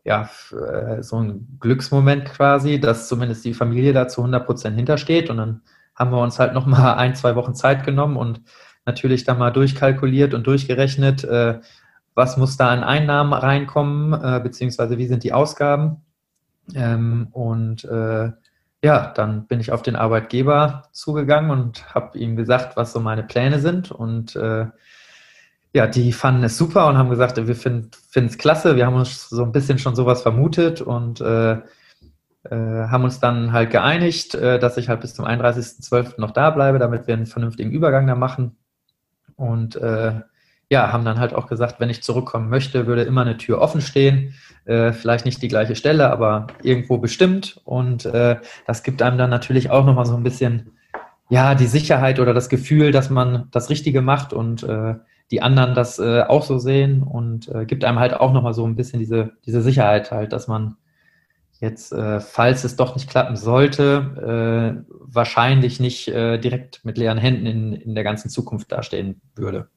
ja, 0.03 0.29
äh, 0.51 1.01
so 1.01 1.21
ein 1.21 1.57
Glücksmoment 1.61 2.25
quasi, 2.25 2.81
dass 2.81 3.07
zumindest 3.07 3.45
die 3.45 3.53
Familie 3.53 3.93
da 3.93 4.09
zu 4.09 4.19
100 4.19 4.45
Prozent 4.45 4.75
hintersteht. 4.75 5.29
Und 5.29 5.37
dann 5.37 5.61
haben 5.95 6.11
wir 6.11 6.21
uns 6.21 6.37
halt 6.37 6.53
nochmal 6.53 6.95
ein, 6.95 7.15
zwei 7.15 7.35
Wochen 7.37 7.55
Zeit 7.55 7.85
genommen 7.85 8.17
und 8.17 8.41
natürlich 8.85 9.23
dann 9.23 9.39
mal 9.39 9.51
durchkalkuliert 9.51 10.33
und 10.33 10.45
durchgerechnet, 10.47 11.23
äh, 11.23 11.59
was 12.13 12.37
muss 12.37 12.57
da 12.57 12.69
an 12.69 12.83
Einnahmen 12.83 13.33
reinkommen, 13.33 14.13
äh, 14.13 14.39
beziehungsweise 14.41 14.97
wie 14.97 15.07
sind 15.07 15.23
die 15.23 15.33
Ausgaben. 15.33 16.03
Ähm, 16.73 17.27
und 17.31 17.83
äh, 17.85 18.31
ja, 18.83 19.11
dann 19.15 19.47
bin 19.47 19.59
ich 19.59 19.71
auf 19.71 19.81
den 19.81 19.95
Arbeitgeber 19.95 20.83
zugegangen 20.91 21.51
und 21.51 21.93
habe 21.93 22.17
ihm 22.17 22.35
gesagt, 22.35 22.77
was 22.77 22.93
so 22.93 22.99
meine 22.99 23.23
Pläne 23.23 23.59
sind. 23.59 23.91
Und 23.91 24.35
äh, 24.35 24.67
ja, 25.73 25.87
die 25.87 26.13
fanden 26.13 26.43
es 26.43 26.57
super 26.57 26.87
und 26.87 26.97
haben 26.97 27.09
gesagt, 27.09 27.35
wir 27.35 27.55
finden 27.55 27.89
es 28.13 28.37
klasse. 28.37 28.75
Wir 28.75 28.85
haben 28.85 28.95
uns 28.95 29.27
so 29.27 29.43
ein 29.43 29.51
bisschen 29.51 29.77
schon 29.77 29.95
sowas 29.95 30.21
vermutet 30.21 30.81
und 30.81 31.19
äh, 31.19 31.53
äh, 31.53 32.87
haben 32.87 33.03
uns 33.03 33.19
dann 33.19 33.51
halt 33.51 33.71
geeinigt, 33.71 34.35
äh, 34.35 34.59
dass 34.59 34.77
ich 34.77 34.87
halt 34.87 35.01
bis 35.01 35.15
zum 35.15 35.25
31.12. 35.25 36.19
noch 36.19 36.31
da 36.31 36.51
bleibe, 36.51 36.79
damit 36.79 37.07
wir 37.07 37.15
einen 37.15 37.25
vernünftigen 37.25 37.71
Übergang 37.71 38.07
da 38.07 38.15
machen. 38.15 38.55
Und 39.35 39.75
äh, 39.75 40.21
ja, 40.69 40.91
haben 40.91 41.05
dann 41.05 41.19
halt 41.19 41.33
auch 41.33 41.47
gesagt, 41.47 41.79
wenn 41.79 41.89
ich 41.89 42.03
zurückkommen 42.03 42.49
möchte, 42.49 42.87
würde 42.87 43.03
immer 43.03 43.21
eine 43.21 43.37
Tür 43.37 43.61
offen 43.61 43.81
stehen. 43.81 44.33
Äh, 44.65 44.93
vielleicht 44.93 45.25
nicht 45.25 45.41
die 45.41 45.47
gleiche 45.47 45.75
Stelle, 45.75 46.09
aber 46.09 46.47
irgendwo 46.63 46.97
bestimmt. 46.97 47.61
Und 47.65 48.05
äh, 48.05 48.37
das 48.65 48.83
gibt 48.83 49.01
einem 49.01 49.17
dann 49.17 49.29
natürlich 49.29 49.69
auch 49.69 49.85
nochmal 49.85 50.05
so 50.05 50.15
ein 50.15 50.23
bisschen 50.23 50.71
ja, 51.29 51.55
die 51.55 51.67
Sicherheit 51.67 52.19
oder 52.19 52.33
das 52.33 52.49
Gefühl, 52.49 52.91
dass 52.91 53.09
man 53.09 53.47
das 53.51 53.69
Richtige 53.69 54.01
macht 54.01 54.33
und 54.33 54.63
äh, 54.63 54.95
die 55.31 55.41
anderen 55.41 55.73
das 55.73 55.97
äh, 55.97 56.21
auch 56.21 56.43
so 56.43 56.59
sehen 56.59 57.01
und 57.01 57.47
äh, 57.47 57.65
gibt 57.65 57.83
einem 57.83 57.99
halt 57.99 58.13
auch 58.13 58.31
nochmal 58.31 58.53
so 58.53 58.65
ein 58.65 58.75
bisschen 58.75 58.99
diese, 58.99 59.31
diese 59.45 59.61
Sicherheit 59.61 60.11
halt, 60.11 60.33
dass 60.33 60.47
man 60.47 60.77
jetzt, 61.59 61.91
äh, 61.91 62.19
falls 62.19 62.63
es 62.63 62.75
doch 62.75 62.95
nicht 62.95 63.09
klappen 63.09 63.35
sollte, 63.35 64.83
äh, 64.87 64.93
wahrscheinlich 64.99 65.79
nicht 65.79 66.07
äh, 66.07 66.37
direkt 66.37 66.83
mit 66.83 66.97
leeren 66.97 67.17
Händen 67.17 67.45
in, 67.45 67.73
in 67.73 67.95
der 67.95 68.03
ganzen 68.03 68.29
Zukunft 68.29 68.71
dastehen 68.71 69.21
würde. 69.35 69.69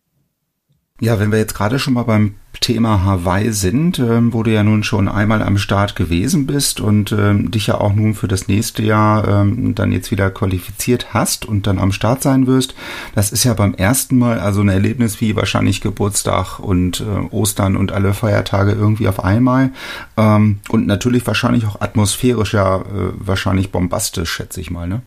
Ja, 1.00 1.20
wenn 1.20 1.30
wir 1.30 1.38
jetzt 1.38 1.54
gerade 1.54 1.78
schon 1.78 1.94
mal 1.94 2.02
beim 2.02 2.34
Thema 2.60 3.04
Hawaii 3.04 3.52
sind, 3.52 4.00
ähm, 4.00 4.32
wo 4.32 4.42
du 4.42 4.52
ja 4.52 4.64
nun 4.64 4.82
schon 4.82 5.08
einmal 5.08 5.42
am 5.42 5.56
Start 5.56 5.94
gewesen 5.94 6.44
bist 6.46 6.80
und 6.80 7.12
ähm, 7.12 7.52
dich 7.52 7.68
ja 7.68 7.80
auch 7.80 7.94
nun 7.94 8.14
für 8.14 8.26
das 8.26 8.48
nächste 8.48 8.82
Jahr 8.82 9.28
ähm, 9.28 9.76
dann 9.76 9.92
jetzt 9.92 10.10
wieder 10.10 10.28
qualifiziert 10.30 11.14
hast 11.14 11.46
und 11.46 11.68
dann 11.68 11.78
am 11.78 11.92
Start 11.92 12.22
sein 12.22 12.48
wirst, 12.48 12.74
das 13.14 13.30
ist 13.30 13.44
ja 13.44 13.54
beim 13.54 13.74
ersten 13.74 14.18
Mal 14.18 14.40
also 14.40 14.60
ein 14.60 14.68
Erlebnis 14.68 15.20
wie 15.20 15.36
wahrscheinlich 15.36 15.80
Geburtstag 15.80 16.58
und 16.58 17.00
äh, 17.00 17.32
Ostern 17.32 17.76
und 17.76 17.92
alle 17.92 18.12
Feiertage 18.12 18.72
irgendwie 18.72 19.06
auf 19.06 19.22
einmal 19.22 19.70
ähm, 20.16 20.58
und 20.68 20.88
natürlich 20.88 21.24
wahrscheinlich 21.28 21.64
auch 21.64 21.80
atmosphärisch 21.80 22.54
ja 22.54 22.78
äh, 22.78 23.12
wahrscheinlich 23.18 23.70
bombastisch, 23.70 24.32
schätze 24.32 24.60
ich 24.60 24.72
mal, 24.72 24.88
ne? 24.88 25.02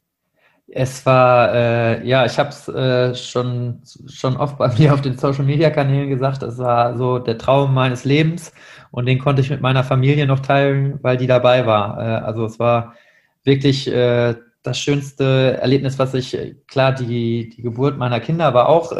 Es 0.74 1.06
war, 1.06 1.54
äh, 1.54 2.08
ja, 2.08 2.26
ich 2.26 2.40
habe 2.40 2.50
es 2.50 2.68
äh, 2.70 3.14
schon, 3.14 3.82
schon 4.08 4.38
oft 4.38 4.58
bei 4.58 4.70
mir 4.78 4.94
auf 4.94 5.02
den 5.02 5.18
Social-Media-Kanälen 5.18 6.10
gesagt, 6.10 6.44
es 6.44 6.58
war 6.58 6.98
so 6.98 7.20
der 7.20 7.38
Traum 7.38 7.74
meines 7.74 8.06
Lebens 8.06 8.54
und 8.92 9.06
den 9.06 9.20
konnte 9.20 9.42
ich 9.42 9.50
mit 9.50 9.62
meiner 9.62 9.84
Familie 9.84 10.26
noch 10.28 10.40
teilen, 10.40 11.00
weil 11.02 11.18
die 11.18 11.28
dabei 11.28 11.66
war. 11.66 12.00
Äh, 12.00 12.26
also 12.26 12.46
es 12.46 12.58
war 12.60 12.96
wirklich 13.44 13.92
äh, 13.92 14.36
das 14.64 14.80
schönste 14.80 15.58
Erlebnis, 15.62 16.00
was 16.00 16.14
ich, 16.14 16.38
klar, 16.68 16.94
die, 16.94 17.50
die 17.50 17.62
Geburt 17.62 17.98
meiner 17.98 18.20
Kinder 18.20 18.54
war 18.54 18.70
auch 18.70 18.92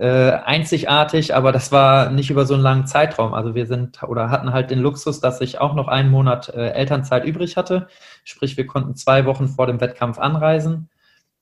äh, 0.00 0.32
einzigartig, 0.46 1.34
aber 1.34 1.52
das 1.52 1.72
war 1.72 2.10
nicht 2.10 2.30
über 2.30 2.46
so 2.46 2.54
einen 2.54 2.62
langen 2.62 2.86
Zeitraum. 2.86 3.34
Also 3.34 3.54
wir 3.54 3.66
sind 3.66 4.02
oder 4.02 4.30
hatten 4.30 4.50
halt 4.50 4.70
den 4.70 4.78
Luxus, 4.78 5.20
dass 5.20 5.42
ich 5.42 5.60
auch 5.60 5.74
noch 5.74 5.88
einen 5.88 6.10
Monat 6.10 6.48
äh, 6.48 6.70
Elternzeit 6.70 7.26
übrig 7.26 7.58
hatte. 7.58 7.86
Sprich, 8.24 8.56
wir 8.56 8.66
konnten 8.66 8.94
zwei 8.94 9.26
Wochen 9.26 9.46
vor 9.46 9.66
dem 9.66 9.78
Wettkampf 9.82 10.18
anreisen 10.18 10.88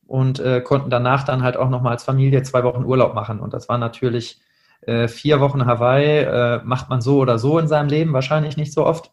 und 0.08 0.40
äh, 0.40 0.60
konnten 0.60 0.90
danach 0.90 1.22
dann 1.22 1.44
halt 1.44 1.56
auch 1.56 1.68
nochmal 1.68 1.92
als 1.92 2.02
Familie 2.02 2.42
zwei 2.42 2.64
Wochen 2.64 2.84
Urlaub 2.84 3.14
machen. 3.14 3.38
Und 3.38 3.54
das 3.54 3.68
war 3.68 3.78
natürlich 3.78 4.40
äh, 4.80 5.06
vier 5.06 5.38
Wochen 5.38 5.64
Hawaii, 5.64 6.22
äh, 6.22 6.60
macht 6.64 6.88
man 6.88 7.00
so 7.00 7.18
oder 7.18 7.38
so 7.38 7.60
in 7.60 7.68
seinem 7.68 7.88
Leben, 7.88 8.12
wahrscheinlich 8.12 8.56
nicht 8.56 8.72
so 8.72 8.84
oft. 8.84 9.12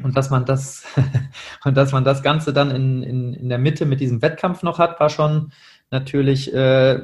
Und 0.00 0.16
dass 0.16 0.30
man 0.30 0.44
das, 0.44 0.84
und 1.64 1.76
dass 1.76 1.90
man 1.90 2.04
das 2.04 2.22
Ganze 2.22 2.52
dann 2.52 2.70
in, 2.70 3.02
in, 3.02 3.34
in 3.34 3.48
der 3.48 3.58
Mitte 3.58 3.84
mit 3.84 3.98
diesem 3.98 4.22
Wettkampf 4.22 4.62
noch 4.62 4.78
hat, 4.78 5.00
war 5.00 5.10
schon 5.10 5.50
natürlich 5.90 6.54
äh, 6.54 7.00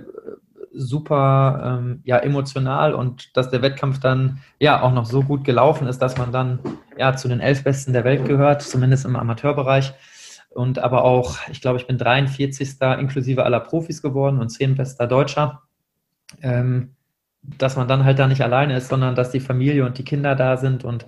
super 0.76 1.80
ähm, 1.80 2.00
ja, 2.04 2.18
emotional 2.18 2.94
und 2.94 3.36
dass 3.36 3.50
der 3.50 3.62
Wettkampf 3.62 3.98
dann 3.98 4.40
ja 4.60 4.82
auch 4.82 4.92
noch 4.92 5.06
so 5.06 5.22
gut 5.22 5.44
gelaufen 5.44 5.86
ist, 5.86 5.98
dass 5.98 6.18
man 6.18 6.32
dann 6.32 6.60
ja 6.98 7.16
zu 7.16 7.28
den 7.28 7.40
elf 7.40 7.64
Besten 7.64 7.92
der 7.92 8.04
Welt 8.04 8.26
gehört, 8.26 8.62
zumindest 8.62 9.04
im 9.04 9.16
Amateurbereich. 9.16 9.94
Und 10.50 10.78
aber 10.78 11.04
auch, 11.04 11.36
ich 11.50 11.60
glaube, 11.60 11.78
ich 11.78 11.86
bin 11.86 11.98
43. 11.98 12.80
inklusive 12.98 13.44
aller 13.44 13.60
Profis 13.60 14.00
geworden 14.00 14.38
und 14.38 14.48
10 14.48 14.74
bester 14.74 15.06
Deutscher. 15.06 15.62
Ähm, 16.42 16.96
dass 17.58 17.76
man 17.76 17.88
dann 17.88 18.04
halt 18.04 18.18
da 18.18 18.26
nicht 18.26 18.42
alleine 18.42 18.76
ist, 18.76 18.88
sondern 18.88 19.14
dass 19.14 19.30
die 19.30 19.40
Familie 19.40 19.84
und 19.84 19.98
die 19.98 20.04
Kinder 20.04 20.34
da 20.34 20.56
sind 20.56 20.84
und 20.84 21.06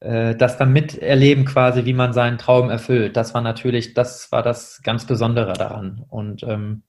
äh, 0.00 0.34
das 0.34 0.58
dann 0.58 0.72
miterleben 0.72 1.44
quasi, 1.44 1.84
wie 1.84 1.92
man 1.92 2.12
seinen 2.12 2.38
Traum 2.38 2.70
erfüllt. 2.70 3.16
Das 3.16 3.34
war 3.34 3.40
natürlich, 3.40 3.94
das 3.94 4.32
war 4.32 4.42
das 4.42 4.80
ganz 4.82 5.06
Besondere 5.06 5.52
daran. 5.52 6.04
Und 6.08 6.42
ähm, 6.42 6.82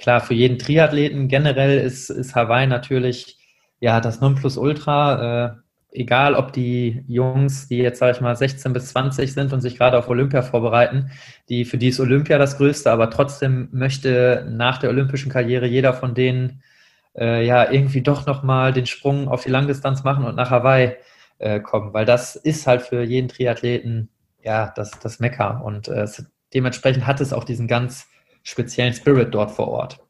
klar, 0.00 0.20
für 0.20 0.34
jeden 0.34 0.58
Triathleten 0.58 1.28
generell 1.28 1.78
ist, 1.78 2.10
ist 2.10 2.34
Hawaii 2.34 2.66
natürlich 2.66 3.38
ja 3.80 4.00
das 4.00 4.20
Nonplusultra. 4.20 5.46
Äh, 5.46 5.56
egal, 5.92 6.34
ob 6.34 6.52
die 6.52 7.04
Jungs, 7.08 7.68
die 7.68 7.78
jetzt, 7.78 7.98
sage 7.98 8.12
ich 8.12 8.20
mal, 8.20 8.36
16 8.36 8.72
bis 8.72 8.88
20 8.88 9.32
sind 9.32 9.52
und 9.52 9.60
sich 9.60 9.76
gerade 9.76 9.98
auf 9.98 10.08
Olympia 10.08 10.42
vorbereiten, 10.42 11.10
die, 11.48 11.64
für 11.64 11.78
die 11.78 11.88
ist 11.88 12.00
Olympia 12.00 12.38
das 12.38 12.56
Größte, 12.56 12.90
aber 12.90 13.10
trotzdem 13.10 13.68
möchte 13.72 14.46
nach 14.48 14.78
der 14.78 14.90
olympischen 14.90 15.32
Karriere 15.32 15.66
jeder 15.66 15.94
von 15.94 16.14
denen 16.14 16.62
äh, 17.16 17.44
ja 17.44 17.70
irgendwie 17.70 18.02
doch 18.02 18.26
nochmal 18.26 18.72
den 18.72 18.86
Sprung 18.86 19.28
auf 19.28 19.44
die 19.44 19.50
Langdistanz 19.50 20.04
machen 20.04 20.24
und 20.24 20.36
nach 20.36 20.50
Hawaii 20.50 20.96
äh, 21.38 21.60
kommen, 21.60 21.92
weil 21.92 22.04
das 22.04 22.36
ist 22.36 22.66
halt 22.66 22.82
für 22.82 23.02
jeden 23.02 23.28
Triathleten 23.28 24.10
ja 24.42 24.72
das, 24.76 24.92
das 25.00 25.20
Mekka 25.20 25.58
und 25.58 25.88
äh, 25.88 26.06
dementsprechend 26.54 27.06
hat 27.06 27.20
es 27.20 27.32
auch 27.32 27.44
diesen 27.44 27.66
ganz 27.66 28.06
speziellen 28.42 28.94
Spirit 28.94 29.34
dort 29.34 29.50
vor 29.50 29.68
Ort. 29.68 30.00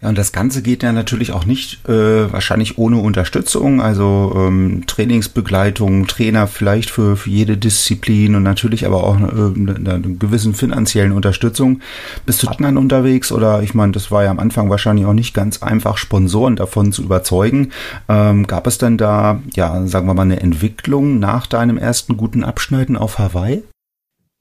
Ja, 0.00 0.10
und 0.10 0.16
das 0.16 0.30
Ganze 0.30 0.62
geht 0.62 0.84
ja 0.84 0.92
natürlich 0.92 1.32
auch 1.32 1.44
nicht 1.44 1.88
äh, 1.88 2.32
wahrscheinlich 2.32 2.78
ohne 2.78 2.98
Unterstützung, 2.98 3.82
also 3.82 4.32
ähm, 4.36 4.84
Trainingsbegleitung, 4.86 6.06
Trainer 6.06 6.46
vielleicht 6.46 6.90
für, 6.90 7.16
für 7.16 7.30
jede 7.30 7.56
Disziplin 7.56 8.36
und 8.36 8.44
natürlich 8.44 8.86
aber 8.86 9.02
auch 9.02 9.18
äh, 9.18 9.24
eine, 9.24 9.74
eine 9.74 10.14
gewissen 10.14 10.54
finanziellen 10.54 11.10
Unterstützung. 11.10 11.80
Bist 12.26 12.44
du 12.44 12.46
dann 12.46 12.76
unterwegs 12.76 13.32
oder 13.32 13.60
ich 13.64 13.74
meine, 13.74 13.90
das 13.90 14.12
war 14.12 14.22
ja 14.22 14.30
am 14.30 14.38
Anfang 14.38 14.70
wahrscheinlich 14.70 15.04
auch 15.04 15.14
nicht 15.14 15.34
ganz 15.34 15.64
einfach, 15.64 15.98
Sponsoren 15.98 16.54
davon 16.54 16.92
zu 16.92 17.02
überzeugen. 17.02 17.72
Ähm, 18.08 18.46
gab 18.46 18.68
es 18.68 18.78
denn 18.78 18.98
da, 18.98 19.42
ja, 19.56 19.84
sagen 19.88 20.06
wir 20.06 20.14
mal, 20.14 20.22
eine 20.22 20.40
Entwicklung 20.40 21.18
nach 21.18 21.48
deinem 21.48 21.76
ersten 21.76 22.16
guten 22.16 22.44
Abschneiden 22.44 22.96
auf 22.96 23.18
Hawaii? 23.18 23.64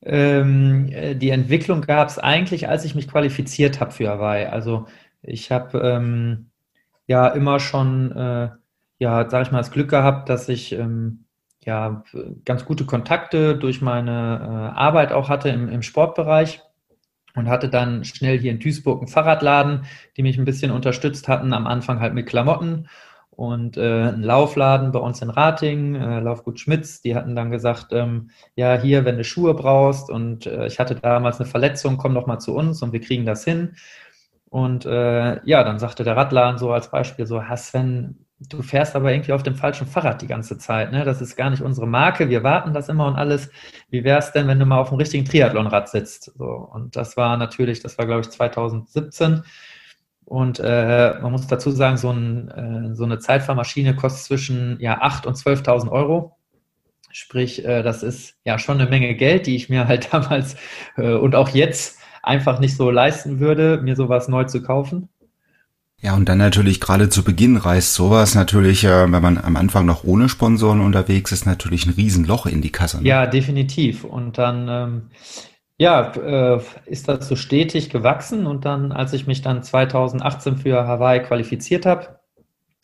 Ähm, 0.08 0.88
äh, 0.89 1.15
die 1.15 1.32
Entwicklung 1.32 1.82
gab 1.82 2.08
es 2.08 2.17
eigentlich, 2.17 2.70
als 2.70 2.86
ich 2.86 2.96
mich 2.96 3.10
qualifiziert 3.10 3.82
habe 3.82 3.91
für 3.91 4.10
Hawaii. 4.10 4.46
Also 4.46 4.88
ich 5.22 5.52
habe 5.52 5.80
ähm, 5.80 6.50
ja 7.08 7.28
immer 7.28 7.60
schon, 7.60 8.12
äh, 8.13 8.50
ja, 9.00 9.30
sage 9.30 9.43
ich 9.43 9.52
mal, 9.52 9.58
das 9.58 9.72
Glück 9.72 9.89
gehabt, 9.89 10.30
dass 10.30 10.48
ich 10.48 10.72
ähm, 10.72 11.26
ja 11.65 12.04
ganz 12.46 12.63
gute 12.63 12.86
Kontakte 12.86 13.58
durch 13.58 13.82
meine 13.82 14.72
äh, 14.74 14.78
Arbeit 14.80 15.12
auch 15.12 15.28
hatte 15.28 15.50
im, 15.50 15.67
im 15.67 15.82
Sportbereich 15.82 16.62
und 17.36 17.50
hatte 17.50 17.67
dann 17.67 18.06
schnell 18.06 18.39
hier 18.39 18.52
in 18.52 18.60
Duisburg 18.60 19.02
einen 19.02 19.10
Fahrradladen, 19.10 19.86
die 20.15 20.24
mich 20.24 20.38
ein 20.38 20.46
bisschen 20.46 20.72
unterstützt 20.72 21.28
hatten, 21.28 21.52
am 21.52 21.67
Anfang 21.67 22.00
halt 22.00 22.13
mit 22.13 22.28
Klamotten 22.28 22.88
und 23.38 23.78
äh, 23.78 24.10
ein 24.10 24.23
Laufladen 24.23 24.91
bei 24.91 24.97
uns 24.97 25.21
in 25.21 25.30
Rating, 25.30 25.93
äh, 25.93 26.19
Laufgut 26.21 26.60
Schmitz, 26.60 27.02
die 27.02 27.15
hatten 27.15 27.36
dann 27.36 27.52
gesagt, 27.52 27.89
ähm, 27.91 28.32
ja, 28.56 28.76
hier, 28.82 29.06
wenn 29.06 29.17
du 29.17 29.23
Schuhe 29.23 29.54
brauchst 29.54 30.10
und 30.10 30.47
äh, 30.47 30.65
ich 30.65 30.80
hatte 30.80 30.95
damals 30.95 31.39
eine 31.39 31.47
Verletzung, 31.47 31.97
komm 31.97 32.15
doch 32.15 32.26
mal 32.26 32.39
zu 32.39 32.56
uns 32.56 32.82
und 32.82 32.93
wir 32.93 33.00
kriegen 33.00 33.28
das 33.28 33.43
hin. 33.43 33.76
Und 34.50 34.88
äh, 34.88 35.39
ja, 35.45 35.63
dann 35.63 35.78
sagte 35.78 36.04
der 36.04 36.17
Radladen 36.17 36.58
so 36.58 36.71
als 36.71 36.89
Beispiel 36.89 37.28
so, 37.28 37.39
Sven, 37.56 38.26
du 38.39 38.63
fährst 38.63 38.95
aber 38.95 39.12
irgendwie 39.12 39.34
auf 39.34 39.43
dem 39.43 39.56
falschen 39.56 39.86
Fahrrad 39.86 40.23
die 40.23 40.28
ganze 40.28 40.58
Zeit, 40.58 40.91
ne? 40.91 41.06
Das 41.06 41.21
ist 41.21 41.36
gar 41.36 41.52
nicht 41.52 41.62
unsere 41.62 41.86
Marke, 41.86 42.30
wir 42.30 42.41
warten 42.41 42.73
das 42.73 42.89
immer 42.89 43.06
und 43.06 43.17
alles. 43.17 43.52
Wie 43.91 44.04
wäre 44.04 44.17
es 44.17 44.32
denn, 44.32 44.47
wenn 44.47 44.58
du 44.58 44.65
mal 44.65 44.80
auf 44.80 44.89
dem 44.89 44.97
richtigen 44.97 45.26
Triathlonrad 45.26 45.89
sitzt? 45.89 46.32
So, 46.39 46.45
und 46.45 46.95
das 46.95 47.15
war 47.17 47.38
natürlich, 47.38 47.82
das 47.82 48.00
war 48.00 48.08
glaube 48.08 48.21
ich 48.21 48.32
2017 48.32 49.43
und 50.28 50.60
äh, 50.60 51.13
man 51.22 51.32
muss 51.32 51.48
dazu 51.48 51.72
sagen, 51.72 51.96
so, 51.96 52.12
ein, 52.12 52.50
äh, 52.50 52.96
so 52.96 53.06
eine 53.06 53.18
Zeitfahrmaschine 53.18 53.96
kostet 53.96 54.26
zwischen 54.26 54.78
ja, 54.82 55.02
8.000 55.02 55.26
und 55.26 55.38
12.000 55.38 55.90
Euro. 55.90 56.36
Sprich, 57.13 57.63
äh, 57.63 57.82
das 57.82 58.04
ist 58.04 58.36
ja 58.44 58.60
schon 58.60 58.82
eine 58.82 58.90
Menge 58.90 59.16
Geld, 59.16 59.48
die 59.48 59.56
ich 59.56 59.70
mir 59.70 59.88
halt 59.88 60.10
damals 60.12 60.58
äh, 60.98 61.13
und 61.13 61.34
auch 61.34 61.48
jetzt 61.48 62.00
einfach 62.24 62.60
nicht 62.60 62.76
so 62.76 62.92
leisten 62.92 63.40
würde, 63.40 63.80
mir 63.82 63.96
sowas 63.96 64.28
neu 64.28 64.44
zu 64.44 64.62
kaufen. 64.62 65.08
Ja, 66.02 66.13
und 66.13 66.28
dann 66.28 66.40
natürlich 66.40 66.82
gerade 66.82 67.08
zu 67.08 67.24
Beginn 67.24 67.56
reißt 67.56 67.94
sowas 67.94 68.36
natürlich, 68.36 68.84
äh, 68.84 69.10
wenn 69.10 69.22
man 69.22 69.38
am 69.38 69.56
Anfang 69.56 69.86
noch 69.86 70.04
ohne 70.04 70.28
Sponsoren 70.28 70.82
unterwegs 70.82 71.32
ist, 71.32 71.46
natürlich 71.46 71.86
ein 71.86 71.94
Riesenloch 71.94 72.48
in 72.48 72.62
die 72.62 72.74
Kasse. 72.74 72.98
Ne? 73.02 73.08
Ja, 73.08 73.28
definitiv. 73.28 74.04
Und 74.04 74.38
dann 74.38 74.68
ähm, 74.70 75.02
ja, 75.78 76.12
äh, 76.12 76.62
ist 76.86 77.08
das 77.08 77.28
so 77.28 77.36
stetig 77.36 77.90
gewachsen 77.90 78.48
und 78.48 78.66
dann, 78.66 78.92
als 78.92 79.13
ich 79.13 79.28
mich 79.28 79.42
dann 79.42 79.62
2018 79.63 80.58
für 80.58 80.88
Hawaii 80.88 81.22
qualifiziert 81.22 81.86
habe, 81.86 82.20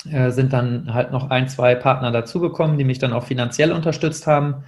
äh, 0.10 0.30
sind 0.32 0.54
dann 0.54 0.94
halt 0.94 1.12
noch 1.12 1.30
ein, 1.32 1.48
zwei 1.48 1.76
Partner 1.76 2.12
dazugekommen, 2.12 2.78
die 2.78 2.84
mich 2.84 3.00
dann 3.00 3.14
auch 3.14 3.26
finanziell 3.26 3.72
unterstützt 3.72 4.28
haben 4.28 4.66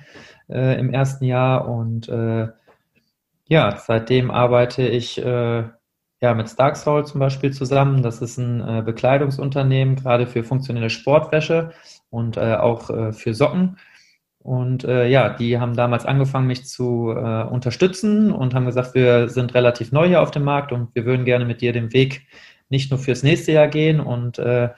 äh, 0.50 0.80
im 0.80 0.92
ersten 0.92 1.26
Jahr 1.26 1.68
und 1.68 2.10
ja, 3.48 3.78
seitdem 3.78 4.32
arbeite 4.32 4.88
ich 4.88 5.18
ja 5.18 6.34
mit 6.34 6.50
Stark 6.50 6.78
zum 6.78 7.20
Beispiel 7.20 7.54
zusammen. 7.54 8.02
Das 8.02 8.20
ist 8.20 8.40
ein 8.40 8.84
Bekleidungsunternehmen, 8.84 9.98
gerade 9.98 10.26
für 10.26 10.44
funktionelle 10.44 10.90
Sportwäsche 10.90 11.72
und 12.10 12.40
auch 12.40 12.88
für 13.14 13.36
Socken. 13.36 13.78
Und 14.45 14.84
äh, 14.84 15.08
ja, 15.08 15.29
die 15.29 15.60
haben 15.60 15.75
damals 15.75 16.05
angefangen, 16.05 16.45
mich 16.45 16.67
zu 16.67 17.10
äh, 17.10 17.43
unterstützen 17.45 18.31
und 18.31 18.53
haben 18.53 18.67
gesagt, 18.67 18.93
wir 18.93 19.27
sind 19.27 19.55
relativ 19.55 19.91
neu 19.91 20.08
hier 20.08 20.21
auf 20.21 20.29
dem 20.29 20.43
Markt 20.43 20.71
und 20.71 20.93
wir 20.93 21.03
würden 21.03 21.25
gerne 21.25 21.45
mit 21.45 21.62
dir 21.62 21.73
den 21.73 21.93
Weg 21.93 22.27
nicht 22.69 22.91
nur 22.91 22.99
fürs 22.99 23.23
nächste 23.23 23.53
Jahr 23.53 23.67
gehen. 23.69 23.99
Und 23.99 24.38
äh, 24.38 24.69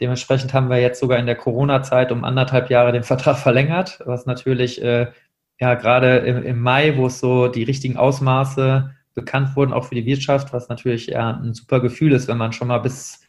dementsprechend 0.00 0.52
haben 0.52 0.68
wir 0.68 0.80
jetzt 0.80 0.98
sogar 0.98 1.20
in 1.20 1.26
der 1.26 1.36
Corona-Zeit 1.36 2.10
um 2.10 2.24
anderthalb 2.24 2.70
Jahre 2.70 2.90
den 2.90 3.04
Vertrag 3.04 3.38
verlängert, 3.38 4.00
was 4.04 4.26
natürlich 4.26 4.82
äh, 4.82 5.12
ja 5.60 5.74
gerade 5.74 6.16
im, 6.16 6.42
im 6.42 6.60
Mai, 6.60 6.96
wo 6.96 7.06
es 7.06 7.20
so 7.20 7.46
die 7.46 7.62
richtigen 7.62 7.96
Ausmaße 7.96 8.96
bekannt 9.14 9.54
wurden, 9.54 9.72
auch 9.72 9.84
für 9.84 9.94
die 9.94 10.06
Wirtschaft, 10.06 10.52
was 10.52 10.68
natürlich 10.68 11.06
ja 11.06 11.30
ein 11.30 11.54
super 11.54 11.78
Gefühl 11.78 12.14
ist, 12.14 12.26
wenn 12.26 12.38
man 12.38 12.52
schon 12.52 12.66
mal 12.66 12.78
bis 12.78 13.20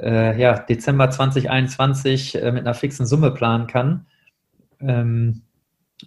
äh, 0.00 0.40
ja, 0.40 0.60
Dezember 0.60 1.10
2021 1.10 2.36
äh, 2.36 2.52
mit 2.52 2.60
einer 2.64 2.74
fixen 2.74 3.04
Summe 3.04 3.32
planen 3.32 3.66
kann. 3.66 4.06
Ähm, 4.80 5.42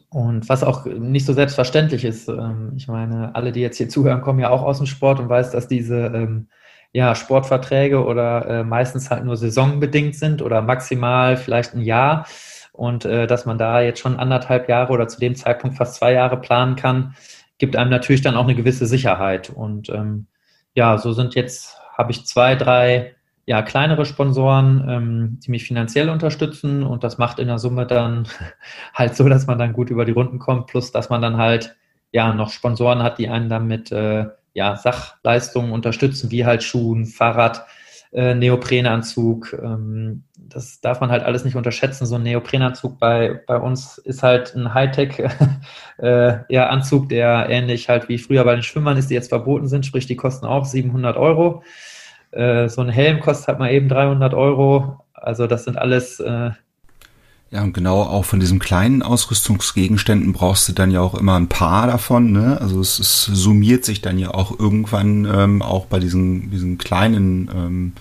und 0.09 0.47
was 0.47 0.63
auch 0.63 0.85
nicht 0.85 1.25
so 1.25 1.33
selbstverständlich 1.33 2.05
ist. 2.05 2.29
Ähm, 2.29 2.73
ich 2.75 2.87
meine, 2.87 3.35
alle, 3.35 3.51
die 3.51 3.61
jetzt 3.61 3.77
hier 3.77 3.89
zuhören, 3.89 4.21
kommen 4.21 4.39
ja 4.39 4.49
auch 4.49 4.63
aus 4.63 4.77
dem 4.77 4.87
Sport 4.87 5.19
und 5.19 5.29
weiß, 5.29 5.51
dass 5.51 5.67
diese 5.67 6.05
ähm, 6.07 6.47
ja, 6.93 7.15
Sportverträge 7.15 8.03
oder 8.03 8.45
äh, 8.47 8.63
meistens 8.63 9.09
halt 9.09 9.23
nur 9.23 9.37
saisonbedingt 9.37 10.15
sind 10.15 10.41
oder 10.41 10.61
maximal 10.61 11.37
vielleicht 11.37 11.73
ein 11.73 11.81
Jahr. 11.81 12.25
Und 12.73 13.05
äh, 13.05 13.27
dass 13.27 13.45
man 13.45 13.57
da 13.57 13.81
jetzt 13.81 13.99
schon 13.99 14.17
anderthalb 14.17 14.69
Jahre 14.69 14.93
oder 14.93 15.07
zu 15.07 15.19
dem 15.19 15.35
Zeitpunkt 15.35 15.77
fast 15.77 15.95
zwei 15.95 16.13
Jahre 16.13 16.39
planen 16.39 16.75
kann, 16.75 17.15
gibt 17.57 17.75
einem 17.75 17.91
natürlich 17.91 18.21
dann 18.21 18.35
auch 18.35 18.43
eine 18.43 18.55
gewisse 18.55 18.85
Sicherheit. 18.85 19.49
Und 19.49 19.89
ähm, 19.89 20.27
ja, 20.73 20.97
so 20.97 21.11
sind 21.11 21.35
jetzt, 21.35 21.77
habe 21.97 22.11
ich 22.11 22.25
zwei, 22.25 22.55
drei 22.55 23.15
ja, 23.51 23.61
kleinere 23.61 24.05
Sponsoren, 24.05 24.85
ähm, 24.87 25.39
die 25.43 25.51
mich 25.51 25.65
finanziell 25.65 26.09
unterstützen 26.09 26.83
und 26.83 27.03
das 27.03 27.17
macht 27.17 27.37
in 27.37 27.47
der 27.49 27.59
Summe 27.59 27.85
dann 27.85 28.25
halt 28.93 29.17
so, 29.17 29.27
dass 29.27 29.45
man 29.45 29.59
dann 29.59 29.73
gut 29.73 29.89
über 29.89 30.05
die 30.05 30.13
Runden 30.13 30.39
kommt, 30.39 30.67
plus 30.67 30.93
dass 30.93 31.09
man 31.09 31.21
dann 31.21 31.35
halt 31.35 31.75
ja 32.13 32.33
noch 32.33 32.49
Sponsoren 32.49 33.03
hat, 33.03 33.17
die 33.17 33.27
einen 33.27 33.49
dann 33.49 33.67
mit 33.67 33.91
äh, 33.91 34.27
ja, 34.53 34.77
Sachleistungen 34.77 35.73
unterstützen, 35.73 36.31
wie 36.31 36.45
halt 36.45 36.63
Schuhen, 36.63 37.05
Fahrrad, 37.05 37.65
äh, 38.13 38.35
Neoprenanzug. 38.35 39.51
Ähm, 39.61 40.23
das 40.37 40.79
darf 40.79 41.01
man 41.01 41.11
halt 41.11 41.23
alles 41.23 41.43
nicht 41.43 41.57
unterschätzen. 41.57 42.05
So 42.05 42.15
ein 42.15 42.23
Neoprenanzug 42.23 42.99
bei, 42.99 43.41
bei 43.47 43.57
uns 43.57 43.97
ist 43.97 44.23
halt 44.23 44.55
ein 44.55 44.73
Hightech 44.73 45.19
äh, 45.97 46.37
der 46.47 47.49
ähnlich 47.49 47.89
halt 47.89 48.07
wie 48.07 48.17
früher 48.17 48.45
bei 48.45 48.53
den 48.53 48.63
Schwimmern 48.63 48.95
ist, 48.95 49.09
die 49.09 49.15
jetzt 49.15 49.27
verboten 49.27 49.67
sind, 49.67 49.85
sprich 49.85 50.07
die 50.07 50.15
kosten 50.15 50.45
auch 50.45 50.63
700 50.63 51.17
Euro. 51.17 51.63
Äh, 52.31 52.69
so 52.69 52.81
ein 52.81 52.89
Helm 52.89 53.19
kostet 53.19 53.47
halt 53.47 53.59
mal 53.59 53.71
eben 53.71 53.89
300 53.89 54.33
Euro. 54.33 55.03
Also 55.13 55.47
das 55.47 55.65
sind 55.65 55.77
alles. 55.77 56.19
Äh, 56.19 56.51
ja, 57.51 57.63
und 57.63 57.73
genau 57.73 58.03
auch 58.03 58.23
von 58.23 58.39
diesen 58.39 58.59
kleinen 58.59 59.03
Ausrüstungsgegenständen 59.03 60.31
brauchst 60.31 60.69
du 60.69 60.73
dann 60.73 60.89
ja 60.89 61.01
auch 61.01 61.15
immer 61.15 61.35
ein 61.35 61.49
paar 61.49 61.85
davon. 61.87 62.31
Ne? 62.31 62.57
Also 62.61 62.79
es, 62.79 62.97
es 62.97 63.25
summiert 63.25 63.83
sich 63.83 64.01
dann 64.01 64.17
ja 64.17 64.33
auch 64.33 64.57
irgendwann 64.57 65.25
ähm, 65.25 65.61
auch 65.61 65.85
bei 65.85 65.99
diesen, 65.99 66.49
diesen 66.49 66.77
kleinen 66.77 67.49
ähm, 67.53 67.93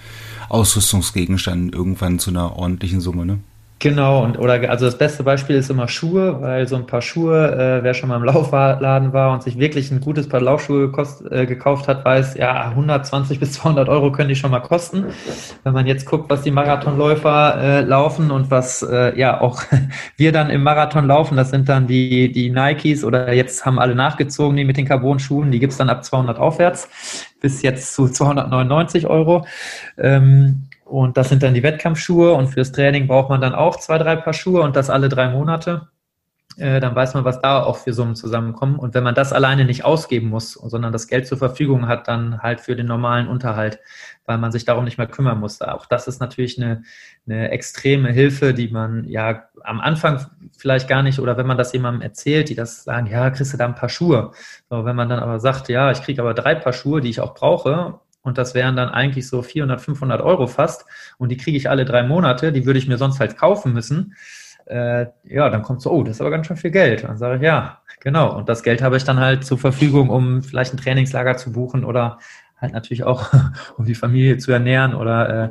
Ausrüstungsgegenständen 0.48 1.72
irgendwann 1.72 2.20
zu 2.20 2.30
einer 2.30 2.56
ordentlichen 2.56 3.00
Summe. 3.00 3.26
Ne? 3.26 3.40
Genau, 3.82 4.22
und 4.22 4.38
oder 4.38 4.68
also 4.68 4.84
das 4.84 4.98
beste 4.98 5.22
Beispiel 5.22 5.56
ist 5.56 5.70
immer 5.70 5.88
Schuhe, 5.88 6.42
weil 6.42 6.68
so 6.68 6.76
ein 6.76 6.84
paar 6.86 7.00
Schuhe, 7.00 7.50
äh, 7.50 7.82
wer 7.82 7.94
schon 7.94 8.10
mal 8.10 8.16
im 8.16 8.24
Laufladen 8.24 9.14
war 9.14 9.32
und 9.32 9.42
sich 9.42 9.58
wirklich 9.58 9.90
ein 9.90 10.02
gutes 10.02 10.28
Paar 10.28 10.42
Laufschuhe 10.42 10.88
gekost, 10.88 11.24
äh, 11.32 11.46
gekauft 11.46 11.88
hat, 11.88 12.04
weiß, 12.04 12.34
ja, 12.34 12.68
120 12.68 13.40
bis 13.40 13.52
200 13.54 13.88
Euro 13.88 14.12
können 14.12 14.28
die 14.28 14.36
schon 14.36 14.50
mal 14.50 14.60
kosten. 14.60 15.06
Wenn 15.64 15.72
man 15.72 15.86
jetzt 15.86 16.04
guckt, 16.04 16.28
was 16.28 16.42
die 16.42 16.50
Marathonläufer 16.50 17.56
äh, 17.58 17.80
laufen 17.80 18.30
und 18.30 18.50
was 18.50 18.82
äh, 18.82 19.18
ja 19.18 19.40
auch 19.40 19.62
wir 20.18 20.32
dann 20.32 20.50
im 20.50 20.62
Marathon 20.62 21.06
laufen, 21.06 21.38
das 21.38 21.48
sind 21.48 21.70
dann 21.70 21.86
die, 21.86 22.30
die 22.30 22.50
Nikes 22.50 23.02
oder 23.02 23.32
jetzt 23.32 23.64
haben 23.64 23.78
alle 23.78 23.94
nachgezogen, 23.94 24.58
die 24.58 24.64
mit 24.64 24.76
den 24.76 24.84
Carbon-Schuhen, 24.84 25.50
die 25.50 25.58
gibt's 25.58 25.78
dann 25.78 25.88
ab 25.88 26.04
200 26.04 26.38
aufwärts 26.38 26.90
bis 27.40 27.62
jetzt 27.62 27.94
zu 27.94 28.08
299 28.08 29.06
Euro. 29.06 29.46
Ähm, 29.96 30.66
und 30.90 31.16
das 31.16 31.28
sind 31.28 31.42
dann 31.42 31.54
die 31.54 31.62
Wettkampfschuhe 31.62 32.32
und 32.32 32.48
fürs 32.48 32.72
Training 32.72 33.06
braucht 33.06 33.30
man 33.30 33.40
dann 33.40 33.54
auch 33.54 33.76
zwei, 33.76 33.96
drei 33.98 34.16
Paar 34.16 34.32
Schuhe 34.32 34.62
und 34.62 34.76
das 34.76 34.90
alle 34.90 35.08
drei 35.08 35.28
Monate. 35.28 35.88
Äh, 36.56 36.80
dann 36.80 36.96
weiß 36.96 37.14
man, 37.14 37.24
was 37.24 37.40
da 37.40 37.62
auch 37.62 37.76
für 37.76 37.92
Summen 37.92 38.16
zusammenkommen. 38.16 38.76
Und 38.76 38.92
wenn 38.94 39.04
man 39.04 39.14
das 39.14 39.32
alleine 39.32 39.64
nicht 39.64 39.84
ausgeben 39.84 40.28
muss, 40.28 40.54
sondern 40.54 40.92
das 40.92 41.06
Geld 41.06 41.28
zur 41.28 41.38
Verfügung 41.38 41.86
hat, 41.86 42.08
dann 42.08 42.42
halt 42.42 42.60
für 42.60 42.74
den 42.74 42.86
normalen 42.86 43.28
Unterhalt, 43.28 43.78
weil 44.26 44.36
man 44.36 44.50
sich 44.50 44.64
darum 44.64 44.84
nicht 44.84 44.98
mehr 44.98 45.06
kümmern 45.06 45.38
muss. 45.38 45.62
Auch 45.62 45.86
das 45.86 46.08
ist 46.08 46.20
natürlich 46.20 46.60
eine, 46.60 46.82
eine 47.26 47.50
extreme 47.52 48.10
Hilfe, 48.10 48.52
die 48.52 48.68
man 48.68 49.04
ja 49.04 49.44
am 49.62 49.80
Anfang 49.80 50.26
vielleicht 50.58 50.88
gar 50.88 51.04
nicht, 51.04 51.20
oder 51.20 51.36
wenn 51.36 51.46
man 51.46 51.56
das 51.56 51.72
jemandem 51.72 52.02
erzählt, 52.02 52.48
die 52.48 52.56
das 52.56 52.82
sagen, 52.82 53.06
ja, 53.06 53.30
kriegst 53.30 53.52
du 53.52 53.56
da 53.56 53.66
ein 53.66 53.76
paar 53.76 53.88
Schuhe. 53.88 54.32
So, 54.68 54.84
wenn 54.84 54.96
man 54.96 55.08
dann 55.08 55.20
aber 55.20 55.38
sagt, 55.38 55.68
ja, 55.68 55.92
ich 55.92 56.02
kriege 56.02 56.20
aber 56.20 56.34
drei 56.34 56.56
Paar 56.56 56.72
Schuhe, 56.72 57.00
die 57.00 57.10
ich 57.10 57.20
auch 57.20 57.34
brauche 57.34 58.00
und 58.22 58.38
das 58.38 58.54
wären 58.54 58.76
dann 58.76 58.90
eigentlich 58.90 59.26
so 59.28 59.42
400, 59.42 59.80
500 59.80 60.20
Euro 60.20 60.46
fast. 60.46 60.84
Und 61.18 61.30
die 61.30 61.36
kriege 61.36 61.56
ich 61.56 61.70
alle 61.70 61.84
drei 61.84 62.02
Monate. 62.02 62.52
Die 62.52 62.66
würde 62.66 62.78
ich 62.78 62.86
mir 62.86 62.98
sonst 62.98 63.18
halt 63.18 63.36
kaufen 63.36 63.72
müssen. 63.72 64.14
Äh, 64.66 65.06
ja, 65.24 65.48
dann 65.48 65.62
kommt 65.62 65.80
so, 65.80 65.90
oh, 65.90 66.02
das 66.02 66.16
ist 66.16 66.20
aber 66.20 66.30
ganz 66.30 66.46
schön 66.46 66.56
viel 66.56 66.70
Geld. 66.70 67.04
Dann 67.04 67.16
sage 67.16 67.36
ich, 67.36 67.42
ja, 67.42 67.80
genau. 68.00 68.36
Und 68.36 68.48
das 68.48 68.62
Geld 68.62 68.82
habe 68.82 68.96
ich 68.96 69.04
dann 69.04 69.18
halt 69.18 69.44
zur 69.44 69.58
Verfügung, 69.58 70.10
um 70.10 70.42
vielleicht 70.42 70.74
ein 70.74 70.76
Trainingslager 70.76 71.36
zu 71.38 71.52
buchen 71.52 71.84
oder 71.84 72.18
halt 72.58 72.74
natürlich 72.74 73.04
auch, 73.04 73.32
um 73.78 73.86
die 73.86 73.94
Familie 73.94 74.36
zu 74.36 74.52
ernähren. 74.52 74.94
Oder 74.94 75.44
äh, 75.44 75.50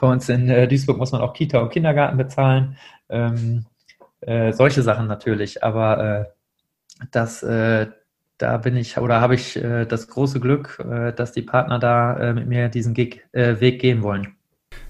bei 0.00 0.08
uns 0.08 0.28
in 0.28 0.50
äh, 0.50 0.66
Duisburg 0.66 0.98
muss 0.98 1.12
man 1.12 1.20
auch 1.20 1.32
Kita 1.32 1.60
und 1.60 1.70
Kindergarten 1.70 2.16
bezahlen. 2.16 2.76
Ähm, 3.08 3.66
äh, 4.20 4.52
solche 4.52 4.82
Sachen 4.82 5.06
natürlich. 5.06 5.62
Aber 5.62 6.04
äh, 6.04 6.24
das, 7.12 7.44
äh, 7.44 7.86
da 8.38 8.56
bin 8.56 8.76
ich 8.76 8.98
oder 8.98 9.20
habe 9.20 9.34
ich 9.34 9.56
äh, 9.56 9.84
das 9.84 10.08
große 10.08 10.40
Glück, 10.40 10.82
äh, 10.88 11.12
dass 11.12 11.32
die 11.32 11.42
Partner 11.42 11.78
da 11.78 12.16
äh, 12.16 12.32
mit 12.32 12.46
mir 12.46 12.68
diesen 12.68 12.94
Gig, 12.94 13.20
äh, 13.32 13.60
Weg 13.60 13.80
gehen 13.80 14.02
wollen. 14.02 14.34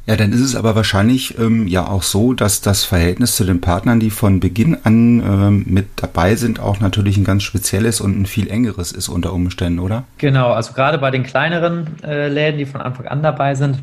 Ja, 0.06 0.16
dann 0.16 0.32
ist 0.32 0.40
es 0.40 0.54
aber 0.54 0.76
wahrscheinlich 0.76 1.38
ähm, 1.38 1.66
ja 1.66 1.86
auch 1.86 2.02
so, 2.02 2.34
dass 2.34 2.60
das 2.60 2.84
Verhältnis 2.84 3.36
zu 3.36 3.44
den 3.44 3.62
Partnern, 3.62 4.00
die 4.00 4.10
von 4.10 4.38
Beginn 4.38 4.76
an 4.84 5.20
ähm, 5.20 5.64
mit 5.66 5.86
dabei 5.96 6.34
sind, 6.34 6.60
auch 6.60 6.80
natürlich 6.80 7.16
ein 7.16 7.24
ganz 7.24 7.42
spezielles 7.42 8.02
und 8.02 8.20
ein 8.20 8.26
viel 8.26 8.50
engeres 8.50 8.92
ist 8.92 9.08
unter 9.08 9.32
Umständen, 9.32 9.78
oder? 9.78 10.04
Genau, 10.18 10.52
also 10.52 10.74
gerade 10.74 10.98
bei 10.98 11.10
den 11.10 11.22
kleineren 11.22 12.02
äh, 12.02 12.28
Läden, 12.28 12.58
die 12.58 12.66
von 12.66 12.82
Anfang 12.82 13.06
an 13.06 13.22
dabei 13.22 13.54
sind, 13.54 13.82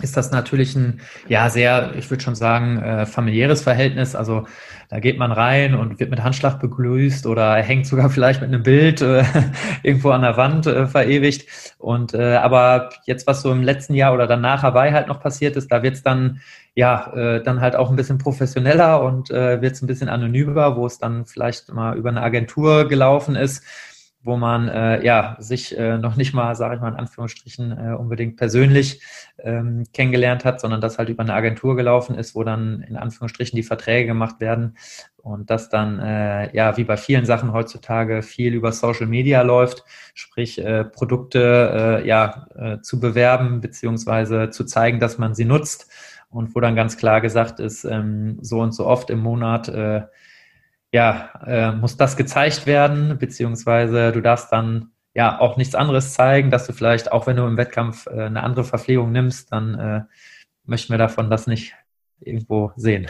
ist 0.00 0.16
das 0.16 0.30
natürlich 0.30 0.74
ein, 0.74 1.00
ja, 1.28 1.50
sehr, 1.50 1.92
ich 1.96 2.10
würde 2.10 2.22
schon 2.22 2.34
sagen, 2.34 2.80
äh, 2.82 3.06
familiäres 3.06 3.62
Verhältnis. 3.62 4.14
Also 4.14 4.46
da 4.88 5.00
geht 5.00 5.18
man 5.18 5.32
rein 5.32 5.74
und 5.74 6.00
wird 6.00 6.10
mit 6.10 6.22
Handschlag 6.22 6.60
begrüßt 6.60 7.26
oder 7.26 7.54
hängt 7.56 7.86
sogar 7.86 8.10
vielleicht 8.10 8.40
mit 8.40 8.48
einem 8.48 8.62
Bild 8.62 9.00
äh, 9.02 9.24
irgendwo 9.82 10.10
an 10.10 10.22
der 10.22 10.36
Wand 10.36 10.66
äh, 10.66 10.86
verewigt. 10.86 11.74
Und 11.78 12.14
äh, 12.14 12.36
aber 12.36 12.90
jetzt, 13.06 13.26
was 13.26 13.42
so 13.42 13.52
im 13.52 13.62
letzten 13.62 13.94
Jahr 13.94 14.14
oder 14.14 14.26
danach 14.26 14.62
Hawaii 14.62 14.92
halt 14.92 15.08
noch 15.08 15.20
passiert 15.20 15.56
ist, 15.56 15.70
da 15.70 15.82
wird 15.82 15.94
es 15.94 16.02
dann 16.02 16.40
ja 16.74 17.12
äh, 17.14 17.42
dann 17.42 17.60
halt 17.60 17.76
auch 17.76 17.90
ein 17.90 17.96
bisschen 17.96 18.18
professioneller 18.18 19.02
und 19.02 19.30
äh, 19.30 19.60
wird 19.60 19.74
es 19.74 19.82
ein 19.82 19.86
bisschen 19.86 20.08
anonymer, 20.08 20.76
wo 20.76 20.86
es 20.86 20.98
dann 20.98 21.26
vielleicht 21.26 21.72
mal 21.72 21.96
über 21.96 22.08
eine 22.08 22.22
Agentur 22.22 22.88
gelaufen 22.88 23.36
ist 23.36 23.62
wo 24.24 24.36
man 24.36 24.68
äh, 24.68 25.04
ja 25.04 25.36
sich 25.38 25.76
äh, 25.76 25.98
noch 25.98 26.16
nicht 26.16 26.32
mal, 26.32 26.54
sage 26.54 26.76
ich 26.76 26.80
mal 26.80 26.90
in 26.92 26.98
Anführungsstrichen, 26.98 27.72
äh, 27.72 27.94
unbedingt 27.94 28.36
persönlich 28.36 29.02
ähm, 29.38 29.84
kennengelernt 29.92 30.44
hat, 30.44 30.60
sondern 30.60 30.80
das 30.80 30.98
halt 30.98 31.08
über 31.08 31.22
eine 31.22 31.34
Agentur 31.34 31.74
gelaufen 31.74 32.14
ist, 32.14 32.34
wo 32.34 32.44
dann 32.44 32.82
in 32.82 32.96
Anführungsstrichen 32.96 33.56
die 33.56 33.62
Verträge 33.64 34.06
gemacht 34.06 34.40
werden 34.40 34.76
und 35.16 35.50
das 35.50 35.68
dann 35.68 35.98
äh, 35.98 36.54
ja 36.54 36.76
wie 36.76 36.84
bei 36.84 36.96
vielen 36.96 37.24
Sachen 37.24 37.52
heutzutage 37.52 38.22
viel 38.22 38.54
über 38.54 38.72
Social 38.72 39.06
Media 39.06 39.42
läuft, 39.42 39.84
sprich 40.14 40.58
äh, 40.64 40.84
Produkte 40.84 42.00
äh, 42.02 42.06
ja 42.06 42.46
äh, 42.54 42.80
zu 42.80 43.00
bewerben 43.00 43.60
beziehungsweise 43.60 44.50
zu 44.50 44.64
zeigen, 44.64 45.00
dass 45.00 45.18
man 45.18 45.34
sie 45.34 45.44
nutzt 45.44 45.90
und 46.30 46.54
wo 46.54 46.60
dann 46.60 46.76
ganz 46.76 46.96
klar 46.96 47.20
gesagt 47.20 47.60
ist, 47.60 47.84
ähm, 47.84 48.38
so 48.40 48.60
und 48.60 48.72
so 48.72 48.86
oft 48.86 49.10
im 49.10 49.20
Monat 49.20 49.68
äh, 49.68 50.02
ja, 50.92 51.30
äh, 51.46 51.72
muss 51.72 51.96
das 51.96 52.16
gezeigt 52.16 52.66
werden, 52.66 53.16
beziehungsweise 53.18 54.12
du 54.12 54.20
darfst 54.20 54.52
dann 54.52 54.90
ja 55.14 55.40
auch 55.40 55.56
nichts 55.56 55.74
anderes 55.74 56.12
zeigen, 56.12 56.50
dass 56.50 56.66
du 56.66 56.72
vielleicht, 56.72 57.12
auch 57.12 57.26
wenn 57.26 57.36
du 57.36 57.46
im 57.46 57.56
Wettkampf 57.56 58.06
äh, 58.06 58.24
eine 58.24 58.42
andere 58.42 58.64
Verpflegung 58.64 59.10
nimmst, 59.10 59.52
dann 59.52 59.74
äh, 59.74 60.00
möchten 60.64 60.92
wir 60.92 60.98
davon 60.98 61.30
das 61.30 61.46
nicht 61.46 61.74
irgendwo 62.20 62.72
sehen. 62.76 63.08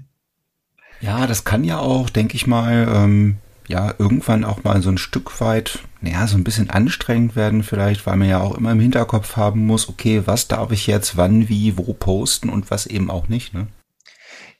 ja, 1.00 1.26
das 1.26 1.44
kann 1.44 1.64
ja 1.64 1.78
auch, 1.78 2.10
denke 2.10 2.34
ich 2.34 2.46
mal, 2.46 2.88
ähm, 2.92 3.38
ja, 3.68 3.94
irgendwann 3.98 4.44
auch 4.44 4.64
mal 4.64 4.82
so 4.82 4.90
ein 4.90 4.98
Stück 4.98 5.40
weit, 5.40 5.80
naja, 6.00 6.26
so 6.26 6.36
ein 6.36 6.44
bisschen 6.44 6.70
anstrengend 6.70 7.34
werden 7.36 7.62
vielleicht, 7.62 8.06
weil 8.06 8.16
man 8.16 8.28
ja 8.28 8.40
auch 8.40 8.56
immer 8.56 8.72
im 8.72 8.80
Hinterkopf 8.80 9.36
haben 9.36 9.66
muss, 9.66 9.88
okay, 9.88 10.22
was 10.26 10.48
darf 10.48 10.70
ich 10.72 10.86
jetzt 10.86 11.16
wann, 11.16 11.48
wie, 11.48 11.76
wo 11.78 11.92
posten 11.92 12.48
und 12.48 12.70
was 12.70 12.86
eben 12.86 13.10
auch 13.10 13.28
nicht, 13.28 13.54
ne? 13.54 13.68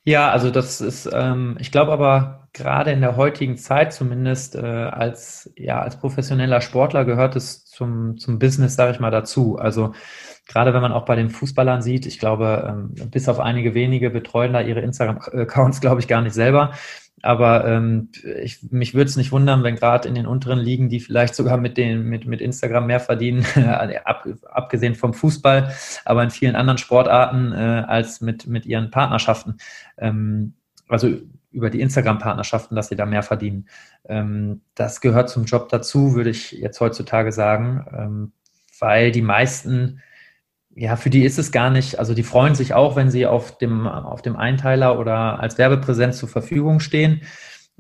Ja, 0.08 0.30
also 0.30 0.50
das 0.52 0.80
ist, 0.80 1.08
ähm, 1.12 1.56
ich 1.58 1.72
glaube 1.72 1.90
aber 1.90 2.48
gerade 2.52 2.92
in 2.92 3.00
der 3.00 3.16
heutigen 3.16 3.56
Zeit 3.56 3.92
zumindest 3.92 4.54
äh, 4.54 4.60
als 4.60 5.52
ja 5.56 5.80
als 5.80 5.98
professioneller 5.98 6.60
Sportler 6.60 7.04
gehört 7.04 7.34
es 7.34 7.64
zum 7.64 8.16
zum 8.16 8.38
Business, 8.38 8.76
sage 8.76 8.92
ich 8.92 9.00
mal, 9.00 9.10
dazu. 9.10 9.58
Also 9.58 9.94
gerade 10.46 10.72
wenn 10.72 10.80
man 10.80 10.92
auch 10.92 11.04
bei 11.06 11.16
den 11.16 11.28
Fußballern 11.28 11.82
sieht, 11.82 12.06
ich 12.06 12.20
glaube, 12.20 12.66
ähm, 12.68 13.10
bis 13.10 13.28
auf 13.28 13.40
einige 13.40 13.74
wenige 13.74 14.10
betreuen 14.10 14.52
da 14.52 14.60
ihre 14.60 14.80
Instagram-Accounts, 14.80 15.80
glaube 15.82 16.00
ich, 16.00 16.06
gar 16.06 16.22
nicht 16.22 16.34
selber. 16.34 16.70
Aber 17.22 17.66
ähm, 17.66 18.10
ich, 18.42 18.62
mich 18.70 18.94
würde 18.94 19.08
es 19.08 19.16
nicht 19.16 19.32
wundern, 19.32 19.62
wenn 19.62 19.76
gerade 19.76 20.06
in 20.08 20.14
den 20.14 20.26
unteren 20.26 20.58
Ligen, 20.58 20.88
die 20.88 21.00
vielleicht 21.00 21.34
sogar 21.34 21.56
mit, 21.56 21.76
den, 21.76 22.04
mit, 22.04 22.26
mit 22.26 22.40
Instagram 22.40 22.86
mehr 22.86 23.00
verdienen, 23.00 23.44
ab, 24.04 24.26
abgesehen 24.50 24.94
vom 24.94 25.14
Fußball, 25.14 25.72
aber 26.04 26.22
in 26.22 26.30
vielen 26.30 26.56
anderen 26.56 26.78
Sportarten 26.78 27.52
äh, 27.52 27.84
als 27.86 28.20
mit, 28.20 28.46
mit 28.46 28.66
ihren 28.66 28.90
Partnerschaften. 28.90 29.56
Ähm, 29.96 30.54
also 30.88 31.08
über 31.50 31.70
die 31.70 31.80
Instagram-Partnerschaften, 31.80 32.76
dass 32.76 32.88
sie 32.88 32.96
da 32.96 33.06
mehr 33.06 33.22
verdienen. 33.22 33.66
Ähm, 34.04 34.60
das 34.74 35.00
gehört 35.00 35.30
zum 35.30 35.46
Job 35.46 35.70
dazu, 35.70 36.14
würde 36.14 36.30
ich 36.30 36.52
jetzt 36.52 36.80
heutzutage 36.80 37.32
sagen, 37.32 37.86
ähm, 37.96 38.32
weil 38.78 39.10
die 39.10 39.22
meisten, 39.22 40.02
ja, 40.76 40.96
für 40.96 41.08
die 41.08 41.24
ist 41.24 41.38
es 41.38 41.52
gar 41.52 41.70
nicht, 41.70 41.98
also 41.98 42.12
die 42.12 42.22
freuen 42.22 42.54
sich 42.54 42.74
auch, 42.74 42.96
wenn 42.96 43.10
sie 43.10 43.26
auf 43.26 43.56
dem, 43.56 43.86
auf 43.88 44.20
dem 44.20 44.36
Einteiler 44.36 44.98
oder 44.98 45.40
als 45.40 45.56
Werbepräsenz 45.56 46.18
zur 46.18 46.28
Verfügung 46.28 46.80
stehen 46.80 47.22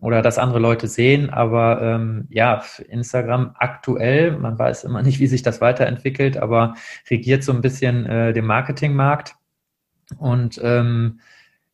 oder 0.00 0.22
dass 0.22 0.38
andere 0.38 0.60
Leute 0.60 0.88
sehen. 0.88 1.28
Aber 1.28 1.82
ähm, 1.82 2.26
ja, 2.30 2.62
Instagram 2.88 3.54
aktuell, 3.58 4.38
man 4.38 4.58
weiß 4.58 4.84
immer 4.84 5.02
nicht, 5.02 5.20
wie 5.20 5.26
sich 5.26 5.42
das 5.42 5.60
weiterentwickelt, 5.60 6.38
aber 6.38 6.74
regiert 7.10 7.44
so 7.44 7.52
ein 7.52 7.60
bisschen 7.60 8.06
äh, 8.06 8.32
den 8.32 8.46
Marketingmarkt. 8.46 9.34
Und 10.16 10.58
ähm, 10.64 11.20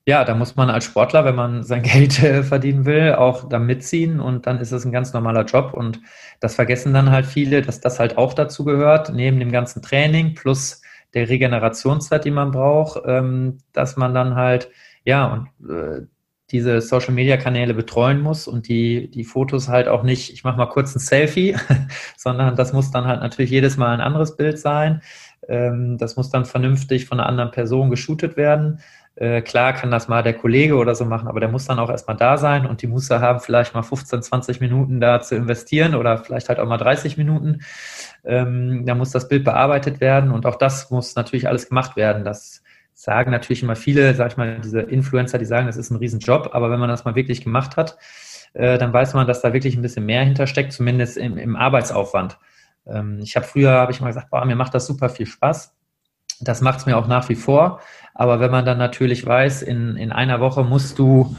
ja, 0.04 0.24
da 0.24 0.34
muss 0.34 0.56
man 0.56 0.70
als 0.70 0.86
Sportler, 0.86 1.24
wenn 1.24 1.36
man 1.36 1.62
sein 1.62 1.82
Geld 1.84 2.20
äh, 2.20 2.42
verdienen 2.42 2.84
will, 2.84 3.14
auch 3.14 3.48
da 3.48 3.60
mitziehen 3.60 4.18
und 4.18 4.48
dann 4.48 4.58
ist 4.58 4.72
es 4.72 4.84
ein 4.84 4.90
ganz 4.90 5.12
normaler 5.12 5.44
Job 5.44 5.72
und 5.72 6.00
das 6.40 6.56
vergessen 6.56 6.92
dann 6.92 7.12
halt 7.12 7.26
viele, 7.26 7.62
dass 7.62 7.80
das 7.80 8.00
halt 8.00 8.18
auch 8.18 8.34
dazu 8.34 8.64
gehört, 8.64 9.12
neben 9.14 9.38
dem 9.38 9.52
ganzen 9.52 9.82
Training 9.82 10.34
plus 10.34 10.81
der 11.14 11.28
Regenerationszeit, 11.28 12.24
die 12.24 12.30
man 12.30 12.50
braucht, 12.50 13.02
ähm, 13.06 13.58
dass 13.72 13.96
man 13.96 14.14
dann 14.14 14.34
halt, 14.34 14.70
ja, 15.04 15.26
und 15.26 15.70
äh, 15.70 16.06
diese 16.50 16.82
Social 16.82 17.14
Media 17.14 17.38
Kanäle 17.38 17.72
betreuen 17.72 18.20
muss 18.20 18.46
und 18.46 18.68
die, 18.68 19.10
die 19.10 19.24
Fotos 19.24 19.68
halt 19.68 19.88
auch 19.88 20.02
nicht, 20.02 20.32
ich 20.32 20.44
mache 20.44 20.58
mal 20.58 20.66
kurz 20.66 20.94
ein 20.94 20.98
Selfie, 20.98 21.56
sondern 22.16 22.56
das 22.56 22.72
muss 22.72 22.90
dann 22.90 23.06
halt 23.06 23.20
natürlich 23.20 23.50
jedes 23.50 23.78
Mal 23.78 23.94
ein 23.94 24.02
anderes 24.02 24.36
Bild 24.36 24.58
sein. 24.58 25.00
Ähm, 25.48 25.96
das 25.98 26.16
muss 26.16 26.30
dann 26.30 26.44
vernünftig 26.44 27.06
von 27.06 27.18
einer 27.18 27.28
anderen 27.28 27.50
Person 27.50 27.90
geshootet 27.90 28.36
werden. 28.36 28.80
Äh, 29.14 29.42
klar 29.42 29.74
kann 29.74 29.90
das 29.90 30.08
mal 30.08 30.22
der 30.22 30.32
Kollege 30.32 30.76
oder 30.76 30.94
so 30.94 31.04
machen, 31.04 31.28
aber 31.28 31.40
der 31.40 31.50
muss 31.50 31.66
dann 31.66 31.78
auch 31.78 31.90
erstmal 31.90 32.16
da 32.16 32.38
sein 32.38 32.64
und 32.64 32.80
die 32.80 32.86
muss 32.86 33.10
er 33.10 33.20
haben, 33.20 33.40
vielleicht 33.40 33.74
mal 33.74 33.82
15, 33.82 34.22
20 34.22 34.60
Minuten 34.60 35.00
da 35.00 35.20
zu 35.20 35.36
investieren 35.36 35.94
oder 35.94 36.18
vielleicht 36.18 36.48
halt 36.48 36.58
auch 36.58 36.66
mal 36.66 36.78
30 36.78 37.18
Minuten. 37.18 37.60
Ähm, 38.24 38.86
da 38.86 38.94
muss 38.94 39.10
das 39.10 39.28
Bild 39.28 39.44
bearbeitet 39.44 40.00
werden 40.00 40.30
und 40.30 40.46
auch 40.46 40.56
das 40.56 40.90
muss 40.90 41.14
natürlich 41.14 41.46
alles 41.46 41.68
gemacht 41.68 41.94
werden. 41.96 42.24
Das 42.24 42.62
sagen 42.94 43.30
natürlich 43.30 43.62
immer 43.62 43.76
viele, 43.76 44.14
sag 44.14 44.32
ich 44.32 44.36
mal, 44.36 44.60
diese 44.60 44.80
Influencer, 44.80 45.38
die 45.38 45.44
sagen, 45.44 45.66
das 45.66 45.76
ist 45.76 45.90
ein 45.90 45.96
Riesenjob, 45.96 46.50
aber 46.52 46.70
wenn 46.70 46.80
man 46.80 46.88
das 46.88 47.04
mal 47.04 47.14
wirklich 47.14 47.42
gemacht 47.42 47.76
hat, 47.76 47.98
äh, 48.54 48.78
dann 48.78 48.92
weiß 48.92 49.12
man, 49.14 49.26
dass 49.26 49.42
da 49.42 49.52
wirklich 49.52 49.76
ein 49.76 49.82
bisschen 49.82 50.06
mehr 50.06 50.24
hintersteckt, 50.24 50.72
zumindest 50.72 51.18
im, 51.18 51.36
im 51.36 51.56
Arbeitsaufwand. 51.56 52.38
Ähm, 52.86 53.20
ich 53.22 53.36
habe 53.36 53.46
früher, 53.46 53.72
habe 53.72 53.92
ich 53.92 54.00
mal 54.00 54.08
gesagt, 54.08 54.30
boah, 54.30 54.44
mir 54.44 54.56
macht 54.56 54.74
das 54.74 54.86
super 54.86 55.08
viel 55.08 55.26
Spaß. 55.26 55.74
Das 56.40 56.60
macht 56.60 56.80
es 56.80 56.86
mir 56.86 56.96
auch 56.96 57.06
nach 57.06 57.28
wie 57.28 57.34
vor. 57.34 57.80
Aber 58.14 58.40
wenn 58.40 58.50
man 58.50 58.64
dann 58.64 58.78
natürlich 58.78 59.24
weiß, 59.24 59.62
in, 59.62 59.96
in 59.96 60.12
einer 60.12 60.40
Woche 60.40 60.64
musst 60.64 60.98
du 60.98 61.34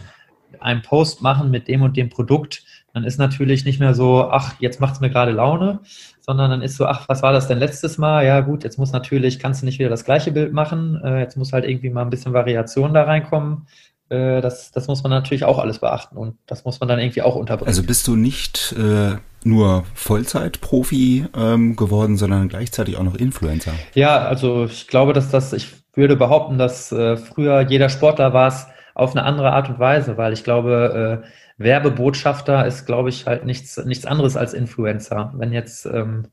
einen 0.59 0.81
Post 0.81 1.21
machen 1.21 1.51
mit 1.51 1.67
dem 1.67 1.81
und 1.81 1.97
dem 1.97 2.09
Produkt, 2.09 2.63
dann 2.93 3.03
ist 3.03 3.17
natürlich 3.17 3.65
nicht 3.65 3.79
mehr 3.79 3.93
so, 3.93 4.29
ach, 4.29 4.53
jetzt 4.59 4.79
macht 4.79 4.95
es 4.95 4.99
mir 5.01 5.09
gerade 5.09 5.31
Laune, 5.31 5.79
sondern 6.19 6.51
dann 6.51 6.61
ist 6.61 6.77
so, 6.77 6.85
ach, 6.85 7.09
was 7.09 7.23
war 7.23 7.33
das 7.33 7.47
denn 7.47 7.57
letztes 7.57 7.97
Mal? 7.97 8.25
Ja, 8.25 8.39
gut, 8.41 8.63
jetzt 8.63 8.77
muss 8.77 8.91
natürlich, 8.91 9.39
kannst 9.39 9.61
du 9.61 9.65
nicht 9.65 9.79
wieder 9.79 9.89
das 9.89 10.05
gleiche 10.05 10.31
Bild 10.31 10.53
machen, 10.53 11.01
äh, 11.03 11.19
jetzt 11.19 11.35
muss 11.35 11.53
halt 11.53 11.65
irgendwie 11.65 11.89
mal 11.89 12.03
ein 12.03 12.11
bisschen 12.11 12.33
Variation 12.33 12.93
da 12.93 13.03
reinkommen. 13.03 13.67
Äh, 14.09 14.41
das, 14.41 14.71
das 14.71 14.87
muss 14.87 15.01
man 15.01 15.09
natürlich 15.09 15.43
auch 15.43 15.57
alles 15.57 15.79
beachten 15.79 16.17
und 16.17 16.37
das 16.45 16.65
muss 16.65 16.79
man 16.79 16.87
dann 16.87 16.99
irgendwie 16.99 17.23
auch 17.23 17.35
unterbringen. 17.35 17.67
Also 17.67 17.83
bist 17.83 18.07
du 18.07 18.15
nicht 18.15 18.75
äh, 18.77 19.15
nur 19.43 19.85
Vollzeit-Profi 19.95 21.25
ähm, 21.35 21.75
geworden, 21.75 22.15
sondern 22.15 22.47
gleichzeitig 22.47 22.97
auch 22.97 23.03
noch 23.03 23.15
Influencer? 23.15 23.73
Ja, 23.95 24.19
also 24.19 24.65
ich 24.65 24.87
glaube, 24.87 25.13
dass 25.13 25.31
das, 25.31 25.51
ich 25.51 25.82
würde 25.93 26.15
behaupten, 26.15 26.57
dass 26.57 26.91
äh, 26.91 27.17
früher 27.17 27.61
jeder 27.61 27.89
Sportler 27.89 28.33
war 28.33 28.47
es 28.47 28.67
auf 28.95 29.15
eine 29.15 29.23
andere 29.25 29.51
Art 29.51 29.69
und 29.69 29.79
Weise, 29.79 30.17
weil 30.17 30.33
ich 30.33 30.43
glaube, 30.43 31.23
äh, 31.23 31.27
Werbebotschafter 31.57 32.65
ist, 32.65 32.85
glaube 32.85 33.09
ich, 33.09 33.25
halt 33.25 33.45
nichts, 33.45 33.77
nichts 33.85 34.05
anderes 34.05 34.37
als 34.37 34.53
Influencer. 34.53 35.33
Wenn 35.35 35.53
jetzt 35.53 35.85
ähm, 35.85 36.27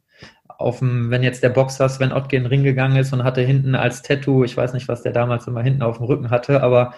auf 0.46 0.80
dem, 0.80 1.10
wenn 1.10 1.22
jetzt 1.22 1.42
der 1.42 1.50
Boxer 1.50 1.88
Sven 1.88 2.12
Ottke 2.12 2.36
in 2.36 2.44
den 2.44 2.48
Ring 2.48 2.62
gegangen 2.62 2.96
ist 2.96 3.12
und 3.12 3.24
hatte 3.24 3.40
hinten 3.40 3.74
als 3.74 4.02
Tattoo, 4.02 4.44
ich 4.44 4.56
weiß 4.56 4.74
nicht, 4.74 4.88
was 4.88 5.02
der 5.02 5.12
damals 5.12 5.46
immer 5.46 5.62
hinten 5.62 5.82
auf 5.82 5.98
dem 5.98 6.06
Rücken 6.06 6.30
hatte, 6.30 6.62
aber 6.62 6.94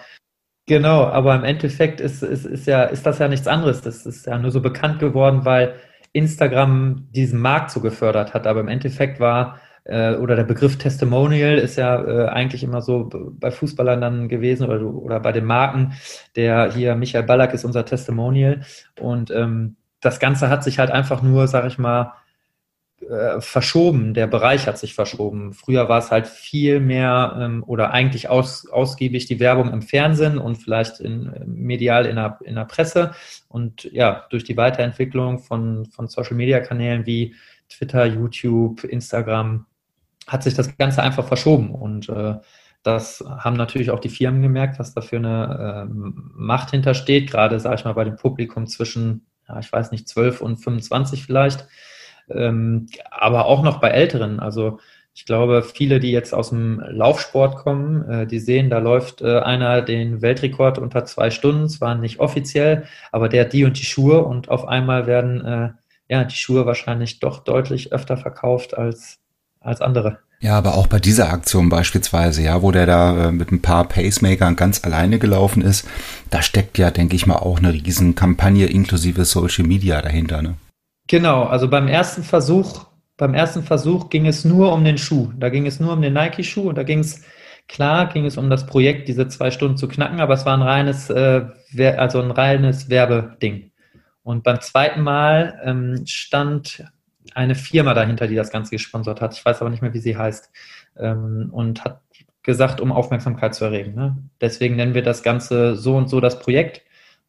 genau, 0.65 1.05
aber 1.05 1.35
im 1.35 1.43
Endeffekt 1.43 2.01
ist, 2.01 2.23
ist, 2.23 2.45
ist 2.45 2.67
ja, 2.67 2.83
ist 2.83 3.05
das 3.05 3.19
ja 3.19 3.27
nichts 3.27 3.47
anderes. 3.47 3.81
Das 3.81 4.05
ist 4.05 4.25
ja 4.25 4.37
nur 4.37 4.51
so 4.51 4.61
bekannt 4.61 4.99
geworden, 4.99 5.45
weil 5.45 5.75
Instagram 6.13 7.07
diesen 7.11 7.39
Markt 7.39 7.71
so 7.71 7.79
gefördert 7.81 8.33
hat. 8.33 8.47
Aber 8.47 8.59
im 8.59 8.67
Endeffekt 8.67 9.19
war 9.19 9.59
äh, 9.85 10.15
oder 10.15 10.35
der 10.35 10.43
Begriff 10.43 10.77
Testimonial 10.77 11.57
ist 11.57 11.77
ja 11.77 12.01
äh, 12.03 12.27
eigentlich 12.29 12.63
immer 12.63 12.81
so 12.81 13.09
bei 13.11 13.51
Fußballern 13.51 14.01
dann 14.01 14.29
gewesen 14.29 14.67
oder, 14.67 14.81
oder 14.81 15.19
bei 15.19 15.31
den 15.31 15.45
Marken. 15.45 15.93
Der 16.35 16.71
hier, 16.71 16.95
Michael 16.95 17.23
Ballack 17.23 17.53
ist 17.53 17.65
unser 17.65 17.85
Testimonial. 17.85 18.61
Und 18.99 19.31
ähm, 19.31 19.75
das 19.99 20.19
Ganze 20.19 20.49
hat 20.49 20.63
sich 20.63 20.79
halt 20.79 20.91
einfach 20.91 21.21
nur, 21.21 21.47
sag 21.47 21.65
ich 21.65 21.77
mal, 21.77 22.13
äh, 23.09 23.41
verschoben. 23.41 24.13
Der 24.13 24.27
Bereich 24.27 24.67
hat 24.67 24.77
sich 24.77 24.93
verschoben. 24.93 25.53
Früher 25.53 25.89
war 25.89 25.99
es 25.99 26.11
halt 26.11 26.27
viel 26.27 26.79
mehr 26.79 27.37
ähm, 27.39 27.63
oder 27.67 27.91
eigentlich 27.91 28.29
aus, 28.29 28.67
ausgiebig 28.69 29.25
die 29.25 29.39
Werbung 29.41 29.71
im 29.73 29.81
Fernsehen 29.81 30.37
und 30.37 30.55
vielleicht 30.55 31.01
in, 31.01 31.33
medial 31.45 32.05
in 32.05 32.15
der, 32.15 32.39
in 32.45 32.55
der 32.55 32.65
Presse. 32.65 33.11
Und 33.49 33.83
ja, 33.91 34.25
durch 34.29 34.45
die 34.45 34.55
Weiterentwicklung 34.55 35.39
von, 35.39 35.85
von 35.85 36.07
Social-Media-Kanälen 36.07 37.05
wie 37.05 37.35
Twitter, 37.67 38.05
YouTube, 38.05 38.83
Instagram, 38.85 39.65
hat 40.27 40.43
sich 40.43 40.53
das 40.53 40.77
Ganze 40.77 41.03
einfach 41.03 41.27
verschoben. 41.27 41.73
Und 41.73 42.09
äh, 42.09 42.35
das 42.83 43.23
haben 43.25 43.55
natürlich 43.55 43.91
auch 43.91 43.99
die 43.99 44.09
Firmen 44.09 44.41
gemerkt, 44.41 44.77
was 44.77 44.93
da 44.93 45.01
für 45.01 45.17
eine 45.17 45.87
äh, 45.89 45.93
Macht 45.93 46.71
hintersteht, 46.71 47.31
gerade, 47.31 47.59
sage 47.59 47.75
ich 47.75 47.85
mal, 47.85 47.93
bei 47.93 48.03
dem 48.03 48.17
Publikum 48.17 48.67
zwischen, 48.67 49.25
ja, 49.47 49.59
ich 49.59 49.71
weiß 49.71 49.91
nicht, 49.91 50.07
12 50.07 50.41
und 50.41 50.57
25 50.57 51.25
vielleicht, 51.25 51.65
ähm, 52.29 52.87
aber 53.09 53.45
auch 53.45 53.63
noch 53.63 53.79
bei 53.79 53.89
Älteren. 53.89 54.39
Also 54.39 54.79
ich 55.15 55.25
glaube, 55.25 55.63
viele, 55.63 55.99
die 55.99 56.11
jetzt 56.11 56.33
aus 56.33 56.49
dem 56.49 56.81
Laufsport 56.89 57.55
kommen, 57.55 58.09
äh, 58.09 58.27
die 58.27 58.39
sehen, 58.39 58.69
da 58.69 58.79
läuft 58.79 59.21
äh, 59.21 59.39
einer 59.39 59.81
den 59.81 60.21
Weltrekord 60.21 60.77
unter 60.77 61.05
zwei 61.05 61.29
Stunden, 61.29 61.69
zwar 61.69 61.95
nicht 61.95 62.19
offiziell, 62.19 62.85
aber 63.11 63.29
der 63.29 63.45
hat 63.45 63.53
die 63.53 63.63
und 63.63 63.79
die 63.79 63.85
Schuhe 63.85 64.23
und 64.23 64.49
auf 64.49 64.67
einmal 64.67 65.07
werden 65.07 65.45
äh, 65.45 65.69
ja 66.09 66.23
die 66.25 66.35
Schuhe 66.35 66.65
wahrscheinlich 66.65 67.19
doch 67.19 67.43
deutlich 67.43 67.93
öfter 67.93 68.17
verkauft 68.17 68.75
als 68.75 69.22
als 69.63 69.81
andere. 69.81 70.19
Ja, 70.39 70.57
aber 70.57 70.75
auch 70.75 70.87
bei 70.87 70.99
dieser 70.99 71.31
Aktion 71.31 71.69
beispielsweise, 71.69 72.43
ja, 72.43 72.61
wo 72.61 72.71
der 72.71 72.85
da 72.85 73.29
äh, 73.29 73.31
mit 73.31 73.51
ein 73.53 73.61
paar 73.61 73.87
Pacemakern 73.87 74.57
ganz 74.57 74.83
alleine 74.83 75.17
gelaufen 75.17 75.61
ist, 75.61 75.87
da 76.29 76.41
steckt 76.41 76.77
ja, 76.77 76.91
denke 76.91 77.15
ich 77.15 77.25
mal, 77.25 77.37
auch 77.37 77.59
eine 77.59 77.71
riesen 77.71 78.13
Kampagne 78.13 78.65
inklusive 78.65 79.23
Social 79.23 79.65
Media 79.65 80.01
dahinter, 80.01 80.41
ne? 80.41 80.55
Genau, 81.07 81.43
also 81.43 81.69
beim 81.69 81.87
ersten 81.87 82.23
Versuch, 82.23 82.87
beim 83.15 83.33
ersten 83.33 83.63
Versuch 83.63 84.09
ging 84.09 84.25
es 84.25 84.43
nur 84.43 84.73
um 84.73 84.83
den 84.83 84.97
Schuh. 84.97 85.31
Da 85.37 85.49
ging 85.49 85.65
es 85.65 85.79
nur 85.79 85.93
um 85.93 86.01
den 86.01 86.13
Nike-Schuh 86.13 86.69
und 86.69 86.77
da 86.77 86.83
ging 86.83 86.99
es, 86.99 87.23
klar, 87.69 88.07
ging 88.07 88.25
es 88.25 88.37
um 88.37 88.49
das 88.49 88.65
Projekt, 88.65 89.07
diese 89.07 89.29
zwei 89.29 89.49
Stunden 89.49 89.77
zu 89.77 89.87
knacken, 89.87 90.19
aber 90.19 90.33
es 90.33 90.45
war 90.45 90.57
ein 90.57 90.61
reines, 90.61 91.09
äh, 91.09 91.45
also 91.97 92.21
ein 92.21 92.31
reines 92.31 92.89
Werbeding. 92.89 93.71
Und 94.23 94.43
beim 94.43 94.59
zweiten 94.59 95.01
Mal 95.01 95.59
ähm, 95.63 96.03
stand 96.05 96.83
eine 97.35 97.55
Firma 97.55 97.93
dahinter, 97.93 98.27
die 98.27 98.35
das 98.35 98.51
Ganze 98.51 98.71
gesponsert 98.71 99.21
hat. 99.21 99.33
Ich 99.33 99.45
weiß 99.45 99.61
aber 99.61 99.69
nicht 99.69 99.81
mehr, 99.81 99.93
wie 99.93 99.99
sie 99.99 100.17
heißt. 100.17 100.51
Ähm, 100.97 101.49
und 101.51 101.83
hat 101.83 102.01
gesagt, 102.43 102.81
um 102.81 102.91
Aufmerksamkeit 102.91 103.55
zu 103.55 103.65
erregen. 103.65 103.95
Ne? 103.95 104.17
Deswegen 104.41 104.75
nennen 104.75 104.93
wir 104.93 105.03
das 105.03 105.23
Ganze 105.23 105.75
so 105.75 105.95
und 105.95 106.09
so 106.09 106.19
das 106.19 106.39
Projekt. 106.39 106.81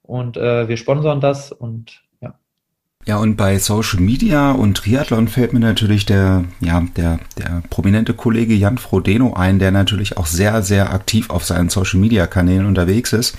Und 0.02 0.36
äh, 0.36 0.68
wir 0.68 0.76
sponsern 0.76 1.20
das 1.20 1.52
und 1.52 2.02
ja, 3.06 3.18
und 3.18 3.36
bei 3.36 3.58
Social 3.58 4.00
Media 4.00 4.52
und 4.52 4.78
Triathlon 4.78 5.28
fällt 5.28 5.52
mir 5.52 5.60
natürlich 5.60 6.06
der, 6.06 6.44
ja, 6.60 6.82
der, 6.96 7.18
der 7.38 7.62
prominente 7.68 8.14
Kollege 8.14 8.54
Jan 8.54 8.78
Frodeno 8.78 9.34
ein, 9.34 9.58
der 9.58 9.72
natürlich 9.72 10.16
auch 10.16 10.26
sehr, 10.26 10.62
sehr 10.62 10.92
aktiv 10.92 11.28
auf 11.28 11.44
seinen 11.44 11.68
Social 11.68 12.00
Media 12.00 12.26
Kanälen 12.26 12.64
unterwegs 12.64 13.12
ist. 13.12 13.36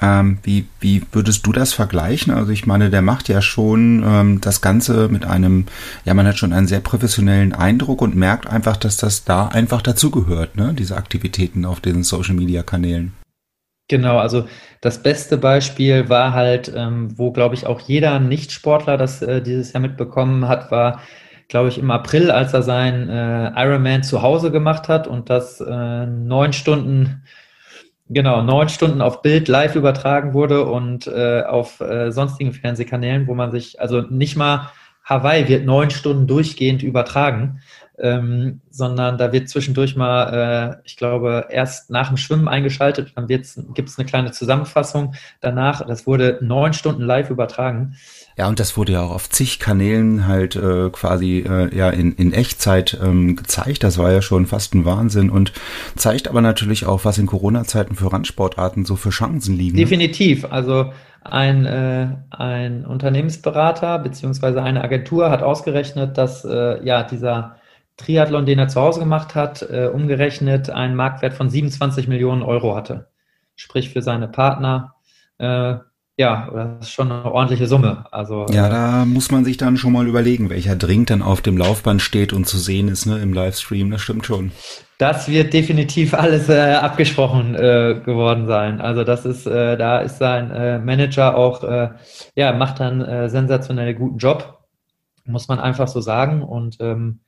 Ähm, 0.00 0.38
wie, 0.42 0.66
wie 0.80 1.02
würdest 1.10 1.46
du 1.46 1.52
das 1.52 1.72
vergleichen? 1.72 2.32
Also 2.32 2.52
ich 2.52 2.66
meine, 2.66 2.90
der 2.90 3.02
macht 3.02 3.28
ja 3.28 3.40
schon 3.40 4.04
ähm, 4.06 4.40
das 4.42 4.60
Ganze 4.60 5.08
mit 5.08 5.24
einem, 5.24 5.64
ja, 6.04 6.12
man 6.12 6.26
hat 6.26 6.38
schon 6.38 6.52
einen 6.52 6.68
sehr 6.68 6.80
professionellen 6.80 7.54
Eindruck 7.54 8.02
und 8.02 8.14
merkt 8.14 8.46
einfach, 8.46 8.76
dass 8.76 8.98
das 8.98 9.24
da 9.24 9.48
einfach 9.48 9.80
dazugehört, 9.80 10.56
ne? 10.56 10.74
Diese 10.74 10.96
Aktivitäten 10.96 11.64
auf 11.64 11.80
diesen 11.80 12.04
Social 12.04 12.34
Media 12.34 12.62
Kanälen. 12.62 13.12
Genau, 13.88 14.18
also 14.18 14.46
das 14.82 15.02
beste 15.02 15.38
Beispiel 15.38 16.10
war 16.10 16.34
halt, 16.34 16.70
ähm, 16.74 17.18
wo, 17.18 17.32
glaube 17.32 17.54
ich, 17.54 17.66
auch 17.66 17.80
jeder 17.80 18.20
Nicht-Sportler 18.20 18.98
das 18.98 19.22
äh, 19.22 19.40
dieses 19.40 19.72
Jahr 19.72 19.80
mitbekommen 19.80 20.46
hat, 20.46 20.70
war, 20.70 21.00
glaube 21.48 21.70
ich, 21.70 21.78
im 21.78 21.90
April, 21.90 22.30
als 22.30 22.52
er 22.52 22.62
sein 22.62 23.08
äh, 23.08 23.50
Ironman 23.56 24.02
zu 24.02 24.20
Hause 24.20 24.50
gemacht 24.50 24.88
hat 24.88 25.06
und 25.06 25.30
das 25.30 25.60
äh, 25.62 26.06
neun 26.06 26.52
Stunden, 26.52 27.24
genau, 28.10 28.42
neun 28.42 28.68
Stunden 28.68 29.00
auf 29.00 29.22
Bild 29.22 29.48
live 29.48 29.74
übertragen 29.74 30.34
wurde 30.34 30.66
und 30.66 31.06
äh, 31.06 31.42
auf 31.44 31.80
äh, 31.80 32.12
sonstigen 32.12 32.52
Fernsehkanälen, 32.52 33.26
wo 33.26 33.34
man 33.34 33.50
sich, 33.52 33.80
also 33.80 34.02
nicht 34.02 34.36
mal 34.36 34.70
Hawaii 35.02 35.48
wird 35.48 35.64
neun 35.64 35.90
Stunden 35.90 36.26
durchgehend 36.26 36.82
übertragen. 36.82 37.62
Ähm, 38.00 38.60
sondern 38.70 39.18
da 39.18 39.32
wird 39.32 39.48
zwischendurch 39.48 39.96
mal, 39.96 40.76
äh, 40.76 40.80
ich 40.84 40.96
glaube, 40.96 41.46
erst 41.50 41.90
nach 41.90 42.08
dem 42.08 42.16
Schwimmen 42.16 42.48
eingeschaltet, 42.48 43.12
dann 43.16 43.26
gibt 43.26 43.44
es 43.46 43.98
eine 43.98 44.06
kleine 44.06 44.30
Zusammenfassung 44.32 45.14
danach. 45.40 45.84
Das 45.86 46.06
wurde 46.06 46.38
neun 46.40 46.72
Stunden 46.72 47.02
live 47.02 47.30
übertragen. 47.30 47.96
Ja, 48.36 48.46
und 48.46 48.60
das 48.60 48.76
wurde 48.76 48.92
ja 48.92 49.02
auch 49.02 49.10
auf 49.10 49.28
zig 49.28 49.58
Kanälen 49.58 50.28
halt 50.28 50.54
äh, 50.54 50.90
quasi 50.90 51.44
äh, 51.48 51.74
ja 51.76 51.90
in, 51.90 52.12
in 52.14 52.32
Echtzeit 52.32 52.96
ähm, 53.02 53.34
gezeigt. 53.34 53.82
Das 53.82 53.98
war 53.98 54.12
ja 54.12 54.22
schon 54.22 54.46
fast 54.46 54.74
ein 54.74 54.84
Wahnsinn 54.84 55.28
und 55.28 55.52
zeigt 55.96 56.28
aber 56.28 56.40
natürlich 56.40 56.86
auch, 56.86 57.04
was 57.04 57.18
in 57.18 57.26
Corona-Zeiten 57.26 57.96
für 57.96 58.12
Randsportarten 58.12 58.84
so 58.84 58.94
für 58.94 59.10
Chancen 59.10 59.56
liegen. 59.56 59.76
Ne? 59.76 59.82
Definitiv. 59.82 60.44
Also 60.44 60.92
ein, 61.24 61.66
äh, 61.66 62.08
ein 62.30 62.86
Unternehmensberater 62.86 63.98
beziehungsweise 63.98 64.62
eine 64.62 64.82
Agentur 64.82 65.30
hat 65.30 65.42
ausgerechnet, 65.42 66.16
dass 66.16 66.44
äh, 66.44 66.82
ja 66.84 67.02
dieser 67.02 67.56
Triathlon, 67.98 68.46
den 68.46 68.58
er 68.58 68.68
zu 68.68 68.80
Hause 68.80 69.00
gemacht 69.00 69.34
hat, 69.34 69.62
äh, 69.62 69.90
umgerechnet 69.92 70.70
einen 70.70 70.94
Marktwert 70.94 71.34
von 71.34 71.50
27 71.50 72.08
Millionen 72.08 72.42
Euro 72.42 72.74
hatte. 72.74 73.10
Sprich 73.54 73.90
für 73.90 74.02
seine 74.02 74.28
Partner 74.28 74.94
äh, 75.38 75.76
ja, 76.18 76.50
das 76.52 76.88
ist 76.88 76.92
schon 76.92 77.12
eine 77.12 77.30
ordentliche 77.30 77.68
Summe. 77.68 78.04
Also, 78.10 78.46
ja, 78.50 78.66
äh, 78.66 78.70
da 78.70 79.04
muss 79.04 79.30
man 79.30 79.44
sich 79.44 79.56
dann 79.56 79.76
schon 79.76 79.92
mal 79.92 80.08
überlegen, 80.08 80.50
welcher 80.50 80.74
Drink 80.74 81.06
dann 81.06 81.22
auf 81.22 81.42
dem 81.42 81.56
Laufband 81.56 82.02
steht 82.02 82.32
und 82.32 82.44
zu 82.48 82.58
sehen 82.58 82.88
ist 82.88 83.06
ne, 83.06 83.18
im 83.18 83.32
Livestream. 83.32 83.92
Das 83.92 84.02
stimmt 84.02 84.26
schon. 84.26 84.50
Das 84.98 85.28
wird 85.28 85.54
definitiv 85.54 86.14
alles 86.14 86.48
äh, 86.48 86.72
abgesprochen 86.74 87.54
äh, 87.54 88.00
geworden 88.04 88.48
sein. 88.48 88.80
Also 88.80 89.04
das 89.04 89.24
ist, 89.24 89.46
äh, 89.46 89.76
da 89.76 90.00
ist 90.00 90.18
sein 90.18 90.50
äh, 90.50 90.80
Manager 90.80 91.36
auch, 91.36 91.62
äh, 91.62 91.90
ja, 92.34 92.52
macht 92.52 92.80
dann 92.80 93.00
äh, 93.00 93.28
sensationell 93.28 93.94
guten 93.94 94.18
Job, 94.18 94.58
muss 95.24 95.46
man 95.46 95.60
einfach 95.60 95.86
so 95.86 96.00
sagen. 96.00 96.42
Und 96.42 96.78
ähm, 96.80 97.20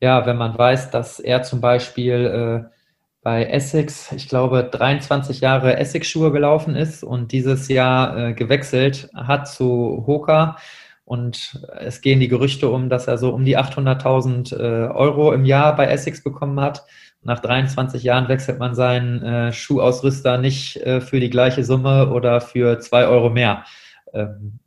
ja, 0.00 0.26
wenn 0.26 0.36
man 0.36 0.56
weiß, 0.56 0.90
dass 0.90 1.20
er 1.20 1.42
zum 1.42 1.60
Beispiel 1.60 2.66
äh, 2.66 2.74
bei 3.22 3.44
Essex, 3.44 4.12
ich 4.12 4.28
glaube, 4.28 4.64
23 4.64 5.40
Jahre 5.40 5.76
Essex-Schuhe 5.76 6.32
gelaufen 6.32 6.76
ist 6.76 7.02
und 7.02 7.32
dieses 7.32 7.68
Jahr 7.68 8.16
äh, 8.16 8.32
gewechselt 8.32 9.10
hat 9.14 9.48
zu 9.48 10.04
Hoka. 10.06 10.56
Und 11.04 11.66
es 11.78 12.00
gehen 12.02 12.20
die 12.20 12.28
Gerüchte 12.28 12.68
um, 12.68 12.90
dass 12.90 13.06
er 13.08 13.18
so 13.18 13.30
um 13.30 13.44
die 13.44 13.58
800.000 13.58 14.54
äh, 14.54 14.88
Euro 14.88 15.32
im 15.32 15.44
Jahr 15.44 15.74
bei 15.74 15.86
Essex 15.86 16.22
bekommen 16.22 16.60
hat. 16.60 16.84
Nach 17.22 17.40
23 17.40 18.02
Jahren 18.02 18.28
wechselt 18.28 18.58
man 18.58 18.74
seinen 18.74 19.22
äh, 19.22 19.52
Schuhausrüster 19.52 20.38
nicht 20.38 20.76
äh, 20.76 21.00
für 21.00 21.18
die 21.18 21.30
gleiche 21.30 21.64
Summe 21.64 22.10
oder 22.10 22.40
für 22.40 22.78
zwei 22.78 23.06
Euro 23.06 23.30
mehr. 23.30 23.64
Ähm, 24.12 24.60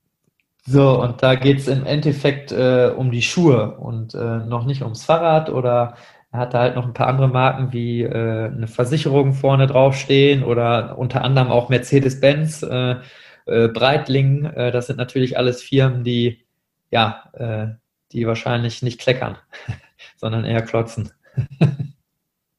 so, 0.63 1.01
und 1.01 1.23
da 1.23 1.35
geht 1.35 1.59
es 1.59 1.67
im 1.67 1.85
Endeffekt 1.85 2.51
äh, 2.51 2.91
um 2.95 3.11
die 3.11 3.23
Schuhe 3.23 3.77
und 3.77 4.13
äh, 4.13 4.37
noch 4.45 4.65
nicht 4.65 4.83
ums 4.83 5.03
Fahrrad 5.05 5.49
oder 5.49 5.95
er 6.31 6.39
hatte 6.39 6.59
halt 6.59 6.75
noch 6.75 6.85
ein 6.85 6.93
paar 6.93 7.07
andere 7.07 7.27
Marken 7.27 7.73
wie 7.73 8.03
äh, 8.03 8.45
eine 8.47 8.67
Versicherung 8.67 9.33
vorne 9.33 9.67
draufstehen 9.67 10.43
oder 10.43 10.97
unter 10.97 11.23
anderem 11.23 11.49
auch 11.49 11.69
Mercedes-Benz, 11.69 12.63
äh, 12.63 12.95
äh, 13.47 13.67
Breitling. 13.67 14.45
Äh, 14.45 14.71
das 14.71 14.87
sind 14.87 14.97
natürlich 14.97 15.37
alles 15.37 15.61
Firmen, 15.61 16.03
die 16.03 16.45
ja, 16.91 17.29
äh, 17.33 17.67
die 18.11 18.27
wahrscheinlich 18.27 18.81
nicht 18.83 18.99
kleckern, 18.99 19.37
sondern 20.17 20.45
eher 20.45 20.61
klotzen. 20.61 21.11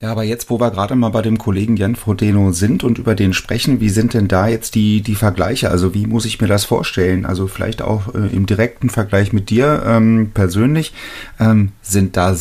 Ja, 0.02 0.10
aber 0.10 0.24
jetzt, 0.24 0.50
wo 0.50 0.58
wir 0.58 0.72
gerade 0.72 0.96
mal 0.96 1.10
bei 1.10 1.22
dem 1.22 1.38
Kollegen 1.38 1.76
Jan 1.76 1.94
Frodeno 1.94 2.50
sind 2.50 2.82
und 2.82 2.98
über 2.98 3.14
den 3.14 3.32
sprechen, 3.32 3.78
wie 3.78 3.88
sind 3.88 4.14
denn 4.14 4.26
da 4.26 4.48
jetzt 4.48 4.74
die, 4.74 5.00
die 5.00 5.14
Vergleiche? 5.14 5.70
Also 5.70 5.94
wie 5.94 6.08
muss 6.08 6.24
ich 6.24 6.40
mir 6.40 6.48
das 6.48 6.64
vorstellen? 6.64 7.24
Also 7.24 7.46
vielleicht 7.46 7.82
auch 7.82 8.12
äh, 8.12 8.26
im 8.34 8.46
direkten 8.46 8.90
Vergleich 8.90 9.32
mit 9.32 9.48
dir 9.48 9.84
ähm, 9.86 10.32
persönlich. 10.34 10.92
Ähm, 11.38 11.70
sind 11.82 12.16
da 12.16 12.34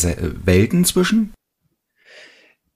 Welten 0.44 0.86
zwischen? 0.86 1.34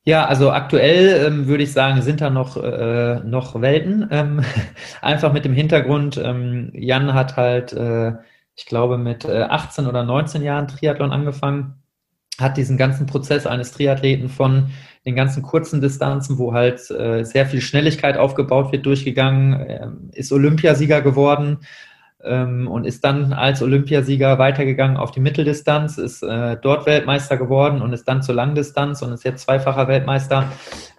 Ja, 0.03 0.25
also 0.25 0.51
aktuell 0.51 1.25
ähm, 1.25 1.47
würde 1.47 1.63
ich 1.63 1.73
sagen, 1.73 2.03
sind 2.03 2.21
da 2.21 2.29
noch, 2.29 2.55
äh, 2.55 3.21
noch 3.21 3.59
Welten. 3.59 4.07
Ähm, 4.11 4.41
einfach 5.01 5.33
mit 5.33 5.45
dem 5.45 5.53
Hintergrund, 5.53 6.21
ähm, 6.23 6.69
Jan 6.75 7.15
hat 7.15 7.37
halt, 7.37 7.73
äh, 7.73 8.11
ich 8.55 8.67
glaube, 8.67 8.99
mit 8.99 9.25
äh, 9.25 9.47
18 9.49 9.87
oder 9.87 10.03
19 10.03 10.43
Jahren 10.43 10.67
Triathlon 10.67 11.11
angefangen 11.11 11.81
hat 12.39 12.57
diesen 12.57 12.77
ganzen 12.77 13.05
Prozess 13.05 13.45
eines 13.45 13.71
Triathleten 13.71 14.29
von 14.29 14.69
den 15.05 15.15
ganzen 15.15 15.43
kurzen 15.43 15.81
Distanzen, 15.81 16.37
wo 16.37 16.53
halt 16.53 16.89
äh, 16.91 17.23
sehr 17.23 17.45
viel 17.45 17.61
Schnelligkeit 17.61 18.17
aufgebaut 18.17 18.71
wird, 18.71 18.85
durchgegangen, 18.85 19.53
äh, 19.53 19.87
ist 20.13 20.31
Olympiasieger 20.31 21.01
geworden 21.01 21.59
ähm, 22.23 22.67
und 22.67 22.85
ist 22.85 23.03
dann 23.03 23.31
als 23.33 23.61
Olympiasieger 23.61 24.39
weitergegangen 24.39 24.97
auf 24.97 25.11
die 25.11 25.19
Mitteldistanz, 25.19 25.97
ist 25.97 26.23
äh, 26.23 26.57
dort 26.61 26.85
Weltmeister 26.85 27.37
geworden 27.37 27.81
und 27.81 27.93
ist 27.93 28.05
dann 28.05 28.23
zur 28.23 28.35
Langdistanz 28.35 29.01
und 29.01 29.13
ist 29.13 29.23
jetzt 29.23 29.43
zweifacher 29.43 29.87
Weltmeister. 29.87 30.51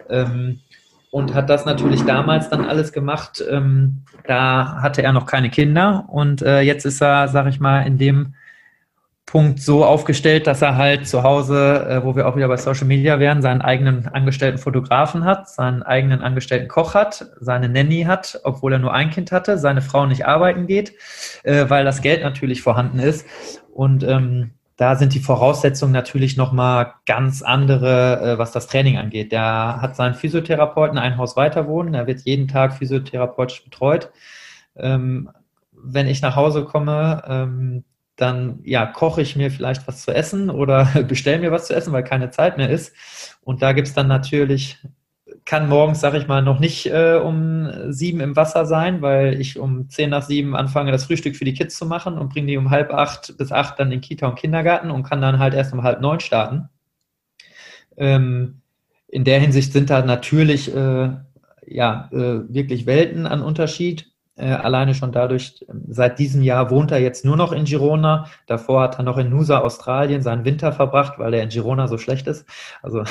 Ähm, 0.09 0.61
und 1.09 1.33
hat 1.33 1.49
das 1.49 1.65
natürlich 1.65 2.03
damals 2.03 2.49
dann 2.49 2.65
alles 2.65 2.91
gemacht. 2.91 3.43
Ähm, 3.49 4.03
da 4.25 4.81
hatte 4.81 5.01
er 5.01 5.13
noch 5.13 5.25
keine 5.25 5.49
Kinder 5.49 6.05
und 6.09 6.41
äh, 6.41 6.61
jetzt 6.61 6.85
ist 6.85 7.01
er, 7.01 7.27
sag 7.29 7.47
ich 7.47 7.59
mal, 7.59 7.81
in 7.81 7.97
dem 7.97 8.33
Punkt 9.27 9.61
so 9.61 9.83
aufgestellt, 9.83 10.47
dass 10.47 10.61
er 10.61 10.77
halt 10.77 11.05
zu 11.05 11.21
Hause, 11.21 11.85
äh, 11.89 12.03
wo 12.05 12.15
wir 12.15 12.27
auch 12.27 12.37
wieder 12.37 12.47
bei 12.47 12.55
Social 12.55 12.87
Media 12.87 13.19
wären, 13.19 13.41
seinen 13.41 13.61
eigenen 13.61 14.07
angestellten 14.07 14.57
Fotografen 14.57 15.25
hat, 15.25 15.49
seinen 15.49 15.83
eigenen 15.83 16.21
angestellten 16.21 16.69
Koch 16.69 16.93
hat, 16.93 17.25
seine 17.41 17.67
Nanny 17.67 18.03
hat, 18.03 18.39
obwohl 18.45 18.71
er 18.71 18.79
nur 18.79 18.93
ein 18.93 19.09
Kind 19.09 19.33
hatte, 19.33 19.57
seine 19.57 19.81
Frau 19.81 20.05
nicht 20.05 20.25
arbeiten 20.25 20.65
geht, 20.65 20.93
äh, 21.43 21.69
weil 21.69 21.83
das 21.83 22.01
Geld 22.01 22.23
natürlich 22.23 22.61
vorhanden 22.61 22.99
ist. 22.99 23.27
Und 23.73 24.01
ähm, 24.03 24.51
da 24.77 24.95
sind 24.95 25.13
die 25.13 25.19
Voraussetzungen 25.19 25.91
natürlich 25.91 26.37
nochmal 26.37 26.93
ganz 27.05 27.41
andere, 27.41 28.21
äh, 28.21 28.37
was 28.37 28.53
das 28.53 28.67
Training 28.67 28.97
angeht. 28.97 29.33
Der 29.33 29.81
hat 29.81 29.97
seinen 29.97 30.13
Physiotherapeuten 30.15 30.97
ein 30.97 31.17
Haus 31.17 31.35
weiter 31.35 31.67
wohnen, 31.67 31.93
er 31.95 32.07
wird 32.07 32.21
jeden 32.21 32.47
Tag 32.47 32.75
physiotherapeutisch 32.75 33.65
betreut. 33.65 34.09
Ähm, 34.77 35.29
wenn 35.73 36.07
ich 36.07 36.21
nach 36.21 36.37
Hause 36.37 36.63
komme, 36.63 37.23
ähm, 37.27 37.83
dann 38.17 38.59
ja, 38.63 38.85
koche 38.85 39.21
ich 39.21 39.35
mir 39.35 39.49
vielleicht 39.49 39.87
was 39.87 40.01
zu 40.01 40.13
essen 40.13 40.49
oder 40.49 40.85
bestelle 41.07 41.39
mir 41.39 41.51
was 41.51 41.67
zu 41.67 41.75
essen, 41.75 41.93
weil 41.93 42.03
keine 42.03 42.29
Zeit 42.31 42.57
mehr 42.57 42.69
ist. 42.69 42.93
Und 43.41 43.61
da 43.61 43.71
gibt's 43.71 43.93
dann 43.93 44.07
natürlich, 44.07 44.77
kann 45.45 45.69
morgens, 45.69 46.01
sag 46.01 46.13
ich 46.15 46.27
mal, 46.27 46.41
noch 46.41 46.59
nicht 46.59 46.87
äh, 46.87 47.15
um 47.23 47.69
sieben 47.93 48.19
im 48.19 48.35
Wasser 48.35 48.65
sein, 48.65 49.01
weil 49.01 49.39
ich 49.39 49.57
um 49.57 49.89
zehn 49.89 50.09
nach 50.09 50.23
sieben 50.23 50.55
anfange, 50.55 50.91
das 50.91 51.05
Frühstück 51.05 51.35
für 51.35 51.45
die 51.45 51.53
Kids 51.53 51.77
zu 51.77 51.85
machen 51.85 52.17
und 52.17 52.33
bringe 52.33 52.47
die 52.47 52.57
um 52.57 52.71
halb 52.71 52.91
acht 52.91 53.37
bis 53.37 53.51
acht 53.51 53.79
dann 53.79 53.91
in 53.91 54.01
Kita 54.01 54.27
und 54.27 54.35
Kindergarten 54.35 54.91
und 54.91 55.03
kann 55.03 55.21
dann 55.21 55.39
halt 55.39 55.53
erst 55.53 55.71
um 55.73 55.83
halb 55.83 56.01
neun 56.01 56.19
starten. 56.19 56.69
Ähm, 57.95 58.61
in 59.07 59.23
der 59.23 59.39
Hinsicht 59.39 59.71
sind 59.73 59.89
da 59.89 60.03
natürlich 60.03 60.73
äh, 60.75 61.09
ja, 61.65 62.09
äh, 62.11 62.53
wirklich 62.53 62.85
Welten 62.85 63.27
an 63.27 63.41
Unterschied. 63.41 64.11
Äh, 64.37 64.51
alleine 64.51 64.93
schon 64.93 65.11
dadurch, 65.11 65.65
seit 65.87 66.19
diesem 66.19 66.43
Jahr 66.43 66.69
wohnt 66.69 66.91
er 66.91 66.99
jetzt 66.99 67.25
nur 67.25 67.37
noch 67.37 67.51
in 67.51 67.65
Girona. 67.65 68.27
Davor 68.45 68.83
hat 68.83 68.99
er 68.99 69.03
noch 69.03 69.17
in 69.17 69.29
Nusa, 69.31 69.59
Australien, 69.59 70.21
seinen 70.21 70.45
Winter 70.45 70.71
verbracht, 70.71 71.17
weil 71.17 71.33
er 71.33 71.41
in 71.41 71.49
Girona 71.49 71.87
so 71.87 71.97
schlecht 71.97 72.27
ist. 72.27 72.45
Also 72.83 72.99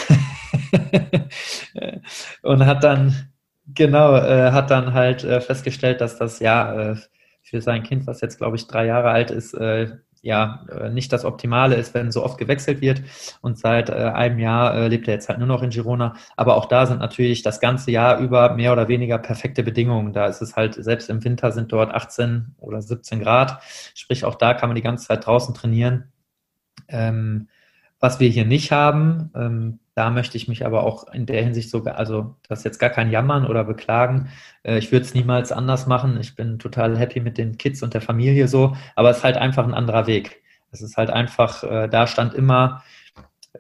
und 2.43 2.65
hat 2.65 2.85
dann, 2.85 3.31
genau, 3.67 4.15
äh, 4.15 4.53
hat 4.53 4.71
dann 4.71 4.95
halt 4.95 5.25
äh, 5.25 5.41
festgestellt, 5.41 6.01
dass 6.01 6.17
das 6.17 6.39
ja 6.39 6.93
äh, 6.93 6.97
für 7.43 7.61
sein 7.61 7.83
Kind, 7.83 8.07
was 8.07 8.21
jetzt, 8.21 8.39
glaube 8.39 8.57
ich, 8.57 8.69
drei 8.69 8.87
Jahre 8.87 9.11
alt 9.11 9.33
ist, 9.33 9.53
äh, 9.55 9.97
ja 10.27 10.65
äh, 10.71 10.91
nicht 10.91 11.13
das 11.13 11.25
Optimale 11.25 11.77
ist, 11.77 11.95
wenn 11.95 12.13
so 12.13 12.25
oft 12.25 12.37
gewechselt 12.39 12.81
wird. 12.81 13.03
Und 13.41 13.59
seit 13.59 13.89
äh, 13.89 13.93
einem 13.93 14.39
Jahr 14.39 14.75
äh, 14.75 14.89
lebt 14.89 15.09
er 15.09 15.15
jetzt 15.15 15.29
halt 15.29 15.39
nur 15.39 15.49
noch 15.49 15.63
in 15.63 15.71
Girona. 15.71 16.15
Aber 16.37 16.57
auch 16.57 16.67
da 16.67 16.87
sind 16.87 16.99
natürlich 16.99 17.43
das 17.43 17.61
ganze 17.61 17.91
Jahr 17.91 18.19
über 18.19 18.55
mehr 18.55 18.73
oder 18.73 18.89
weniger 18.89 19.19
perfekte 19.19 19.63
Bedingungen. 19.63 20.13
Da 20.13 20.27
ist 20.27 20.43
es 20.43 20.57
halt, 20.57 20.75
selbst 20.75 21.09
im 21.09 21.25
Winter 21.25 21.53
sind 21.53 21.73
dort 21.73 21.95
18 21.95 22.55
oder 22.59 22.83
17 22.83 23.21
Grad. 23.21 23.63
Sprich, 23.95 24.25
auch 24.25 24.35
da 24.35 24.55
kann 24.55 24.69
man 24.69 24.77
die 24.77 24.83
ganze 24.83 25.07
Zeit 25.07 25.25
draußen 25.25 25.55
trainieren. 25.55 26.13
Ähm, 26.89 27.49
was 28.01 28.21
wir 28.21 28.29
hier 28.29 28.45
nicht 28.45 28.73
haben, 28.73 29.31
ähm, 29.35 29.79
da 29.97 30.11
möchte 30.11 30.37
ich 30.37 30.47
mich 30.47 30.67
aber 30.67 30.85
auch 30.85 31.11
in 31.15 31.25
der 31.25 31.43
Hinsicht 31.43 31.71
sogar, 31.71 31.97
also 31.97 32.37
das 32.49 32.59
ist 32.59 32.65
jetzt 32.67 32.79
gar 32.79 32.91
kein 32.91 33.11
Jammern 33.11 33.47
oder 33.47 33.65
Beklagen. 33.65 34.29
Äh, 34.63 34.77
ich 34.77 34.93
würde 34.93 35.07
es 35.07 35.15
niemals 35.15 35.53
anders 35.53 35.87
machen. 35.87 36.21
Ich 36.21 36.37
bin 36.37 36.59
total 36.59 36.99
happy 36.99 37.21
mit 37.21 37.39
den 37.39 37.57
Kids 37.57 37.83
und 37.83 37.95
der 37.95 38.03
Familie 38.03 38.47
so, 38.47 38.77
aber 38.95 39.09
es 39.09 39.19
ist 39.19 39.25
halt 39.25 39.39
einfach 39.39 39.65
ein 39.65 39.73
anderer 39.73 40.07
Weg. 40.07 40.43
Es 40.71 40.83
ist 40.83 40.99
halt 40.99 41.09
einfach, 41.09 41.65
äh, 41.65 41.89
da 41.89 42.07
stand 42.07 42.35
immer 42.35 42.85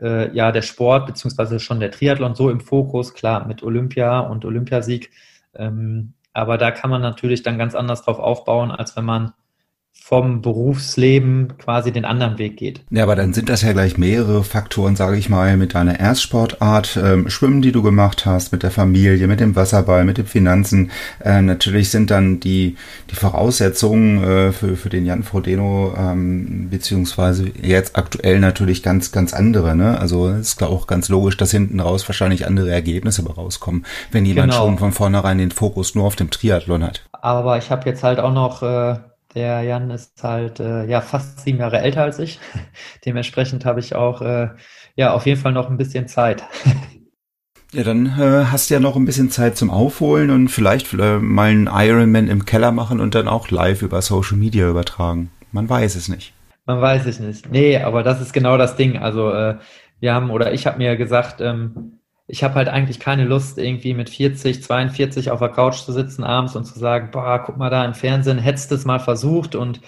äh, 0.02 0.30
ja 0.36 0.52
der 0.52 0.60
Sport 0.60 1.06
beziehungsweise 1.06 1.58
schon 1.58 1.80
der 1.80 1.90
Triathlon 1.90 2.34
so 2.34 2.50
im 2.50 2.60
Fokus, 2.60 3.14
klar 3.14 3.46
mit 3.46 3.62
Olympia 3.62 4.20
und 4.20 4.44
Olympiasieg. 4.44 5.10
Ähm, 5.54 6.12
aber 6.34 6.58
da 6.58 6.70
kann 6.70 6.90
man 6.90 7.00
natürlich 7.00 7.44
dann 7.44 7.56
ganz 7.56 7.74
anders 7.74 8.02
drauf 8.02 8.18
aufbauen, 8.18 8.70
als 8.70 8.94
wenn 8.94 9.06
man 9.06 9.32
vom 10.06 10.40
Berufsleben 10.40 11.54
quasi 11.58 11.90
den 11.90 12.04
anderen 12.04 12.38
Weg 12.38 12.56
geht. 12.56 12.80
Ja, 12.90 13.02
aber 13.02 13.16
dann 13.16 13.34
sind 13.34 13.48
das 13.48 13.62
ja 13.62 13.72
gleich 13.72 13.98
mehrere 13.98 14.44
Faktoren, 14.44 14.94
sage 14.94 15.16
ich 15.16 15.28
mal, 15.28 15.56
mit 15.56 15.74
deiner 15.74 15.98
Erstsportart, 15.98 16.96
ähm, 17.02 17.28
Schwimmen, 17.28 17.60
die 17.60 17.72
du 17.72 17.82
gemacht 17.82 18.24
hast, 18.24 18.52
mit 18.52 18.62
der 18.62 18.70
Familie, 18.70 19.26
mit 19.26 19.40
dem 19.40 19.56
Wasserball, 19.56 20.04
mit 20.04 20.18
den 20.18 20.26
Finanzen. 20.26 20.92
Äh, 21.24 21.42
natürlich 21.42 21.90
sind 21.90 22.12
dann 22.12 22.38
die, 22.38 22.76
die 23.10 23.16
Voraussetzungen 23.16 24.22
äh, 24.22 24.52
für, 24.52 24.76
für 24.76 24.90
den 24.90 25.06
Jan 25.06 25.24
Frodeno, 25.24 25.92
ähm, 25.98 26.68
beziehungsweise 26.70 27.50
jetzt 27.60 27.96
aktuell 27.96 28.38
natürlich 28.38 28.84
ganz, 28.84 29.10
ganz 29.10 29.34
andere. 29.34 29.74
Ne? 29.74 29.98
Also 29.98 30.28
es 30.28 30.50
ist 30.50 30.62
auch 30.62 30.86
ganz 30.86 31.08
logisch, 31.08 31.36
dass 31.36 31.50
hinten 31.50 31.80
raus 31.80 32.08
wahrscheinlich 32.08 32.46
andere 32.46 32.70
Ergebnisse 32.70 33.26
rauskommen, 33.26 33.84
wenn 34.12 34.24
jemand 34.24 34.52
genau. 34.52 34.66
schon 34.66 34.78
von 34.78 34.92
vornherein 34.92 35.38
den 35.38 35.50
Fokus 35.50 35.96
nur 35.96 36.04
auf 36.04 36.14
dem 36.14 36.30
Triathlon 36.30 36.84
hat. 36.84 37.02
Aber 37.12 37.58
ich 37.58 37.72
habe 37.72 37.88
jetzt 37.90 38.04
halt 38.04 38.20
auch 38.20 38.32
noch 38.32 38.62
äh, 38.62 38.98
der 39.36 39.62
Jan 39.62 39.90
ist 39.90 40.22
halt 40.24 40.58
äh, 40.58 40.86
ja 40.86 41.00
fast 41.00 41.40
sieben 41.40 41.58
Jahre 41.58 41.78
älter 41.78 42.02
als 42.02 42.18
ich. 42.18 42.40
Dementsprechend 43.04 43.64
habe 43.64 43.78
ich 43.78 43.94
auch 43.94 44.22
äh, 44.22 44.48
ja 44.96 45.12
auf 45.12 45.26
jeden 45.26 45.40
Fall 45.40 45.52
noch 45.52 45.70
ein 45.70 45.76
bisschen 45.76 46.08
Zeit. 46.08 46.42
Ja, 47.72 47.82
dann 47.82 48.06
äh, 48.06 48.44
hast 48.46 48.70
du 48.70 48.74
ja 48.74 48.80
noch 48.80 48.94
ein 48.94 49.04
bisschen 49.04 49.28
Zeit 49.28 49.56
zum 49.56 49.70
Aufholen 49.70 50.30
und 50.30 50.48
vielleicht 50.48 50.94
äh, 50.94 51.18
mal 51.18 51.50
einen 51.50 51.66
Ironman 51.70 52.28
im 52.28 52.44
Keller 52.44 52.70
machen 52.70 53.00
und 53.00 53.16
dann 53.16 53.26
auch 53.26 53.50
live 53.50 53.82
über 53.82 54.00
Social 54.00 54.38
Media 54.38 54.70
übertragen. 54.70 55.30
Man 55.50 55.68
weiß 55.68 55.96
es 55.96 56.08
nicht. 56.08 56.32
Man 56.64 56.80
weiß 56.80 57.04
es 57.06 57.18
nicht. 57.18 57.50
Nee, 57.50 57.78
aber 57.78 58.04
das 58.04 58.20
ist 58.20 58.32
genau 58.32 58.56
das 58.56 58.76
Ding. 58.76 58.96
Also 58.98 59.32
äh, 59.32 59.56
wir 59.98 60.14
haben 60.14 60.30
oder 60.30 60.54
ich 60.54 60.66
habe 60.66 60.78
mir 60.78 60.96
gesagt, 60.96 61.40
ähm, 61.40 61.95
ich 62.28 62.42
habe 62.42 62.54
halt 62.54 62.68
eigentlich 62.68 63.00
keine 63.00 63.24
Lust, 63.24 63.58
irgendwie 63.58 63.94
mit 63.94 64.10
40, 64.10 64.62
42 64.62 65.30
auf 65.30 65.38
der 65.38 65.50
Couch 65.50 65.76
zu 65.76 65.92
sitzen 65.92 66.24
abends 66.24 66.56
und 66.56 66.64
zu 66.64 66.78
sagen, 66.78 67.10
boah, 67.12 67.42
guck 67.44 67.56
mal 67.56 67.70
da 67.70 67.84
im 67.84 67.94
Fernsehen, 67.94 68.38
hättest 68.38 68.72
es 68.72 68.84
mal 68.84 69.00
versucht 69.00 69.54
und 69.54 69.80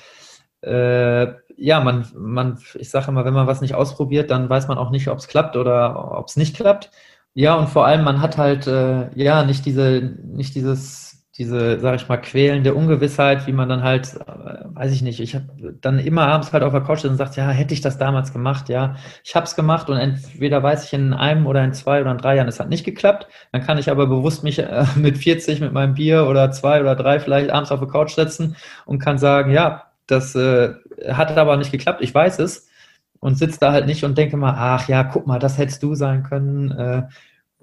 äh, 0.63 1.27
ja, 1.57 1.81
man, 1.81 2.07
man, 2.17 2.59
ich 2.75 2.91
sage 2.91 3.09
immer, 3.09 3.25
wenn 3.25 3.35
man 3.35 3.47
was 3.47 3.61
nicht 3.61 3.75
ausprobiert, 3.75 4.31
dann 4.31 4.49
weiß 4.49 4.69
man 4.69 4.79
auch 4.79 4.91
nicht, 4.91 5.09
ob 5.09 5.19
es 5.19 5.27
klappt 5.27 5.57
oder 5.57 6.19
ob 6.19 6.29
es 6.29 6.37
nicht 6.37 6.55
klappt. 6.57 6.91
Ja, 7.35 7.55
und 7.57 7.69
vor 7.69 7.87
allem, 7.87 8.05
man 8.05 8.21
hat 8.21 8.39
halt 8.39 8.67
äh, 8.67 9.11
ja 9.15 9.45
nicht 9.45 9.67
diese, 9.67 10.17
nicht 10.25 10.55
dieses 10.55 11.08
diese, 11.39 11.79
sag 11.79 11.95
ich 11.95 12.09
mal, 12.09 12.17
quälende 12.17 12.75
Ungewissheit, 12.75 13.47
wie 13.47 13.53
man 13.53 13.69
dann 13.69 13.85
halt, 13.85 14.17
äh, 14.27 14.65
weiß 14.75 14.93
ich 14.93 15.03
nicht, 15.03 15.21
ich 15.21 15.37
habe 15.37 15.77
dann 15.81 16.01
immer 16.01 16.27
abends 16.27 16.53
halt 16.53 16.65
auf 16.65 16.73
der 16.73 16.81
Couch 16.81 17.05
und 17.05 17.17
sagt, 17.17 17.37
ja, 17.37 17.49
hätte 17.49 17.73
ich 17.75 17.81
das 17.81 17.97
damals 17.97 18.33
gemacht, 18.33 18.69
ja, 18.69 18.97
ich 19.23 19.37
habe 19.37 19.47
es 19.47 19.55
gemacht 19.55 19.89
und 19.89 19.99
entweder 19.99 20.63
weiß 20.65 20.85
ich 20.85 20.93
in 20.93 21.13
einem 21.13 21.47
oder 21.47 21.63
in 21.63 21.73
zwei 21.73 22.01
oder 22.01 22.11
in 22.11 22.19
drei 22.19 22.37
Jahren, 22.37 22.49
es 22.49 22.59
hat 22.59 22.69
nicht 22.69 22.85
geklappt, 22.85 23.29
dann 23.53 23.63
kann 23.63 23.79
ich 23.79 23.89
aber 23.89 24.09
bewusst 24.09 24.43
mich 24.43 24.59
äh, 24.59 24.85
mit 24.97 25.17
40 25.17 25.61
mit 25.61 25.73
meinem 25.73 25.95
Bier 25.95 26.27
oder 26.27 26.51
zwei 26.51 26.81
oder 26.81 26.97
drei 26.97 27.21
vielleicht 27.21 27.51
abends 27.51 27.71
auf 27.71 27.79
der 27.79 27.89
Couch 27.89 28.15
setzen 28.15 28.57
und 28.85 28.99
kann 28.99 29.17
sagen, 29.17 29.53
ja, 29.53 29.93
das 30.09 30.35
äh, 30.35 30.75
hat 31.09 31.37
aber 31.39 31.57
nicht 31.57 31.71
geklappt, 31.71 32.03
ich 32.03 32.15
weiß 32.15 32.41
es. 32.41 32.69
Und 33.21 33.37
sitze 33.37 33.59
da 33.59 33.73
halt 33.73 33.87
nicht 33.87 34.05
und 34.05 34.17
denke 34.17 34.37
mal, 34.37 34.55
ach 34.57 34.89
ja, 34.89 35.03
guck 35.03 35.27
mal, 35.27 35.41
das 35.41 35.59
hättest 35.59 35.83
du 35.83 35.97
sein 35.97 36.23
können, 36.23 36.71
äh, 36.71 37.03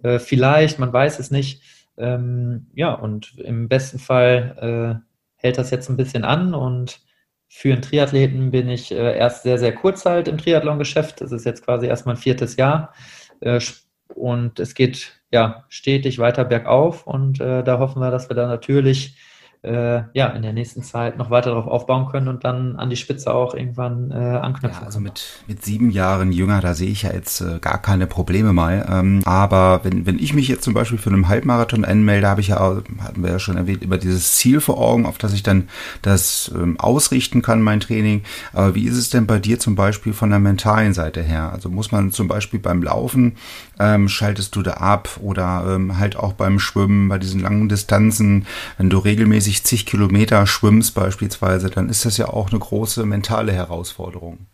äh, 0.03 0.19
vielleicht, 0.19 0.79
man 0.79 0.91
weiß 0.91 1.19
es 1.19 1.31
nicht 1.31 1.61
ähm, 1.97 2.67
ja, 2.73 2.93
und 2.93 3.37
im 3.37 3.67
besten 3.67 3.99
Fall 3.99 5.01
äh, 5.01 5.05
hält 5.35 5.57
das 5.57 5.71
jetzt 5.71 5.89
ein 5.89 5.97
bisschen 5.97 6.23
an 6.23 6.53
und 6.53 6.99
für 7.47 7.71
einen 7.71 7.81
Triathleten 7.81 8.51
bin 8.51 8.69
ich 8.69 8.91
äh, 8.91 9.17
erst 9.17 9.43
sehr, 9.43 9.57
sehr 9.57 9.73
kurz 9.73 10.05
halt 10.05 10.27
im 10.27 10.37
Triathlon-Geschäft. 10.37 11.21
Das 11.21 11.31
ist 11.31 11.45
jetzt 11.45 11.63
quasi 11.63 11.87
erst 11.87 12.05
mein 12.05 12.17
viertes 12.17 12.57
Jahr. 12.57 12.93
Äh, 13.39 13.59
und 14.13 14.59
es 14.59 14.73
geht 14.73 15.21
ja 15.31 15.65
stetig 15.69 16.19
weiter 16.19 16.45
bergauf 16.45 17.07
und 17.07 17.39
äh, 17.39 17.63
da 17.63 17.79
hoffen 17.79 18.01
wir, 18.01 18.11
dass 18.11 18.29
wir 18.29 18.35
da 18.35 18.47
natürlich 18.47 19.17
äh, 19.65 20.03
ja, 20.13 20.27
in 20.27 20.41
der 20.41 20.53
nächsten 20.53 20.83
Zeit 20.83 21.17
noch 21.17 21.29
weiter 21.29 21.49
darauf 21.49 21.67
aufbauen 21.67 22.07
können 22.11 22.27
und 22.27 22.43
dann 22.43 22.75
an 22.75 22.89
die 22.89 22.95
Spitze 22.95 23.33
auch 23.33 23.53
irgendwann 23.53 24.11
äh, 24.11 24.15
anknüpfen. 24.15 24.81
Ja, 24.81 24.85
also 24.85 24.99
mit, 24.99 25.41
mit 25.47 25.63
sieben 25.63 25.89
Jahren 25.89 26.31
jünger, 26.31 26.61
da 26.61 26.73
sehe 26.73 26.89
ich 26.89 27.03
ja 27.03 27.13
jetzt 27.13 27.41
äh, 27.41 27.59
gar 27.59 27.81
keine 27.81 28.07
Probleme 28.07 28.53
mal. 28.53 28.85
Ähm, 28.89 29.21
aber 29.25 29.81
wenn, 29.83 30.05
wenn 30.05 30.19
ich 30.19 30.33
mich 30.33 30.47
jetzt 30.47 30.63
zum 30.63 30.73
Beispiel 30.73 30.97
für 30.97 31.09
einen 31.09 31.27
Halbmarathon 31.27 31.85
anmelde, 31.85 32.27
habe 32.27 32.41
ich 32.41 32.49
ja, 32.49 32.59
hatten 32.59 33.23
wir 33.23 33.31
ja 33.31 33.39
schon 33.39 33.57
erwähnt, 33.57 33.83
über 33.83 33.97
dieses 33.97 34.33
Ziel 34.35 34.61
vor 34.61 34.79
Augen, 34.79 35.05
auf 35.05 35.17
das 35.17 35.33
ich 35.33 35.43
dann 35.43 35.69
das 36.01 36.51
ähm, 36.55 36.79
ausrichten 36.79 37.41
kann, 37.41 37.61
mein 37.61 37.79
Training. 37.79 38.23
Aber 38.53 38.75
wie 38.75 38.85
ist 38.85 38.97
es 38.97 39.09
denn 39.09 39.27
bei 39.27 39.39
dir 39.39 39.59
zum 39.59 39.75
Beispiel 39.75 40.13
von 40.13 40.29
der 40.29 40.39
mentalen 40.39 40.93
Seite 40.93 41.21
her? 41.21 41.51
Also 41.51 41.69
muss 41.69 41.91
man 41.91 42.11
zum 42.11 42.27
Beispiel 42.27 42.59
beim 42.59 42.83
Laufen, 42.83 43.35
ähm, 43.79 44.09
schaltest 44.09 44.55
du 44.55 44.61
da 44.61 44.73
ab 44.73 45.19
oder 45.21 45.65
ähm, 45.75 45.97
halt 45.97 46.15
auch 46.15 46.33
beim 46.33 46.59
Schwimmen, 46.59 47.09
bei 47.09 47.17
diesen 47.17 47.41
langen 47.41 47.69
Distanzen, 47.69 48.47
wenn 48.77 48.89
du 48.89 48.97
regelmäßig 48.97 49.55
60 49.65 49.85
Kilometer 49.85 50.45
schwimmst 50.47 50.93
beispielsweise, 50.95 51.69
dann 51.69 51.89
ist 51.89 52.05
das 52.05 52.17
ja 52.17 52.27
auch 52.27 52.51
eine 52.51 52.59
große 52.59 53.05
mentale 53.05 53.51
Herausforderung. 53.51 54.45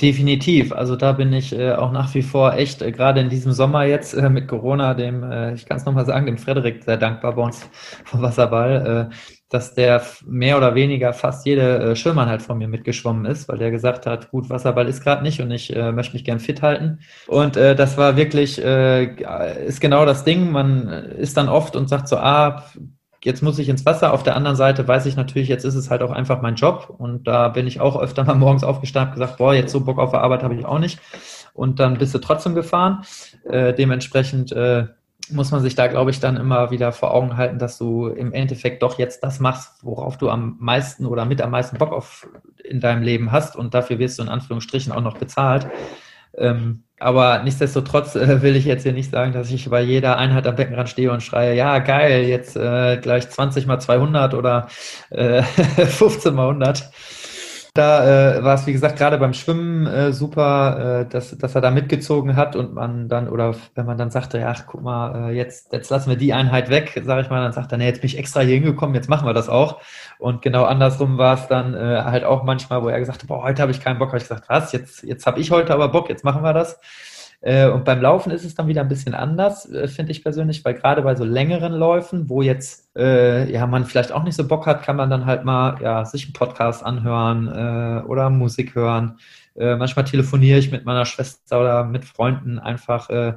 Definitiv. 0.00 0.72
Also 0.72 0.96
da 0.96 1.12
bin 1.12 1.32
ich 1.32 1.52
äh, 1.52 1.72
auch 1.72 1.92
nach 1.92 2.12
wie 2.14 2.22
vor 2.22 2.54
echt, 2.54 2.82
äh, 2.82 2.90
gerade 2.90 3.20
in 3.20 3.28
diesem 3.28 3.52
Sommer 3.52 3.84
jetzt 3.84 4.12
äh, 4.14 4.28
mit 4.28 4.48
Corona, 4.48 4.92
dem, 4.94 5.22
äh, 5.22 5.54
ich 5.54 5.66
kann 5.66 5.76
es 5.76 5.84
nochmal 5.84 6.04
sagen, 6.04 6.26
dem 6.26 6.36
Frederik 6.36 6.82
sehr 6.82 6.96
dankbar 6.96 7.36
bei 7.36 7.42
uns 7.42 7.68
vom 8.04 8.20
Wasserball, 8.20 9.10
äh, 9.12 9.14
dass 9.48 9.74
der 9.74 10.02
mehr 10.26 10.56
oder 10.56 10.74
weniger 10.74 11.12
fast 11.12 11.46
jede 11.46 11.78
äh, 11.78 11.96
Schwimmeinheit 11.96 12.42
von 12.42 12.58
mir 12.58 12.68
mitgeschwommen 12.68 13.26
ist, 13.26 13.48
weil 13.48 13.58
der 13.58 13.70
gesagt 13.70 14.06
hat, 14.06 14.30
gut, 14.30 14.50
Wasserball 14.50 14.88
ist 14.88 15.02
gerade 15.02 15.22
nicht 15.22 15.40
und 15.40 15.50
ich 15.50 15.74
äh, 15.74 15.92
möchte 15.92 16.14
mich 16.14 16.24
gern 16.24 16.40
fit 16.40 16.62
halten. 16.62 17.00
Und 17.26 17.56
äh, 17.56 17.76
das 17.76 17.96
war 17.96 18.16
wirklich, 18.16 18.62
äh, 18.62 19.04
ist 19.64 19.80
genau 19.80 20.06
das 20.06 20.24
Ding. 20.24 20.50
Man 20.50 20.88
ist 20.88 21.36
dann 21.36 21.48
oft 21.48 21.76
und 21.76 21.88
sagt 21.88 22.08
so, 22.08 22.16
ah, 22.16 22.64
jetzt 23.24 23.42
muss 23.42 23.58
ich 23.58 23.68
ins 23.68 23.86
Wasser. 23.86 24.12
Auf 24.12 24.22
der 24.22 24.36
anderen 24.36 24.56
Seite 24.56 24.86
weiß 24.86 25.06
ich 25.06 25.16
natürlich, 25.16 25.48
jetzt 25.48 25.64
ist 25.64 25.74
es 25.74 25.90
halt 25.90 26.02
auch 26.02 26.10
einfach 26.10 26.42
mein 26.42 26.54
Job. 26.54 26.94
Und 26.96 27.26
da 27.26 27.48
bin 27.48 27.66
ich 27.66 27.80
auch 27.80 28.00
öfter 28.00 28.24
mal 28.24 28.34
morgens 28.36 28.64
aufgestanden 28.64 29.14
und 29.14 29.20
gesagt, 29.20 29.38
boah, 29.38 29.54
jetzt 29.54 29.72
so 29.72 29.80
Bock 29.80 29.98
auf 29.98 30.14
Arbeit 30.14 30.42
habe 30.42 30.54
ich 30.54 30.64
auch 30.64 30.78
nicht. 30.78 31.00
Und 31.52 31.80
dann 31.80 31.98
bist 31.98 32.14
du 32.14 32.18
trotzdem 32.18 32.54
gefahren. 32.54 33.04
Äh, 33.44 33.72
dementsprechend 33.74 34.52
äh, 34.52 34.86
muss 35.30 35.50
man 35.50 35.62
sich 35.62 35.74
da, 35.74 35.86
glaube 35.86 36.10
ich, 36.10 36.20
dann 36.20 36.36
immer 36.36 36.70
wieder 36.70 36.92
vor 36.92 37.14
Augen 37.14 37.36
halten, 37.36 37.58
dass 37.58 37.78
du 37.78 38.08
im 38.08 38.32
Endeffekt 38.32 38.82
doch 38.82 38.98
jetzt 38.98 39.22
das 39.24 39.40
machst, 39.40 39.82
worauf 39.82 40.18
du 40.18 40.28
am 40.28 40.56
meisten 40.60 41.06
oder 41.06 41.24
mit 41.24 41.40
am 41.40 41.50
meisten 41.50 41.78
Bock 41.78 41.92
auf 41.92 42.26
in 42.62 42.80
deinem 42.80 43.02
Leben 43.02 43.32
hast. 43.32 43.56
Und 43.56 43.74
dafür 43.74 43.98
wirst 43.98 44.18
du 44.18 44.22
in 44.22 44.28
Anführungsstrichen 44.28 44.92
auch 44.92 45.00
noch 45.00 45.18
bezahlt. 45.18 45.66
Ähm, 46.36 46.82
aber 46.98 47.42
nichtsdestotrotz 47.42 48.16
äh, 48.16 48.42
will 48.42 48.56
ich 48.56 48.64
jetzt 48.64 48.82
hier 48.82 48.92
nicht 48.92 49.10
sagen, 49.10 49.32
dass 49.32 49.50
ich 49.50 49.68
bei 49.68 49.82
jeder 49.82 50.16
Einheit 50.16 50.46
am 50.46 50.56
Beckenrand 50.56 50.88
stehe 50.88 51.12
und 51.12 51.22
schreie, 51.22 51.54
ja, 51.54 51.78
geil, 51.78 52.24
jetzt 52.24 52.56
äh, 52.56 52.98
gleich 52.98 53.28
20 53.28 53.66
mal 53.66 53.78
200 53.78 54.34
oder 54.34 54.68
äh, 55.10 55.42
15 55.42 56.34
mal 56.34 56.48
100. 56.48 56.90
Da 57.76 58.36
äh, 58.36 58.44
war 58.44 58.54
es, 58.54 58.68
wie 58.68 58.72
gesagt, 58.72 58.96
gerade 58.96 59.18
beim 59.18 59.34
Schwimmen 59.34 59.88
äh, 59.88 60.12
super, 60.12 61.00
äh, 61.00 61.08
dass, 61.08 61.36
dass 61.36 61.56
er 61.56 61.60
da 61.60 61.72
mitgezogen 61.72 62.36
hat 62.36 62.54
und 62.54 62.72
man 62.72 63.08
dann, 63.08 63.28
oder 63.28 63.56
wenn 63.74 63.84
man 63.84 63.98
dann 63.98 64.12
sagte, 64.12 64.46
ach, 64.46 64.64
guck 64.68 64.82
mal, 64.82 65.30
äh, 65.30 65.34
jetzt, 65.34 65.72
jetzt 65.72 65.90
lassen 65.90 66.08
wir 66.08 66.16
die 66.16 66.32
Einheit 66.32 66.70
weg, 66.70 67.02
sage 67.04 67.22
ich 67.22 67.30
mal, 67.30 67.42
dann 67.42 67.52
sagt 67.52 67.72
er, 67.72 67.78
nee, 67.78 67.86
jetzt 67.86 68.00
bin 68.00 68.06
ich 68.06 68.16
extra 68.16 68.42
hier 68.42 68.54
hingekommen, 68.54 68.94
jetzt 68.94 69.08
machen 69.08 69.26
wir 69.26 69.34
das 69.34 69.48
auch. 69.48 69.80
Und 70.20 70.40
genau 70.40 70.62
andersrum 70.62 71.18
war 71.18 71.34
es 71.34 71.48
dann 71.48 71.74
äh, 71.74 72.02
halt 72.04 72.22
auch 72.22 72.44
manchmal, 72.44 72.80
wo 72.84 72.88
er 72.88 73.00
gesagt 73.00 73.22
hat, 73.22 73.28
boah, 73.28 73.42
heute 73.42 73.60
habe 73.60 73.72
ich 73.72 73.80
keinen 73.80 73.98
Bock, 73.98 74.10
habe 74.10 74.18
ich 74.18 74.22
gesagt, 74.24 74.48
was, 74.48 74.70
jetzt, 74.70 75.02
jetzt 75.02 75.26
habe 75.26 75.40
ich 75.40 75.50
heute 75.50 75.74
aber 75.74 75.88
Bock, 75.88 76.08
jetzt 76.08 76.22
machen 76.22 76.44
wir 76.44 76.52
das. 76.52 76.78
Äh, 77.40 77.68
und 77.68 77.84
beim 77.84 78.00
Laufen 78.00 78.30
ist 78.30 78.44
es 78.44 78.54
dann 78.54 78.68
wieder 78.68 78.80
ein 78.80 78.88
bisschen 78.88 79.14
anders, 79.14 79.70
äh, 79.70 79.88
finde 79.88 80.12
ich 80.12 80.22
persönlich, 80.22 80.64
weil 80.64 80.74
gerade 80.74 81.02
bei 81.02 81.14
so 81.14 81.24
längeren 81.24 81.72
Läufen, 81.72 82.28
wo 82.28 82.42
jetzt 82.42 82.90
äh, 82.96 83.50
ja 83.52 83.66
man 83.66 83.84
vielleicht 83.84 84.12
auch 84.12 84.22
nicht 84.24 84.36
so 84.36 84.48
Bock 84.48 84.66
hat, 84.66 84.82
kann 84.82 84.96
man 84.96 85.10
dann 85.10 85.26
halt 85.26 85.44
mal 85.44 85.78
ja, 85.82 86.04
sich 86.04 86.24
einen 86.24 86.32
Podcast 86.32 86.84
anhören 86.84 87.48
äh, 87.48 88.06
oder 88.06 88.30
Musik 88.30 88.74
hören. 88.74 89.18
Äh, 89.56 89.76
manchmal 89.76 90.04
telefoniere 90.04 90.58
ich 90.58 90.72
mit 90.72 90.84
meiner 90.84 91.04
Schwester 91.04 91.60
oder 91.60 91.84
mit 91.84 92.04
Freunden 92.04 92.58
einfach 92.58 93.08
äh, 93.10 93.34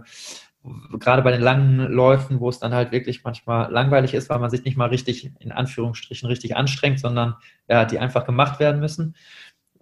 gerade 1.00 1.22
bei 1.22 1.32
den 1.32 1.42
langen 1.42 1.92
Läufen, 1.92 2.40
wo 2.40 2.50
es 2.50 2.60
dann 2.60 2.74
halt 2.74 2.92
wirklich 2.92 3.24
manchmal 3.24 3.72
langweilig 3.72 4.14
ist, 4.14 4.30
weil 4.30 4.40
man 4.40 4.50
sich 4.50 4.64
nicht 4.64 4.78
mal 4.78 4.90
richtig, 4.90 5.32
in 5.40 5.52
Anführungsstrichen, 5.52 6.28
richtig 6.28 6.56
anstrengt, 6.56 7.00
sondern 7.00 7.36
ja, 7.70 7.86
die 7.86 8.00
einfach 8.00 8.26
gemacht 8.26 8.60
werden 8.60 8.80
müssen. 8.80 9.16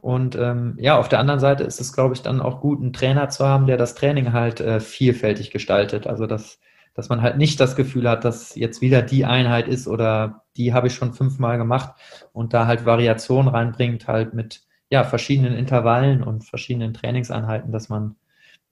Und 0.06 0.36
ähm, 0.36 0.78
ja, 0.80 1.00
auf 1.00 1.10
der 1.10 1.18
anderen 1.18 1.40
Seite 1.40 1.64
ist 1.64 1.82
es, 1.82 1.92
glaube 1.92 2.14
ich, 2.14 2.22
dann 2.22 2.40
auch 2.40 2.62
gut, 2.62 2.80
einen 2.80 2.94
Trainer 2.94 3.30
zu 3.30 3.44
haben, 3.44 3.66
der 3.66 3.76
das 3.76 3.96
Training 3.96 4.34
halt 4.34 4.62
äh, 4.62 4.80
vielfältig 4.80 5.50
gestaltet. 5.50 6.06
Also 6.06 6.28
dass, 6.28 6.60
dass 6.94 7.10
man 7.10 7.24
halt 7.24 7.38
nicht 7.38 7.60
das 7.60 7.76
Gefühl 7.76 8.08
hat, 8.08 8.24
dass 8.24 8.54
jetzt 8.54 8.82
wieder 8.82 9.02
die 9.02 9.26
Einheit 9.26 9.68
ist 9.68 9.88
oder 9.88 10.44
die 10.58 10.76
habe 10.76 10.86
ich 10.86 10.94
schon 10.94 11.14
fünfmal 11.14 11.58
gemacht 11.58 11.96
und 12.34 12.54
da 12.54 12.68
halt 12.68 12.86
Variation 12.86 13.48
reinbringt, 13.48 14.08
halt 14.08 14.36
mit 14.36 14.62
ja, 14.92 15.04
verschiedenen 15.06 15.56
Intervallen 15.56 16.22
und 16.22 16.44
verschiedenen 16.44 16.94
Trainingseinheiten, 16.94 17.72
dass 17.72 17.90
man 17.90 18.16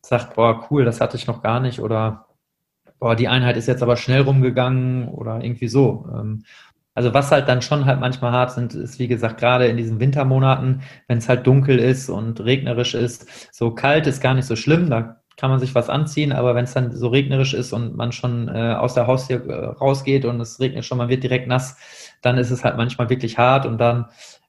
sagt, 0.03 0.35
boah, 0.35 0.67
cool, 0.69 0.85
das 0.85 1.01
hatte 1.01 1.17
ich 1.17 1.25
noch 1.25 1.41
gar 1.41 1.59
nicht 1.59 1.79
oder 1.79 2.27
boah, 2.99 3.15
die 3.15 3.27
Einheit 3.27 3.57
ist 3.57 3.67
jetzt 3.67 3.81
aber 3.81 3.97
schnell 3.97 4.21
rumgegangen 4.21 5.07
oder 5.07 5.43
irgendwie 5.43 5.67
so. 5.67 6.07
Ähm, 6.13 6.43
also 6.93 7.13
was 7.13 7.31
halt 7.31 7.47
dann 7.47 7.61
schon 7.61 7.85
halt 7.85 7.99
manchmal 7.99 8.31
hart 8.31 8.51
sind, 8.51 8.73
ist 8.73 8.99
wie 8.99 9.07
gesagt 9.07 9.39
gerade 9.39 9.67
in 9.67 9.77
diesen 9.77 9.99
Wintermonaten, 9.99 10.81
wenn 11.07 11.17
es 11.17 11.29
halt 11.29 11.47
dunkel 11.47 11.79
ist 11.79 12.09
und 12.09 12.39
regnerisch 12.41 12.93
ist. 12.93 13.53
So 13.53 13.71
kalt 13.71 14.07
ist 14.07 14.21
gar 14.21 14.33
nicht 14.33 14.45
so 14.45 14.55
schlimm, 14.55 14.89
da 14.89 15.17
kann 15.35 15.49
man 15.49 15.59
sich 15.59 15.73
was 15.73 15.89
anziehen, 15.89 16.31
aber 16.31 16.53
wenn 16.53 16.65
es 16.65 16.73
dann 16.73 16.95
so 16.95 17.07
regnerisch 17.07 17.55
ist 17.55 17.73
und 17.73 17.95
man 17.95 18.11
schon 18.11 18.47
äh, 18.49 18.75
aus 18.77 18.93
der 18.93 19.07
Haustür 19.07 19.49
äh, 19.49 19.65
rausgeht 19.65 20.25
und 20.25 20.39
es 20.39 20.59
regnet 20.59 20.85
schon, 20.85 20.99
man 20.99 21.09
wird 21.09 21.23
direkt 21.23 21.47
nass, 21.47 21.77
dann 22.21 22.37
ist 22.37 22.51
es 22.51 22.63
halt 22.63 22.77
manchmal 22.77 23.09
wirklich 23.09 23.37
hart 23.37 23.65
und 23.65 23.79
dann 23.79 24.05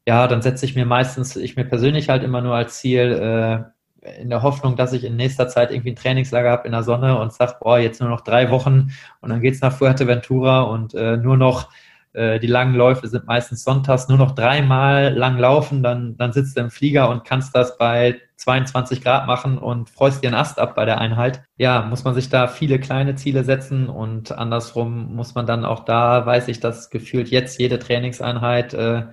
ja, 0.07 0.28
dann 0.28 0.42
setze 0.42 0.66
ich 0.66 0.74
mir 0.74 0.84
meistens, 0.84 1.34
ich 1.36 1.57
mir 1.57 1.64
persönlich 1.64 2.11
halt 2.11 2.22
immer 2.22 2.42
nur 2.42 2.55
als 2.55 2.78
Ziel, 2.78 3.12
äh, 3.12 3.74
in 4.20 4.28
der 4.28 4.42
Hoffnung, 4.42 4.76
dass 4.76 4.92
ich 4.92 5.05
in 5.05 5.16
nächster 5.16 5.49
Zeit 5.49 5.70
irgendwie 5.70 5.92
ein 5.92 5.97
Trainingslager 5.97 6.51
habe 6.51 6.66
in 6.66 6.72
der 6.72 6.82
Sonne 6.82 7.18
und 7.18 7.32
sage, 7.32 7.57
boah, 7.61 7.78
jetzt 7.78 8.01
nur 8.01 8.11
noch 8.11 8.20
drei 8.20 8.51
Wochen 8.51 8.90
und 9.20 9.30
dann 9.30 9.40
geht's 9.40 9.62
nach 9.62 9.72
Fuerteventura 9.72 10.62
und 10.62 10.95
äh, 10.95 11.16
nur 11.16 11.36
noch 11.36 11.70
die 12.14 12.46
langen 12.46 12.76
Läufe 12.76 13.08
sind 13.08 13.26
meistens 13.26 13.64
sonntags, 13.64 14.08
nur 14.08 14.18
noch 14.18 14.36
dreimal 14.36 15.12
lang 15.12 15.36
laufen, 15.36 15.82
dann, 15.82 16.16
dann 16.16 16.32
sitzt 16.32 16.56
du 16.56 16.60
im 16.60 16.70
Flieger 16.70 17.08
und 17.08 17.24
kannst 17.24 17.56
das 17.56 17.76
bei 17.76 18.20
22 18.36 19.02
Grad 19.02 19.26
machen 19.26 19.58
und 19.58 19.90
freust 19.90 20.22
dir 20.22 20.28
einen 20.28 20.36
Ast 20.36 20.60
ab 20.60 20.76
bei 20.76 20.84
der 20.84 21.00
Einheit. 21.00 21.42
Ja, 21.56 21.82
muss 21.82 22.04
man 22.04 22.14
sich 22.14 22.28
da 22.28 22.46
viele 22.46 22.78
kleine 22.78 23.16
Ziele 23.16 23.42
setzen 23.42 23.88
und 23.88 24.30
andersrum 24.30 25.16
muss 25.16 25.34
man 25.34 25.46
dann 25.46 25.64
auch 25.64 25.84
da, 25.84 26.24
weiß 26.24 26.46
ich, 26.48 26.60
dass 26.60 26.90
gefühlt 26.90 27.30
jetzt 27.30 27.58
jede 27.58 27.80
Trainingseinheit 27.80 28.74
äh, 28.74 29.06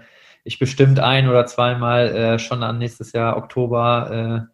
ich 0.44 0.60
bestimmt 0.60 1.00
ein 1.00 1.30
oder 1.30 1.46
zweimal 1.46 2.08
äh, 2.08 2.40
schon 2.40 2.64
an 2.64 2.80
nächstes 2.80 3.12
Jahr 3.14 3.38
Oktober 3.38 4.48
äh, 4.48 4.54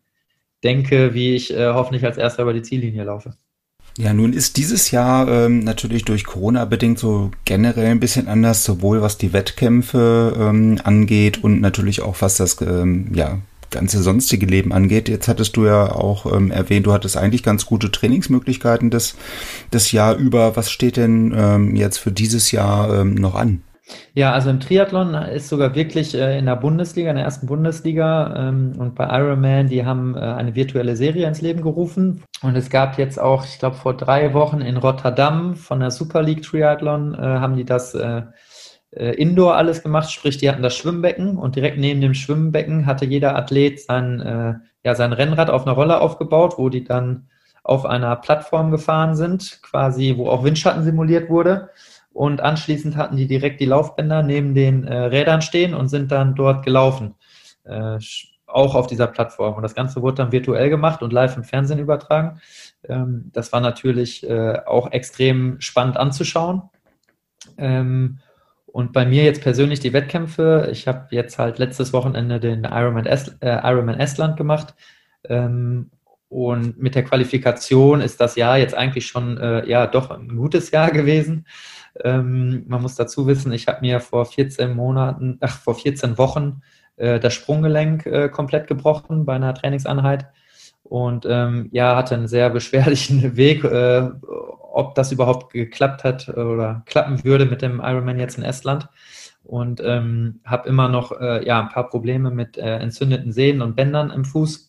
denke, 0.63 1.13
wie 1.13 1.35
ich 1.35 1.53
äh, 1.53 1.67
hoffentlich 1.73 2.05
als 2.05 2.17
erster 2.17 2.43
über 2.43 2.53
die 2.53 2.61
Ziellinie 2.61 3.03
laufe. 3.03 3.35
Ja, 3.97 4.13
nun 4.13 4.31
ist 4.31 4.57
dieses 4.57 4.91
Jahr 4.91 5.27
ähm, 5.27 5.59
natürlich 5.59 6.05
durch 6.05 6.23
Corona 6.23 6.65
bedingt 6.65 6.99
so 6.99 7.31
generell 7.45 7.87
ein 7.87 7.99
bisschen 7.99 8.27
anders, 8.27 8.63
sowohl 8.63 9.01
was 9.01 9.17
die 9.17 9.33
Wettkämpfe 9.33 10.35
ähm, 10.39 10.79
angeht 10.83 11.43
und 11.43 11.61
natürlich 11.61 12.03
auch 12.03 12.21
was 12.21 12.37
das 12.37 12.61
ähm, 12.61 13.09
ja 13.13 13.39
ganze 13.71 14.01
sonstige 14.03 14.45
Leben 14.45 14.71
angeht. 14.71 15.09
Jetzt 15.09 15.27
hattest 15.27 15.57
du 15.57 15.65
ja 15.65 15.91
auch 15.91 16.31
ähm, 16.31 16.51
erwähnt, 16.51 16.85
du 16.85 16.93
hattest 16.93 17.17
eigentlich 17.17 17.41
ganz 17.41 17.65
gute 17.65 17.91
Trainingsmöglichkeiten 17.91 18.91
das, 18.91 19.15
das 19.71 19.91
Jahr 19.91 20.15
über. 20.15 20.55
Was 20.55 20.69
steht 20.69 20.95
denn 20.95 21.33
ähm, 21.35 21.75
jetzt 21.75 21.97
für 21.97 22.11
dieses 22.11 22.51
Jahr 22.51 23.01
ähm, 23.01 23.15
noch 23.15 23.33
an? 23.33 23.63
Ja, 24.13 24.33
also 24.33 24.49
im 24.49 24.59
Triathlon 24.59 25.13
ist 25.13 25.47
sogar 25.47 25.75
wirklich 25.75 26.13
äh, 26.15 26.37
in 26.37 26.45
der 26.45 26.55
Bundesliga, 26.55 27.09
in 27.09 27.15
der 27.15 27.25
ersten 27.25 27.47
Bundesliga 27.47 28.49
ähm, 28.49 28.73
und 28.77 28.95
bei 28.95 29.05
Ironman, 29.05 29.67
die 29.67 29.85
haben 29.85 30.15
äh, 30.15 30.19
eine 30.19 30.55
virtuelle 30.55 30.95
Serie 30.95 31.27
ins 31.27 31.41
Leben 31.41 31.61
gerufen. 31.61 32.23
Und 32.41 32.55
es 32.55 32.69
gab 32.69 32.97
jetzt 32.97 33.19
auch, 33.19 33.45
ich 33.45 33.59
glaube, 33.59 33.75
vor 33.75 33.95
drei 33.95 34.33
Wochen 34.33 34.61
in 34.61 34.77
Rotterdam 34.77 35.55
von 35.55 35.79
der 35.79 35.91
Super 35.91 36.21
League 36.21 36.41
Triathlon, 36.41 37.13
äh, 37.13 37.17
haben 37.17 37.55
die 37.55 37.65
das 37.65 37.93
äh, 37.93 38.23
äh, 38.91 39.11
Indoor 39.11 39.55
alles 39.55 39.83
gemacht, 39.83 40.11
sprich, 40.11 40.37
die 40.37 40.49
hatten 40.49 40.63
das 40.63 40.75
Schwimmbecken 40.75 41.37
und 41.37 41.55
direkt 41.55 41.77
neben 41.77 42.01
dem 42.01 42.13
Schwimmbecken 42.13 42.85
hatte 42.85 43.05
jeder 43.05 43.35
Athlet 43.35 43.79
sein, 43.79 44.19
äh, 44.19 44.55
ja, 44.83 44.95
sein 44.95 45.13
Rennrad 45.13 45.49
auf 45.49 45.65
einer 45.65 45.75
Rolle 45.75 46.01
aufgebaut, 46.01 46.55
wo 46.57 46.69
die 46.69 46.83
dann 46.83 47.29
auf 47.63 47.85
einer 47.85 48.15
Plattform 48.15 48.71
gefahren 48.71 49.15
sind, 49.15 49.61
quasi, 49.61 50.15
wo 50.17 50.29
auch 50.29 50.43
Windschatten 50.43 50.83
simuliert 50.83 51.29
wurde 51.29 51.69
und 52.17 52.41
anschließend 52.41 52.97
hatten 52.97 53.15
die 53.15 53.27
direkt 53.27 53.61
die 53.61 53.65
Laufbänder 53.65 54.23
neben 54.23 54.55
den 54.55 54.85
äh, 54.85 54.97
Rädern 54.97 55.43
stehen 55.43 55.75
und 55.75 55.87
sind 55.87 56.11
dann 56.11 56.33
dort 56.33 56.65
gelaufen, 56.65 57.13
äh, 57.63 57.99
auch 58.47 58.73
auf 58.73 58.87
dieser 58.87 59.05
Plattform. 59.05 59.53
Und 59.53 59.61
das 59.61 59.75
Ganze 59.75 60.01
wurde 60.01 60.15
dann 60.15 60.31
virtuell 60.31 60.71
gemacht 60.71 61.03
und 61.03 61.13
live 61.13 61.37
im 61.37 61.43
Fernsehen 61.43 61.77
übertragen. 61.77 62.41
Ähm, 62.89 63.29
das 63.33 63.53
war 63.53 63.61
natürlich 63.61 64.27
äh, 64.27 64.59
auch 64.65 64.91
extrem 64.91 65.61
spannend 65.61 65.97
anzuschauen. 65.97 66.63
Ähm, 67.59 68.17
und 68.65 68.93
bei 68.93 69.05
mir 69.05 69.23
jetzt 69.23 69.43
persönlich 69.43 69.79
die 69.79 69.93
Wettkämpfe. 69.93 70.69
Ich 70.71 70.87
habe 70.87 71.09
jetzt 71.11 71.37
halt 71.37 71.59
letztes 71.59 71.93
Wochenende 71.93 72.39
den 72.39 72.63
Ironman, 72.63 73.05
Est 73.05 73.37
äh, 73.41 73.59
Ironman 73.63 73.99
Estland 73.99 74.37
gemacht. 74.37 74.73
Ähm, 75.23 75.91
und 76.29 76.77
mit 76.77 76.95
der 76.95 77.03
Qualifikation 77.03 78.01
ist 78.01 78.19
das 78.19 78.35
Jahr 78.35 78.57
jetzt 78.57 78.75
eigentlich 78.75 79.07
schon 79.07 79.37
äh, 79.37 79.67
ja 79.67 79.87
doch 79.87 80.11
ein 80.11 80.35
gutes 80.35 80.71
Jahr 80.71 80.91
gewesen. 80.91 81.45
Ähm, 82.03 82.65
man 82.67 82.81
muss 82.81 82.95
dazu 82.95 83.27
wissen, 83.27 83.51
ich 83.51 83.67
habe 83.67 83.81
mir 83.81 83.99
vor 83.99 84.25
14 84.25 84.75
Monaten, 84.75 85.37
ach, 85.41 85.57
vor 85.57 85.75
14 85.75 86.17
Wochen 86.17 86.61
äh, 86.97 87.19
das 87.19 87.33
Sprunggelenk 87.33 88.05
äh, 88.05 88.29
komplett 88.29 88.67
gebrochen 88.67 89.25
bei 89.25 89.35
einer 89.35 89.53
Trainingseinheit. 89.53 90.27
Und 90.83 91.25
ähm, 91.29 91.69
ja, 91.71 91.95
hatte 91.95 92.15
einen 92.15 92.27
sehr 92.27 92.49
beschwerlichen 92.49 93.35
Weg, 93.37 93.63
äh, 93.63 94.09
ob 94.71 94.95
das 94.95 95.11
überhaupt 95.11 95.51
geklappt 95.53 96.03
hat 96.03 96.29
oder 96.29 96.83
klappen 96.85 97.23
würde 97.23 97.45
mit 97.45 97.61
dem 97.61 97.79
Ironman 97.79 98.19
jetzt 98.19 98.37
in 98.37 98.43
Estland. 98.43 98.87
Und 99.43 99.81
ähm, 99.83 100.41
habe 100.43 100.67
immer 100.67 100.89
noch 100.89 101.13
äh, 101.19 101.45
ja, 101.45 101.61
ein 101.61 101.69
paar 101.69 101.89
Probleme 101.89 102.31
mit 102.31 102.57
äh, 102.57 102.77
entzündeten 102.79 103.31
Sehnen 103.31 103.61
und 103.61 103.77
Bändern 103.77 104.11
im 104.11 104.25
Fuß 104.25 104.66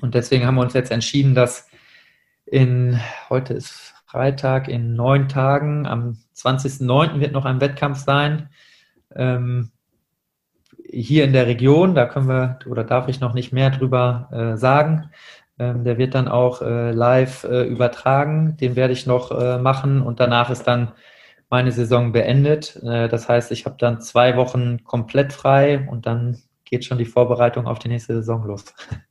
und 0.00 0.14
deswegen 0.14 0.46
haben 0.46 0.54
wir 0.54 0.62
uns 0.62 0.74
jetzt 0.74 0.90
entschieden, 0.90 1.34
dass 1.34 1.68
in, 2.46 3.00
heute 3.28 3.54
ist 3.54 3.94
Freitag 4.06 4.68
in 4.68 4.94
neun 4.94 5.28
Tagen. 5.28 5.86
Am 5.86 6.18
20.09. 6.34 7.20
wird 7.20 7.32
noch 7.32 7.44
ein 7.44 7.60
Wettkampf 7.60 7.98
sein. 7.98 8.48
Ähm, 9.14 9.70
hier 10.92 11.24
in 11.24 11.32
der 11.32 11.46
Region, 11.46 11.94
da 11.94 12.06
können 12.06 12.28
wir 12.28 12.58
oder 12.66 12.82
darf 12.82 13.08
ich 13.08 13.20
noch 13.20 13.34
nicht 13.34 13.52
mehr 13.52 13.70
drüber 13.70 14.28
äh, 14.32 14.56
sagen. 14.56 15.10
Ähm, 15.58 15.84
der 15.84 15.98
wird 15.98 16.14
dann 16.14 16.26
auch 16.26 16.62
äh, 16.62 16.90
live 16.90 17.44
äh, 17.44 17.64
übertragen. 17.64 18.56
Den 18.56 18.76
werde 18.76 18.92
ich 18.92 19.06
noch 19.06 19.30
äh, 19.30 19.58
machen 19.58 20.02
und 20.02 20.18
danach 20.18 20.50
ist 20.50 20.64
dann 20.64 20.92
meine 21.48 21.70
Saison 21.70 22.12
beendet. 22.12 22.76
Äh, 22.82 23.08
das 23.08 23.28
heißt, 23.28 23.52
ich 23.52 23.66
habe 23.66 23.76
dann 23.78 24.00
zwei 24.00 24.36
Wochen 24.36 24.82
komplett 24.84 25.32
frei 25.32 25.86
und 25.88 26.06
dann 26.06 26.38
geht 26.64 26.84
schon 26.84 26.98
die 26.98 27.04
Vorbereitung 27.04 27.66
auf 27.66 27.78
die 27.78 27.88
nächste 27.88 28.14
Saison 28.14 28.44
los. 28.44 28.64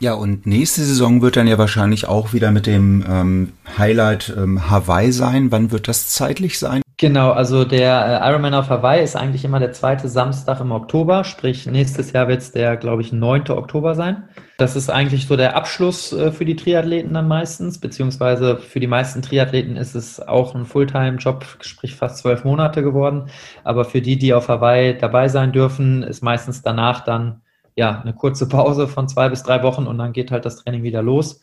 Ja, 0.00 0.14
und 0.14 0.46
nächste 0.46 0.82
Saison 0.82 1.22
wird 1.22 1.36
dann 1.36 1.48
ja 1.48 1.58
wahrscheinlich 1.58 2.06
auch 2.06 2.32
wieder 2.32 2.52
mit 2.52 2.66
dem 2.66 3.04
ähm, 3.08 3.52
Highlight 3.76 4.32
ähm, 4.36 4.70
Hawaii 4.70 5.10
sein. 5.10 5.50
Wann 5.50 5.72
wird 5.72 5.88
das 5.88 6.08
zeitlich 6.08 6.60
sein? 6.60 6.82
Genau, 6.98 7.30
also 7.30 7.64
der 7.64 8.22
äh, 8.22 8.28
Ironman 8.28 8.54
auf 8.54 8.70
Hawaii 8.70 9.02
ist 9.02 9.16
eigentlich 9.16 9.44
immer 9.44 9.58
der 9.58 9.72
zweite 9.72 10.08
Samstag 10.08 10.60
im 10.60 10.72
Oktober, 10.72 11.22
sprich 11.22 11.66
nächstes 11.66 12.12
Jahr 12.12 12.26
wird 12.26 12.40
es 12.40 12.50
der, 12.50 12.76
glaube 12.76 13.02
ich, 13.02 13.12
9. 13.12 13.50
Oktober 13.50 13.94
sein. 13.94 14.28
Das 14.56 14.74
ist 14.74 14.90
eigentlich 14.90 15.26
so 15.26 15.36
der 15.36 15.56
Abschluss 15.56 16.12
äh, 16.12 16.30
für 16.30 16.44
die 16.44 16.56
Triathleten 16.56 17.14
dann 17.14 17.28
meistens, 17.28 17.78
beziehungsweise 17.78 18.56
für 18.56 18.80
die 18.80 18.88
meisten 18.88 19.22
Triathleten 19.22 19.76
ist 19.76 19.94
es 19.94 20.20
auch 20.20 20.54
ein 20.56 20.64
Fulltime-Job, 20.64 21.44
sprich 21.60 21.94
fast 21.94 22.18
zwölf 22.18 22.44
Monate 22.44 22.82
geworden. 22.82 23.30
Aber 23.62 23.84
für 23.84 24.00
die, 24.00 24.18
die 24.18 24.34
auf 24.34 24.48
Hawaii 24.48 24.96
dabei 24.96 25.28
sein 25.28 25.52
dürfen, 25.52 26.02
ist 26.02 26.22
meistens 26.22 26.62
danach 26.62 27.04
dann 27.04 27.42
ja, 27.78 28.00
eine 28.00 28.12
kurze 28.12 28.48
Pause 28.48 28.88
von 28.88 29.06
zwei 29.06 29.28
bis 29.28 29.44
drei 29.44 29.62
Wochen 29.62 29.86
und 29.86 29.98
dann 29.98 30.12
geht 30.12 30.32
halt 30.32 30.44
das 30.44 30.56
Training 30.56 30.82
wieder 30.82 31.00
los. 31.00 31.40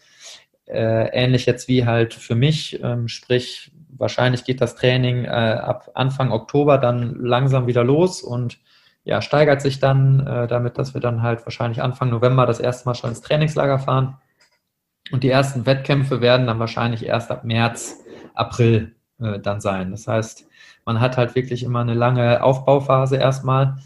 Äh, 0.65 1.07
ähnlich 1.13 1.45
jetzt 1.45 1.69
wie 1.69 1.86
halt 1.86 2.13
für 2.13 2.36
mich, 2.36 2.77
ähm, 2.83 3.07
sprich, 3.07 3.71
wahrscheinlich 3.88 4.43
geht 4.43 4.59
das 4.59 4.75
Training 4.75 5.23
äh, 5.23 5.29
ab 5.29 5.91
Anfang 5.93 6.33
Oktober 6.33 6.77
dann 6.77 7.15
langsam 7.21 7.67
wieder 7.67 7.86
los 7.86 8.21
und 8.21 8.57
ja, 9.05 9.21
steigert 9.21 9.61
sich 9.61 9.79
dann, 9.79 10.27
äh, 10.27 10.47
damit, 10.47 10.77
dass 10.77 10.93
wir 10.93 10.99
dann 10.99 11.21
halt 11.21 11.45
wahrscheinlich 11.45 11.81
Anfang 11.81 12.09
November 12.09 12.45
das 12.45 12.59
erste 12.59 12.89
Mal 12.89 12.95
schon 12.95 13.11
ins 13.11 13.21
Trainingslager 13.21 13.79
fahren. 13.79 14.17
Und 15.11 15.23
die 15.23 15.29
ersten 15.29 15.65
Wettkämpfe 15.65 16.19
werden 16.19 16.47
dann 16.47 16.59
wahrscheinlich 16.59 17.05
erst 17.05 17.31
ab 17.31 17.45
März, 17.45 18.03
April 18.33 18.93
äh, 19.21 19.39
dann 19.39 19.61
sein. 19.61 19.91
Das 19.91 20.05
heißt, 20.05 20.49
man 20.83 20.99
hat 20.99 21.15
halt 21.15 21.33
wirklich 21.36 21.63
immer 21.63 21.79
eine 21.79 21.93
lange 21.93 22.43
Aufbauphase 22.43 23.15
erstmal. 23.15 23.77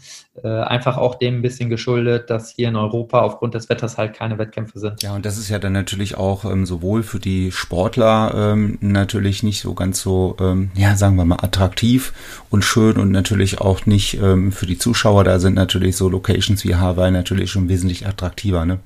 Äh, 0.42 0.48
einfach 0.48 0.96
auch 0.96 1.16
dem 1.16 1.36
ein 1.36 1.42
bisschen 1.42 1.68
geschuldet, 1.68 2.30
dass 2.30 2.50
hier 2.50 2.68
in 2.68 2.76
Europa 2.76 3.20
aufgrund 3.20 3.54
des 3.54 3.68
Wetters 3.68 3.98
halt 3.98 4.14
keine 4.14 4.38
Wettkämpfe 4.38 4.78
sind. 4.78 5.02
Ja, 5.02 5.14
und 5.14 5.26
das 5.26 5.36
ist 5.36 5.50
ja 5.50 5.58
dann 5.58 5.74
natürlich 5.74 6.16
auch 6.16 6.44
ähm, 6.44 6.64
sowohl 6.64 7.02
für 7.02 7.18
die 7.18 7.52
Sportler 7.52 8.32
ähm, 8.34 8.78
natürlich 8.80 9.42
nicht 9.42 9.60
so 9.60 9.74
ganz 9.74 10.00
so, 10.00 10.36
ähm, 10.40 10.70
ja, 10.74 10.96
sagen 10.96 11.16
wir 11.16 11.26
mal, 11.26 11.42
attraktiv 11.42 12.14
und 12.48 12.64
schön 12.64 12.96
und 12.96 13.10
natürlich 13.10 13.60
auch 13.60 13.84
nicht 13.84 14.14
ähm, 14.22 14.50
für 14.52 14.66
die 14.66 14.78
Zuschauer. 14.78 15.24
Da 15.24 15.38
sind 15.38 15.56
natürlich 15.56 15.96
so 15.96 16.08
Locations 16.08 16.64
wie 16.64 16.76
Hawaii 16.76 17.10
natürlich 17.10 17.50
schon 17.50 17.68
wesentlich 17.68 18.06
attraktiver, 18.06 18.64
ne? 18.64 18.78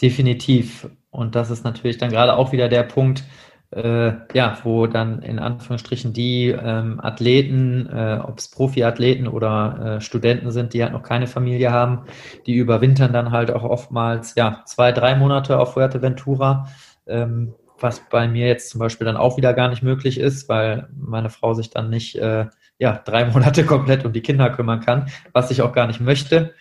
Definitiv. 0.00 0.88
Und 1.10 1.34
das 1.34 1.50
ist 1.50 1.64
natürlich 1.64 1.96
dann 1.96 2.10
gerade 2.10 2.36
auch 2.36 2.52
wieder 2.52 2.68
der 2.68 2.82
Punkt, 2.82 3.24
äh, 3.72 4.12
ja, 4.34 4.58
wo 4.64 4.86
dann 4.86 5.22
in 5.22 5.38
Anführungsstrichen 5.38 6.12
die 6.12 6.48
ähm, 6.48 7.00
Athleten, 7.02 7.88
äh, 7.88 8.20
ob 8.22 8.38
es 8.38 8.50
Profiathleten 8.50 9.26
oder 9.26 9.96
äh, 9.96 10.00
Studenten 10.00 10.50
sind, 10.50 10.74
die 10.74 10.82
halt 10.82 10.92
noch 10.92 11.02
keine 11.02 11.26
Familie 11.26 11.72
haben, 11.72 12.02
die 12.46 12.54
überwintern 12.54 13.12
dann 13.12 13.30
halt 13.30 13.50
auch 13.50 13.64
oftmals 13.64 14.34
ja 14.34 14.62
zwei, 14.66 14.92
drei 14.92 15.14
Monate 15.14 15.58
auf 15.58 15.72
Fuerteventura, 15.74 16.68
ähm, 17.06 17.54
was 17.80 18.02
bei 18.10 18.28
mir 18.28 18.46
jetzt 18.46 18.70
zum 18.70 18.78
Beispiel 18.78 19.06
dann 19.06 19.16
auch 19.16 19.38
wieder 19.38 19.54
gar 19.54 19.68
nicht 19.68 19.82
möglich 19.82 20.20
ist, 20.20 20.48
weil 20.48 20.88
meine 20.94 21.30
Frau 21.30 21.54
sich 21.54 21.70
dann 21.70 21.88
nicht 21.88 22.16
äh, 22.16 22.46
ja 22.78 23.00
drei 23.04 23.24
Monate 23.32 23.64
komplett 23.64 24.04
um 24.04 24.12
die 24.12 24.22
Kinder 24.22 24.50
kümmern 24.50 24.80
kann, 24.80 25.06
was 25.32 25.50
ich 25.50 25.62
auch 25.62 25.72
gar 25.72 25.86
nicht 25.86 26.00
möchte 26.00 26.52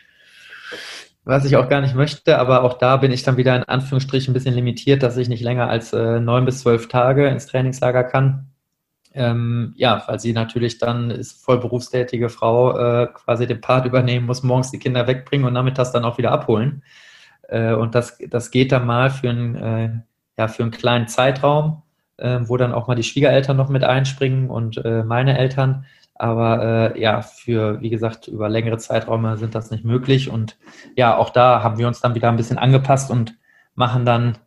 was 1.23 1.45
ich 1.45 1.55
auch 1.55 1.69
gar 1.69 1.81
nicht 1.81 1.95
möchte, 1.95 2.39
aber 2.39 2.63
auch 2.63 2.73
da 2.73 2.97
bin 2.97 3.11
ich 3.11 3.23
dann 3.23 3.37
wieder 3.37 3.55
in 3.55 3.63
Anführungsstrichen 3.63 4.31
ein 4.31 4.33
bisschen 4.33 4.55
limitiert, 4.55 5.03
dass 5.03 5.17
ich 5.17 5.29
nicht 5.29 5.43
länger 5.43 5.69
als 5.69 5.93
äh, 5.93 6.19
neun 6.19 6.45
bis 6.45 6.61
zwölf 6.61 6.87
Tage 6.87 7.27
ins 7.27 7.45
Trainingslager 7.47 8.03
kann. 8.03 8.47
Ähm, 9.13 9.73
ja, 9.75 10.03
weil 10.07 10.19
sie 10.19 10.33
natürlich 10.33 10.77
dann 10.77 11.11
ist 11.11 11.43
voll 11.43 11.59
berufstätige 11.59 12.29
Frau 12.29 12.77
äh, 12.77 13.07
quasi 13.13 13.45
den 13.45 13.61
Part 13.61 13.85
übernehmen 13.85 14.25
muss, 14.25 14.41
morgens 14.41 14.71
die 14.71 14.79
Kinder 14.79 15.05
wegbringen 15.05 15.45
und 15.45 15.53
nachmittags 15.53 15.91
dann 15.91 16.05
auch 16.05 16.17
wieder 16.17 16.31
abholen. 16.31 16.81
Äh, 17.49 17.73
und 17.73 17.93
das, 17.93 18.17
das 18.29 18.49
geht 18.49 18.71
dann 18.71 18.87
mal 18.87 19.09
für, 19.09 19.29
ein, 19.29 19.55
äh, 19.55 19.89
ja, 20.37 20.47
für 20.47 20.63
einen 20.63 20.71
kleinen 20.71 21.07
Zeitraum, 21.07 21.83
äh, 22.17 22.39
wo 22.43 22.57
dann 22.57 22.73
auch 22.73 22.87
mal 22.87 22.95
die 22.95 23.03
Schwiegereltern 23.03 23.57
noch 23.57 23.69
mit 23.69 23.83
einspringen 23.83 24.49
und 24.49 24.81
meine 25.05 25.37
Eltern. 25.37 25.85
Aber 26.21 26.93
äh, 26.93 27.01
ja, 27.01 27.23
für, 27.23 27.81
wie 27.81 27.89
gesagt, 27.89 28.27
über 28.27 28.47
längere 28.47 28.77
Zeiträume 28.77 29.37
sind 29.37 29.55
das 29.55 29.71
nicht 29.71 29.83
möglich. 29.83 30.29
Und 30.29 30.55
ja, 30.95 31.17
auch 31.17 31.31
da 31.31 31.63
haben 31.63 31.79
wir 31.79 31.87
uns 31.87 31.99
dann 31.99 32.13
wieder 32.13 32.29
ein 32.29 32.37
bisschen 32.37 32.59
angepasst 32.59 33.09
und 33.09 33.39
machen 33.73 34.05
dann 34.05 34.37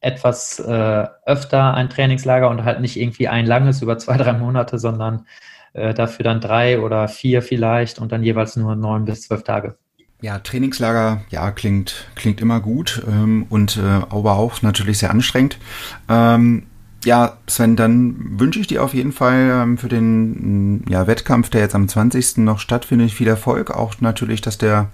etwas 0.00 0.58
äh, 0.58 1.06
öfter 1.24 1.74
ein 1.74 1.90
Trainingslager 1.90 2.50
und 2.50 2.64
halt 2.64 2.80
nicht 2.80 2.96
irgendwie 2.96 3.28
ein 3.28 3.46
langes 3.46 3.82
über 3.82 3.98
zwei, 3.98 4.16
drei 4.16 4.32
Monate, 4.32 4.80
sondern 4.80 5.26
äh, 5.74 5.94
dafür 5.94 6.24
dann 6.24 6.40
drei 6.40 6.80
oder 6.80 7.06
vier 7.06 7.40
vielleicht 7.40 8.00
und 8.00 8.10
dann 8.10 8.24
jeweils 8.24 8.56
nur 8.56 8.74
neun 8.74 9.04
bis 9.04 9.22
zwölf 9.22 9.44
Tage. 9.44 9.76
Ja, 10.22 10.40
Trainingslager, 10.40 11.22
ja, 11.30 11.52
klingt, 11.52 12.08
klingt 12.16 12.40
immer 12.40 12.58
gut 12.58 13.00
ähm, 13.06 13.46
und 13.48 13.76
äh, 13.76 13.80
aber 14.10 14.38
auch 14.38 14.60
natürlich 14.62 14.98
sehr 14.98 15.10
anstrengend. 15.10 15.58
Ähm, 16.08 16.66
ja, 17.04 17.38
Sven, 17.48 17.76
dann 17.76 18.38
wünsche 18.38 18.60
ich 18.60 18.66
dir 18.66 18.82
auf 18.82 18.94
jeden 18.94 19.12
Fall 19.12 19.50
ähm, 19.62 19.78
für 19.78 19.88
den 19.88 20.76
mm, 20.76 20.84
ja, 20.88 21.06
Wettkampf, 21.06 21.48
der 21.50 21.62
jetzt 21.62 21.74
am 21.74 21.88
20. 21.88 22.38
noch 22.38 22.58
stattfindet, 22.58 23.10
viel 23.10 23.28
Erfolg. 23.28 23.70
Auch 23.70 24.00
natürlich, 24.00 24.40
dass 24.40 24.58
der, 24.58 24.90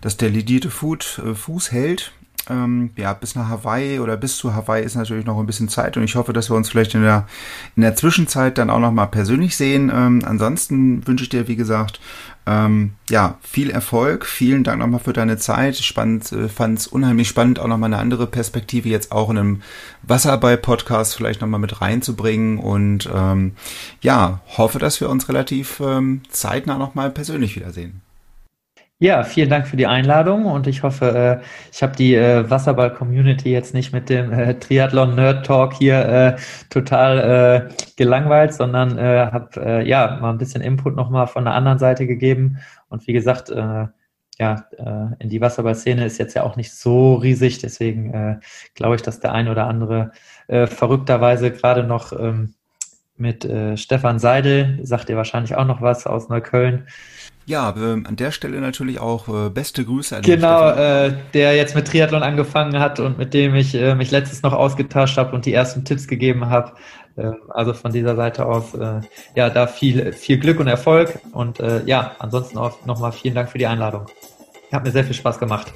dass 0.00 0.16
der 0.16 0.30
lidierte 0.30 0.70
Food, 0.70 1.22
äh, 1.24 1.34
Fuß 1.34 1.72
hält. 1.72 2.12
Ähm, 2.48 2.90
ja, 2.96 3.12
bis 3.12 3.34
nach 3.34 3.48
Hawaii 3.48 3.98
oder 3.98 4.16
bis 4.16 4.36
zu 4.36 4.54
Hawaii 4.54 4.84
ist 4.84 4.94
natürlich 4.94 5.26
noch 5.26 5.38
ein 5.38 5.46
bisschen 5.46 5.68
Zeit 5.68 5.96
und 5.96 6.04
ich 6.04 6.14
hoffe, 6.14 6.32
dass 6.32 6.50
wir 6.50 6.56
uns 6.56 6.68
vielleicht 6.68 6.94
in 6.94 7.02
der, 7.02 7.26
in 7.74 7.82
der 7.82 7.96
Zwischenzeit 7.96 8.58
dann 8.58 8.70
auch 8.70 8.78
noch 8.78 8.92
mal 8.92 9.06
persönlich 9.06 9.56
sehen. 9.56 9.90
Ähm, 9.92 10.22
ansonsten 10.24 11.06
wünsche 11.06 11.24
ich 11.24 11.28
dir, 11.28 11.48
wie 11.48 11.56
gesagt, 11.56 12.00
ähm, 12.48 12.92
ja, 13.10 13.38
viel 13.42 13.70
Erfolg. 13.70 14.24
Vielen 14.24 14.62
Dank 14.62 14.78
nochmal 14.78 15.00
für 15.00 15.12
deine 15.12 15.36
Zeit. 15.36 15.76
Spannend, 15.76 16.30
äh, 16.30 16.48
fand 16.48 16.78
es 16.78 16.86
unheimlich 16.86 17.28
spannend, 17.28 17.58
auch 17.58 17.66
nochmal 17.66 17.92
eine 17.92 18.00
andere 18.00 18.28
Perspektive 18.28 18.88
jetzt 18.88 19.10
auch 19.10 19.30
in 19.30 19.38
einem 19.38 19.62
Wasserball-Podcast 20.04 21.16
vielleicht 21.16 21.40
nochmal 21.40 21.58
mit 21.58 21.80
reinzubringen. 21.80 22.58
Und 22.58 23.10
ähm, 23.12 23.56
ja, 24.00 24.40
hoffe, 24.56 24.78
dass 24.78 25.00
wir 25.00 25.10
uns 25.10 25.28
relativ 25.28 25.80
ähm, 25.80 26.22
zeitnah 26.30 26.78
nochmal 26.78 27.10
persönlich 27.10 27.56
wiedersehen. 27.56 28.05
Ja, 28.98 29.24
vielen 29.24 29.50
Dank 29.50 29.66
für 29.68 29.76
die 29.76 29.86
Einladung 29.86 30.46
und 30.46 30.66
ich 30.66 30.82
hoffe, 30.82 31.40
äh, 31.42 31.44
ich 31.70 31.82
habe 31.82 31.94
die 31.94 32.14
äh, 32.14 32.48
Wasserball-Community 32.48 33.50
jetzt 33.50 33.74
nicht 33.74 33.92
mit 33.92 34.08
dem 34.08 34.32
äh, 34.32 34.58
Triathlon-Nerd-Talk 34.58 35.74
hier 35.74 35.98
äh, 36.08 36.36
total 36.70 37.68
äh, 37.68 37.74
gelangweilt, 37.96 38.54
sondern 38.54 38.96
äh, 38.96 39.28
habe 39.30 39.60
äh, 39.60 39.86
ja 39.86 40.16
mal 40.22 40.30
ein 40.30 40.38
bisschen 40.38 40.62
Input 40.62 40.96
nochmal 40.96 41.26
von 41.26 41.44
der 41.44 41.52
anderen 41.52 41.78
Seite 41.78 42.06
gegeben. 42.06 42.56
Und 42.88 43.06
wie 43.06 43.12
gesagt, 43.12 43.50
äh, 43.50 43.86
ja, 44.38 44.66
äh, 44.78 45.22
in 45.22 45.28
die 45.28 45.42
Wasserball-Szene 45.42 46.06
ist 46.06 46.16
jetzt 46.16 46.32
ja 46.34 46.42
auch 46.42 46.56
nicht 46.56 46.72
so 46.74 47.16
riesig, 47.16 47.58
deswegen 47.58 48.14
äh, 48.14 48.40
glaube 48.74 48.96
ich, 48.96 49.02
dass 49.02 49.20
der 49.20 49.32
ein 49.32 49.48
oder 49.48 49.66
andere 49.66 50.12
äh, 50.48 50.66
verrückterweise 50.66 51.50
gerade 51.52 51.84
noch 51.84 52.12
ähm, 52.18 52.54
mit 53.16 53.44
äh, 53.44 53.76
Stefan 53.76 54.18
Seidel, 54.18 54.78
sagt 54.82 55.08
ihr 55.08 55.16
wahrscheinlich 55.16 55.54
auch 55.56 55.66
noch 55.66 55.82
was 55.82 56.06
aus 56.06 56.28
Neukölln, 56.28 56.86
ja, 57.48 57.70
äh, 57.76 57.92
an 58.04 58.16
der 58.16 58.32
Stelle 58.32 58.60
natürlich 58.60 58.98
auch 58.98 59.28
äh, 59.28 59.50
beste 59.50 59.84
Grüße 59.84 60.16
an 60.16 60.22
Genau, 60.22 60.70
äh, 60.70 61.12
der 61.32 61.54
jetzt 61.54 61.76
mit 61.76 61.86
Triathlon 61.86 62.24
angefangen 62.24 62.80
hat 62.80 62.98
und 62.98 63.18
mit 63.18 63.34
dem 63.34 63.54
ich 63.54 63.72
äh, 63.74 63.94
mich 63.94 64.10
letztes 64.10 64.42
noch 64.42 64.52
ausgetauscht 64.52 65.16
habe 65.16 65.34
und 65.34 65.46
die 65.46 65.52
ersten 65.52 65.84
Tipps 65.84 66.08
gegeben 66.08 66.50
habe. 66.50 66.72
Ähm, 67.16 67.36
also 67.50 67.72
von 67.72 67.92
dieser 67.92 68.16
Seite 68.16 68.46
aus, 68.46 68.74
äh, 68.74 69.00
ja, 69.36 69.48
da 69.48 69.68
viel, 69.68 70.12
viel 70.12 70.38
Glück 70.38 70.58
und 70.58 70.66
Erfolg 70.66 71.20
und 71.32 71.60
äh, 71.60 71.84
ja, 71.84 72.16
ansonsten 72.18 72.58
auch 72.58 72.84
nochmal 72.84 73.12
vielen 73.12 73.36
Dank 73.36 73.48
für 73.48 73.58
die 73.58 73.66
Einladung. 73.68 74.06
Hat 74.72 74.84
mir 74.84 74.90
sehr 74.90 75.04
viel 75.04 75.14
Spaß 75.14 75.38
gemacht. 75.38 75.72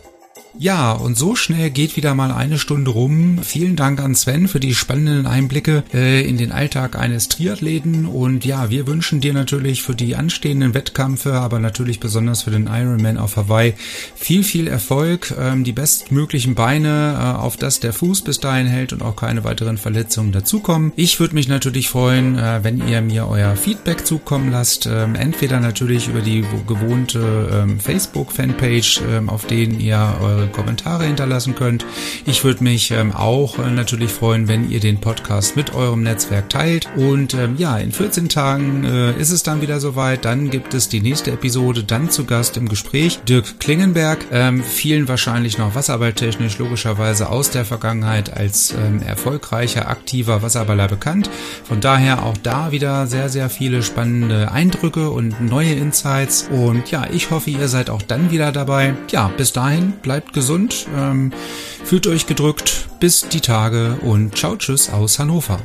Ja, 0.59 0.93
und 0.93 1.17
so 1.17 1.37
schnell 1.37 1.71
geht 1.71 1.97
wieder 1.97 2.15
mal 2.15 2.33
eine 2.33 2.59
Stunde 2.59 2.91
rum. 2.91 3.39
Vielen 3.43 3.77
Dank 3.77 4.01
an 4.01 4.17
Sven 4.17 4.49
für 4.49 4.59
die 4.59 4.75
spannenden 4.75 5.27
Einblicke 5.27 5.85
äh, 5.95 6.29
in 6.29 6.39
den 6.39 6.51
Alltag 6.51 6.99
eines 6.99 7.29
Triathleten. 7.29 8.05
Und 8.05 8.45
ja, 8.45 8.69
wir 8.69 8.87
wünschen 8.89 9.21
dir 9.21 9.33
natürlich 9.33 9.83
für 9.83 9.95
die 9.95 10.17
anstehenden 10.17 10.75
Wettkämpfe, 10.75 11.35
aber 11.35 11.61
natürlich 11.61 12.01
besonders 12.01 12.43
für 12.43 12.51
den 12.51 12.67
Ironman 12.67 13.17
auf 13.17 13.37
Hawaii 13.37 13.75
viel, 14.17 14.43
viel 14.43 14.67
Erfolg, 14.67 15.33
ähm, 15.39 15.63
die 15.63 15.73
bestmöglichen 15.73 16.57
Beine, 16.57 17.17
äh, 17.17 17.39
auf 17.39 17.57
dass 17.57 17.79
der 17.79 17.93
Fuß 17.93 18.23
bis 18.23 18.41
dahin 18.41 18.67
hält 18.67 18.93
und 18.93 19.03
auch 19.03 19.15
keine 19.15 19.45
weiteren 19.45 19.79
Verletzungen 19.79 20.33
dazukommen. 20.33 20.93
Ich 20.97 21.21
würde 21.21 21.35
mich 21.35 21.47
natürlich 21.47 21.89
freuen, 21.89 22.37
äh, 22.37 22.65
wenn 22.65 22.87
ihr 22.89 23.01
mir 23.03 23.29
euer 23.29 23.55
Feedback 23.55 24.05
zukommen 24.05 24.51
lasst. 24.51 24.87
Ähm, 24.87 25.15
entweder 25.15 25.61
natürlich 25.61 26.09
über 26.09 26.21
die 26.21 26.45
gewohnte 26.67 27.51
ähm, 27.53 27.79
Facebook-Fanpage, 27.79 29.01
auf 29.27 29.47
denen 29.47 29.79
ihr 29.81 30.17
eure 30.21 30.40
eure 30.41 30.49
Kommentare 30.49 31.05
hinterlassen 31.05 31.55
könnt. 31.55 31.85
Ich 32.27 32.45
würde 32.45 32.65
mich 32.65 32.91
ähm, 32.91 33.13
auch 33.13 33.59
äh, 33.59 33.71
natürlich 33.71 34.11
freuen, 34.11 34.49
wenn 34.49 34.71
ihr 34.71 34.81
den 34.81 35.01
Podcast 35.01 35.57
mit 35.57 35.75
eurem 35.75 36.03
Netzwerk 36.03 36.49
teilt. 36.49 36.89
Und 36.97 37.35
ähm, 37.35 37.57
ja, 37.59 37.79
in 37.79 37.93
14 37.93 38.29
Tagen 38.29 38.85
äh, 38.85 39.13
ist 39.21 39.31
es 39.31 39.43
dann 39.43 39.61
wieder 39.61 39.81
soweit. 39.81 40.25
Dann 40.25 40.51
gibt 40.51 40.75
es 40.75 40.89
die 40.89 41.01
nächste 41.01 41.33
Episode, 41.33 41.85
dann 41.85 42.11
zu 42.11 42.25
Gast 42.25 42.57
im 42.57 42.69
Gespräch 42.69 43.21
Dirk 43.29 43.61
Klingenberg. 43.61 44.27
Ähm, 44.33 44.63
vielen 44.63 45.09
wahrscheinlich 45.09 45.59
noch 45.59 45.75
wasserballtechnisch 45.75 46.59
logischerweise 46.59 47.29
aus 47.29 47.51
der 47.51 47.65
Vergangenheit 47.65 48.33
als 48.33 48.73
ähm, 48.73 49.03
erfolgreicher, 49.03 49.89
aktiver 49.89 50.43
Wasserballer 50.43 50.89
bekannt. 50.89 51.31
Von 51.65 51.81
daher 51.81 52.25
auch 52.25 52.37
da 52.43 52.73
wieder 52.73 53.07
sehr, 53.07 53.29
sehr 53.29 53.51
viele 53.51 53.83
spannende 53.83 54.51
Eindrücke 54.53 55.11
und 55.11 55.41
neue 55.41 55.73
Insights. 55.73 56.49
Und 56.51 56.91
ja, 56.91 57.07
ich 57.11 57.31
hoffe, 57.31 57.51
ihr 57.51 57.69
seid 57.69 57.91
auch 57.91 58.03
dann 58.03 58.31
wieder 58.31 58.53
dabei. 58.53 58.95
Ja, 59.11 59.31
bis 59.37 59.53
dahin 59.53 59.93
bleibt 60.31 60.33
gesund, 60.33 60.87
ähm, 60.97 61.33
fühlt 61.85 62.07
euch 62.07 62.27
gedrückt, 62.27 62.89
bis 63.01 63.29
die 63.29 63.41
Tage 63.41 63.99
und 64.03 64.37
ciao 64.37 64.57
tschüss 64.57 64.91
aus 64.91 65.19
Hannover. 65.19 65.61